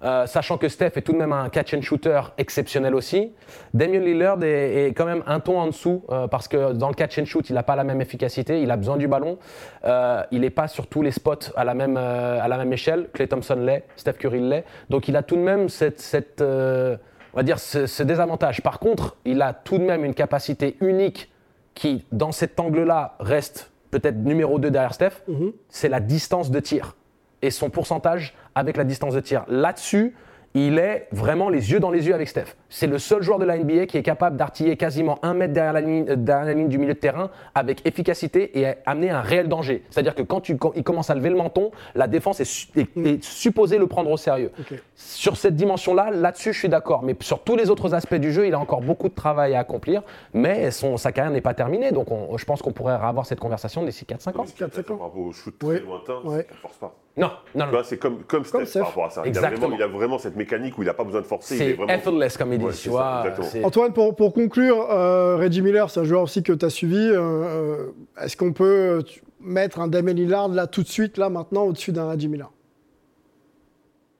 Euh, 0.02 0.26
sachant 0.26 0.56
que 0.56 0.68
Steph 0.68 0.92
est 0.96 1.02
tout 1.02 1.12
de 1.12 1.18
même 1.18 1.32
un 1.32 1.48
catch 1.50 1.74
and 1.74 1.82
shooter 1.82 2.20
exceptionnel 2.38 2.94
aussi. 2.94 3.32
Damien 3.74 3.98
Lillard 3.98 4.42
est, 4.42 4.86
est 4.86 4.94
quand 4.94 5.04
même 5.04 5.22
un 5.26 5.40
ton 5.40 5.58
en 5.58 5.66
dessous 5.66 6.02
euh, 6.10 6.26
parce 6.26 6.48
que 6.48 6.72
dans 6.72 6.88
le 6.88 6.94
catch 6.94 7.18
and 7.18 7.26
shoot, 7.26 7.50
il 7.50 7.54
n'a 7.54 7.62
pas 7.62 7.76
la 7.76 7.84
même 7.84 8.00
efficacité, 8.00 8.62
il 8.62 8.70
a 8.70 8.76
besoin 8.76 8.96
du 8.96 9.08
ballon. 9.08 9.38
Euh, 9.84 10.22
il 10.30 10.40
n'est 10.40 10.50
pas 10.50 10.68
sur 10.68 10.86
tous 10.86 11.02
les 11.02 11.10
spots 11.10 11.52
à 11.54 11.64
la 11.64 11.74
même, 11.74 11.96
à 11.96 12.48
la 12.48 12.56
même 12.56 12.72
échelle. 12.72 13.08
Clay 13.12 13.26
Thompson 13.26 13.56
l'est, 13.56 13.84
Steph 13.96 14.14
Curry 14.14 14.40
l'est. 14.40 14.64
Donc 14.88 15.08
il 15.08 15.16
a 15.16 15.22
tout 15.22 15.36
de 15.36 15.42
même 15.42 15.68
cette, 15.68 16.00
cette, 16.00 16.40
on 16.40 17.36
va 17.36 17.42
dire 17.42 17.58
ce, 17.58 17.86
ce 17.86 18.02
désavantage. 18.02 18.62
Par 18.62 18.78
contre, 18.78 19.16
il 19.24 19.42
a 19.42 19.52
tout 19.52 19.78
de 19.78 19.84
même 19.84 20.04
une 20.04 20.14
capacité 20.14 20.76
unique 20.80 21.30
qui, 21.74 22.06
dans 22.10 22.32
cet 22.32 22.58
angle-là, 22.58 23.16
reste 23.20 23.70
peut-être 23.90 24.16
numéro 24.16 24.58
2 24.58 24.70
derrière 24.70 24.94
Steph. 24.94 25.22
C'est 25.68 25.88
la 25.88 26.00
distance 26.00 26.50
de 26.50 26.60
tir 26.60 26.96
et 27.42 27.50
son 27.50 27.70
pourcentage 27.70 28.34
avec 28.54 28.76
la 28.76 28.84
distance 28.84 29.14
de 29.14 29.20
tir. 29.20 29.44
Là-dessus, 29.48 30.14
il 30.54 30.80
est 30.80 31.06
vraiment 31.12 31.48
les 31.48 31.70
yeux 31.70 31.78
dans 31.78 31.92
les 31.92 32.08
yeux 32.08 32.14
avec 32.14 32.28
Steph. 32.28 32.56
C'est 32.68 32.88
le 32.88 32.98
seul 32.98 33.22
joueur 33.22 33.38
de 33.38 33.44
la 33.44 33.56
NBA 33.56 33.86
qui 33.86 33.98
est 33.98 34.02
capable 34.02 34.36
d'artiller 34.36 34.76
quasiment 34.76 35.20
un 35.22 35.32
mètre 35.32 35.52
derrière 35.54 35.72
la, 35.72 35.80
ligne, 35.80 36.06
euh, 36.08 36.16
derrière 36.16 36.44
la 36.46 36.54
ligne 36.54 36.66
du 36.66 36.76
milieu 36.76 36.94
de 36.94 36.98
terrain 36.98 37.30
avec 37.54 37.86
efficacité 37.86 38.58
et 38.58 38.66
amener 38.84 39.10
un 39.10 39.20
réel 39.20 39.46
danger. 39.46 39.84
C'est-à-dire 39.90 40.16
que 40.16 40.22
quand 40.22 40.40
tu, 40.40 40.56
quand 40.56 40.72
il 40.74 40.82
commence 40.82 41.08
à 41.08 41.14
lever 41.14 41.28
le 41.30 41.36
menton, 41.36 41.70
la 41.94 42.08
défense 42.08 42.40
est, 42.40 42.68
est 42.96 43.22
supposée 43.22 43.78
le 43.78 43.86
prendre 43.86 44.10
au 44.10 44.16
sérieux. 44.16 44.50
Sur 44.96 45.36
cette 45.36 45.54
dimension-là, 45.54 46.10
là-dessus, 46.10 46.52
je 46.52 46.58
suis 46.58 46.68
d'accord. 46.68 47.04
Mais 47.04 47.14
sur 47.20 47.44
tous 47.44 47.54
les 47.54 47.70
autres 47.70 47.94
aspects 47.94 48.16
du 48.16 48.32
jeu, 48.32 48.48
il 48.48 48.54
a 48.54 48.58
encore 48.58 48.80
beaucoup 48.80 49.08
de 49.08 49.14
travail 49.14 49.54
à 49.54 49.60
accomplir. 49.60 50.02
Mais 50.34 50.72
son, 50.72 50.96
sa 50.96 51.12
carrière 51.12 51.32
n'est 51.32 51.40
pas 51.40 51.54
terminée. 51.54 51.92
Donc 51.92 52.10
on- 52.10 52.36
je 52.36 52.44
pense 52.44 52.60
qu'on 52.60 52.72
pourrait 52.72 52.94
avoir 52.94 53.24
cette 53.24 53.38
conversation 53.38 53.84
d'ici 53.84 54.04
4-5 54.04 54.30
ans. 54.36 54.44
Par 54.88 54.98
rapport 54.98 55.16
au 55.16 55.30
shoot 55.30 55.56
très 55.56 55.78
lointain, 55.78 56.18
Ouais. 56.24 56.44
ça 56.50 56.56
force 56.60 56.76
pas. 56.78 56.92
Non, 57.20 57.30
non, 57.54 57.66
c'est 57.84 57.98
comme, 57.98 58.24
comme 58.24 58.44
Steph, 58.44 58.64
Steph. 58.66 58.80
par 58.80 58.88
rapport 58.88 59.04
à 59.06 59.10
ça. 59.10 59.22
Il 59.26 59.36
a, 59.36 59.40
vraiment, 59.50 59.76
il 59.76 59.82
a 59.82 59.86
vraiment 59.86 60.18
cette 60.18 60.36
mécanique 60.36 60.78
où 60.78 60.82
il 60.82 60.86
n'a 60.86 60.94
pas 60.94 61.04
besoin 61.04 61.20
de 61.20 61.26
forcer. 61.26 61.56
il 61.56 61.62
est 61.62 61.66
C'est 61.70 61.72
vraiment... 61.74 61.92
effortless, 61.92 62.36
comme 62.36 62.52
ils 62.52 62.58
disent. 62.58 62.86
Ouais, 62.88 63.34
tu 63.36 63.42
ça, 63.42 63.58
Antoine, 63.64 63.92
pour, 63.92 64.16
pour 64.16 64.32
conclure, 64.32 64.90
euh, 64.90 65.36
Reggie 65.36 65.62
Miller, 65.62 65.90
c'est 65.90 66.00
un 66.00 66.04
joueur 66.04 66.22
aussi 66.22 66.42
que 66.42 66.52
tu 66.52 66.64
as 66.64 66.70
suivi. 66.70 66.96
euh, 66.96 67.18
euh, 67.20 67.86
Est-ce 68.20 68.36
qu'on 68.36 68.52
peut 68.52 69.02
mettre 69.40 69.80
un 69.80 69.88
Damien 69.88 70.12
Lillard 70.14 70.48
là 70.48 70.66
tout 70.66 70.82
de 70.82 70.88
suite, 70.88 71.18
là 71.18 71.28
maintenant, 71.30 71.64
au-dessus 71.64 71.92
d'un 71.92 72.08
Reggie 72.10 72.28
Miller? 72.28 72.50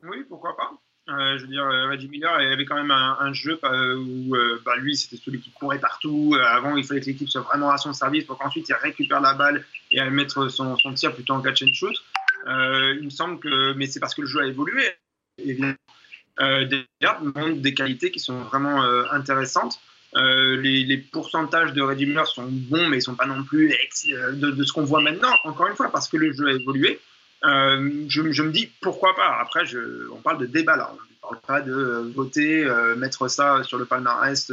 Oui, 0.03 0.25
pourquoi 0.29 0.57
pas. 0.57 0.71
Euh, 1.13 1.39
je 1.39 1.43
veux 1.43 1.49
dire, 1.49 1.65
Reggie 1.91 2.09
Miller 2.09 2.31
il 2.41 2.53
avait 2.53 2.65
quand 2.65 2.77
même 2.77 2.91
un, 2.93 3.17
un 3.19 3.33
jeu 3.33 3.59
où 3.65 4.35
euh, 4.37 4.61
bah, 4.65 4.77
lui, 4.79 4.95
c'était 4.97 5.17
celui 5.17 5.41
qui 5.41 5.51
courait 5.51 5.81
partout. 5.81 6.37
Avant, 6.47 6.77
il 6.77 6.85
fallait 6.85 7.01
que 7.01 7.07
l'équipe 7.07 7.29
soit 7.29 7.41
vraiment 7.41 7.71
à 7.71 7.79
son 7.79 7.93
service 7.93 8.25
pour 8.25 8.39
qu'ensuite 8.39 8.69
il 8.69 8.75
récupère 8.75 9.21
la 9.21 9.35
balle 9.35 9.65
et 9.91 10.01
mettre 10.09 10.49
son, 10.49 10.77
son 10.77 10.95
tir 10.95 11.13
plutôt 11.13 11.33
en 11.35 11.41
catch 11.41 11.63
and 11.65 11.73
shoot. 11.73 11.95
Euh, 12.47 12.95
il 12.99 13.05
me 13.05 13.11
semble 13.11 13.39
que, 13.39 13.73
mais 13.75 13.87
c'est 13.87 14.01
parce 14.01 14.15
que 14.15 14.23
le 14.23 14.27
jeu 14.27 14.41
a 14.41 14.47
évolué. 14.47 14.85
Évidemment. 15.39 15.75
Euh, 16.41 16.61
Lillard 16.61 17.23
montre 17.23 17.61
des 17.61 17.75
qualités 17.75 18.11
qui 18.11 18.21
sont 18.21 18.41
vraiment 18.43 18.83
euh, 18.83 19.05
intéressantes. 19.11 19.81
Les, 20.15 20.97
pourcentages 21.13 21.73
de 21.73 21.83
Reggie 21.83 22.07
Miller 22.07 22.27
sont 22.27 22.47
bons, 22.49 22.89
mais 22.89 22.99
ils 22.99 23.03
sont 23.03 23.15
pas 23.15 23.27
non 23.27 23.45
plus 23.45 23.69
de, 23.69 24.65
ce 24.65 24.73
qu'on 24.73 24.85
voit 24.85 25.03
maintenant. 25.03 25.33
Encore 25.45 25.69
une 25.69 25.77
fois, 25.77 25.91
parce 25.91 26.09
que 26.09 26.17
le 26.17 26.33
jeu 26.33 26.49
a 26.49 26.53
évolué. 26.53 26.99
Je, 27.43 28.43
me 28.43 28.51
dis 28.51 28.71
pourquoi 28.81 29.15
pas. 29.15 29.39
Après, 29.41 29.65
on 30.13 30.21
parle 30.21 30.39
de 30.39 30.47
débat 30.47 30.77
là. 30.77 30.93
On 30.93 31.35
ne 31.35 31.39
parle 31.39 31.41
pas 31.47 31.61
de 31.61 32.13
voter, 32.15 32.67
mettre 32.97 33.29
ça 33.29 33.63
sur 33.63 33.79
le 33.79 33.85
palmarès 33.85 34.51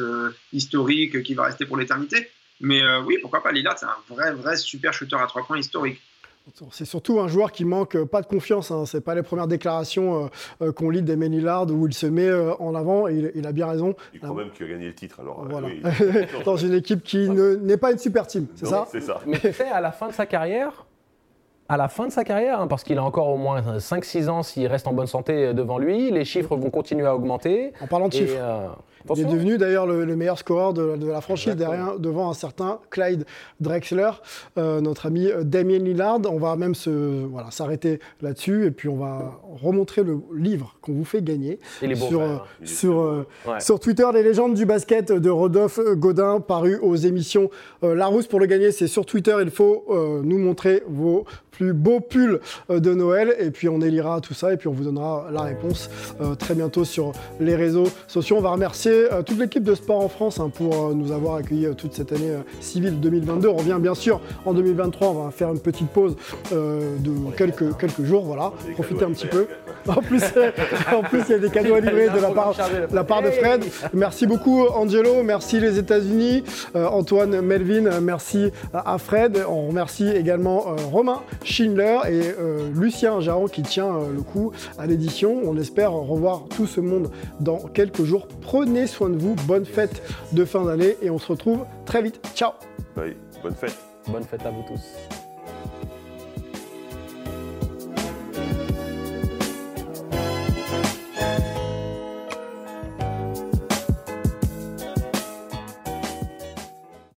historique 0.54 1.24
qui 1.24 1.34
va 1.34 1.46
rester 1.46 1.66
pour 1.66 1.78
l'éternité. 1.78 2.30
Mais 2.60 2.82
oui, 3.00 3.18
pourquoi 3.20 3.42
pas. 3.42 3.52
Lillard, 3.52 3.80
c'est 3.80 3.88
un 3.88 3.98
vrai, 4.10 4.34
vrai 4.34 4.58
super 4.58 4.94
shooter 4.94 5.16
à 5.16 5.26
trois 5.26 5.46
points 5.46 5.58
historique. 5.58 6.00
C'est 6.72 6.86
surtout 6.86 7.20
un 7.20 7.28
joueur 7.28 7.52
qui 7.52 7.66
manque 7.66 7.96
euh, 7.96 8.06
pas 8.06 8.22
de 8.22 8.28
confiance. 8.28 8.72
Hein. 8.72 8.86
C'est 8.86 9.02
pas 9.02 9.16
les 9.16 9.22
premières 9.24 9.48
déclarations 9.48 10.26
euh, 10.26 10.28
euh, 10.68 10.72
qu'on 10.72 10.90
lit 10.90 11.02
d'Emen 11.02 11.32
Lillard 11.32 11.68
où 11.70 11.88
il 11.88 11.94
se 11.94 12.06
met 12.08 12.28
euh, 12.28 12.54
en 12.60 12.74
avant 12.76 13.08
et 13.08 13.16
il, 13.16 13.32
il 13.36 13.46
a 13.48 13.52
bien 13.52 13.68
raison. 13.68 13.96
Il 14.14 14.20
croit 14.22 14.34
même 14.36 14.52
qu'il 14.52 14.66
a 14.66 14.70
gagné 14.70 14.88
le 14.88 14.96
titre. 14.96 15.20
Alors, 15.20 15.44
euh, 15.44 15.48
Voilà. 15.50 15.68
oui. 15.68 15.82
Dans 16.46 16.56
une 16.58 16.74
équipe 16.74 17.04
qui 17.04 17.30
ne- 17.30 17.56
n'est 17.56 17.78
pas 17.78 17.92
une 17.92 17.98
super 17.98 18.26
team, 18.28 18.48
c'est 18.56 18.66
ça? 18.66 18.88
C'est 18.92 19.02
ça. 19.02 19.20
Mais 19.26 19.40
tu 19.40 19.52
sais, 19.54 19.68
à 19.68 19.82
la 19.82 19.92
fin 19.92 20.08
de 20.08 20.14
sa 20.14 20.26
carrière, 20.26 20.86
à 21.70 21.76
la 21.76 21.90
fin 21.90 22.08
de 22.08 22.12
sa 22.14 22.24
carrière, 22.24 22.62
hein, 22.62 22.68
parce 22.68 22.84
qu'il 22.86 22.98
a 22.98 23.04
encore 23.04 23.28
au 23.28 23.38
moins 23.38 23.62
5-6 23.80 24.30
ans 24.30 24.42
s'il 24.42 24.68
reste 24.68 24.88
en 24.88 24.94
bonne 24.94 25.06
santé 25.08 25.54
devant 25.54 25.78
lui, 25.78 26.12
les 26.12 26.24
chiffres 26.24 26.56
vont 26.56 26.70
continuer 26.70 27.06
à 27.06 27.14
augmenter. 27.14 27.74
En 27.82 27.88
parlant 27.88 28.08
de 28.08 28.16
Et, 28.16 28.20
chiffres. 28.20 28.36
euh, 28.38 28.68
Il 29.16 29.22
est 29.22 29.26
devenu 29.26 29.58
d'ailleurs 29.58 29.86
le, 29.88 30.06
le 30.06 30.16
meilleur 30.16 30.38
scoreur 30.38 30.74
de, 30.74 30.96
de 30.98 31.08
la 31.08 31.22
franchise 31.22 31.56
derrière, 31.56 32.00
devant 32.00 32.30
un 32.30 32.34
certain 32.34 32.80
Clyde 32.90 33.26
Drexler, 33.60 34.12
euh, 34.58 34.82
notre 34.82 35.06
ami 35.06 35.28
euh, 35.28 35.44
Damien 35.44 35.80
Lillard. 35.80 36.20
On 36.30 36.38
va 36.40 36.56
même 36.56 36.76
se 36.76 37.26
voilà 37.26 37.52
s'arrêter 37.52 38.00
là-dessus 38.22 38.66
et 38.66 38.72
puis 38.72 38.90
on 38.90 38.98
va 38.98 39.40
remontrer 39.62 40.04
le 40.04 40.20
livre 40.36 40.76
qu'on 40.82 40.94
vous 40.94 41.06
fait 41.06 41.22
gagner 41.24 41.60
Il 41.82 41.92
est 41.92 41.96
beau, 42.00 42.08
sur 42.08 42.20
frère, 42.22 42.30
hein. 42.32 42.66
Sur 42.66 43.00
euh, 43.00 43.26
Ouais. 43.48 43.60
sur 43.60 43.80
Twitter 43.80 44.06
les 44.14 44.24
légendes 44.24 44.54
du 44.56 44.66
basket 44.66 45.12
de 45.12 45.30
Rodolphe 45.30 45.80
Godin 45.96 46.40
paru 46.40 46.78
aux 46.82 46.96
émissions 46.96 47.50
euh, 47.84 47.94
Larousse 47.96 48.28
pour 48.28 48.40
le 48.40 48.46
gagner 48.46 48.72
c'est 48.72 48.88
sur 48.88 49.06
Twitter 49.06 49.36
il 49.42 49.50
faut 49.52 49.86
nous 50.24 50.38
montrer 50.38 50.84
vos 50.88 51.26
plus 51.52 51.74
beaux 51.74 52.00
pulls 52.00 52.40
de 52.70 52.94
Noël 52.94 53.36
et 53.40 53.52
puis 53.52 53.68
on 53.70 53.82
élira 53.82 54.22
tout 54.22 54.34
ça 54.34 54.54
et 54.54 54.58
puis 54.58 54.68
on 54.68 54.72
vous 54.74 54.84
donnera 54.84 55.28
la 55.32 55.42
réponse 55.42 55.90
très 56.40 56.54
bientôt 56.54 56.84
sur 56.86 57.14
les 57.40 57.56
réseaux 57.56 57.88
sociaux. 58.08 58.38
On 58.38 58.42
va 58.42 58.52
remercier 58.52 58.97
euh, 58.98 59.22
toute 59.22 59.40
l'équipe 59.40 59.64
de 59.64 59.76
sport 59.76 60.04
en 60.04 60.10
France 60.10 60.40
hein, 60.40 60.50
pour 60.54 60.74
euh, 60.74 60.94
nous 60.94 61.12
avoir 61.12 61.36
accueillis 61.36 61.68
euh, 61.68 61.74
toute 61.74 61.94
cette 61.94 62.12
année 62.12 62.34
civile 62.60 63.00
2022. 63.00 63.48
On 63.48 63.56
revient 63.56 63.78
bien 63.80 63.96
sûr 63.96 64.20
en 64.46 64.54
2023, 64.54 65.08
on 65.08 65.24
va 65.26 65.32
faire 65.32 65.50
une 65.50 65.60
petite 65.60 65.90
pause 65.90 66.16
de 66.52 67.36
quelques, 67.36 67.78
quelques 67.78 68.04
jours, 68.04 68.24
voilà, 68.24 68.52
profiter 68.74 69.06
un 69.06 69.12
petit 69.12 69.28
peu. 69.28 69.48
En 69.88 70.02
plus, 70.02 70.22
en 70.94 71.02
plus, 71.02 71.22
il 71.30 71.32
y 71.32 71.36
a 71.36 71.40
des 71.40 71.50
cadeaux 71.50 71.76
à 71.76 71.80
livrer 71.80 72.10
de 72.10 72.20
la 72.20 72.32
part, 72.32 72.54
la 72.92 73.04
part 73.06 73.22
de 73.22 73.30
Fred. 73.30 73.64
Merci 73.94 74.28
beaucoup 74.28 74.66
Angelo, 74.68 75.24
merci 75.24 75.62
les 75.62 75.80
États-Unis, 75.80 76.44
Antoine 76.76 77.40
Melvin, 77.40 78.02
merci 78.02 78.52
à 78.74 78.98
Fred. 78.98 79.46
On 79.48 79.68
remercie 79.68 80.10
également 80.10 80.76
Romain 80.92 81.22
Schindler 81.46 82.00
et 82.10 82.22
Lucien 82.76 83.22
Jaron 83.22 83.48
qui 83.48 83.62
tient 83.62 83.94
le 84.14 84.22
coup 84.24 84.52
à 84.78 84.88
l'édition. 84.88 85.40
On 85.46 85.56
espère 85.56 85.94
revoir 85.94 86.44
tout 86.54 86.68
ce 86.68 86.82
monde 86.82 87.10
dans 87.40 87.60
quelques 87.60 88.04
jours. 88.04 88.28
Prenez 88.42 88.87
soin 88.88 89.10
de 89.10 89.18
vous, 89.18 89.36
bonne 89.46 89.66
fête 89.66 90.02
de 90.32 90.46
fin 90.46 90.64
d'année 90.66 90.98
et 91.02 91.10
on 91.10 91.20
se 91.20 91.28
retrouve 91.28 91.66
très 91.86 92.02
vite. 92.02 92.20
Ciao 92.36 92.52
Oui, 92.98 93.16
bonne 93.44 93.56
fête. 93.56 93.78
Bonne 94.08 94.24
fête 94.24 94.46
à 94.46 94.52
vous 94.52 94.64
tous. 94.68 95.27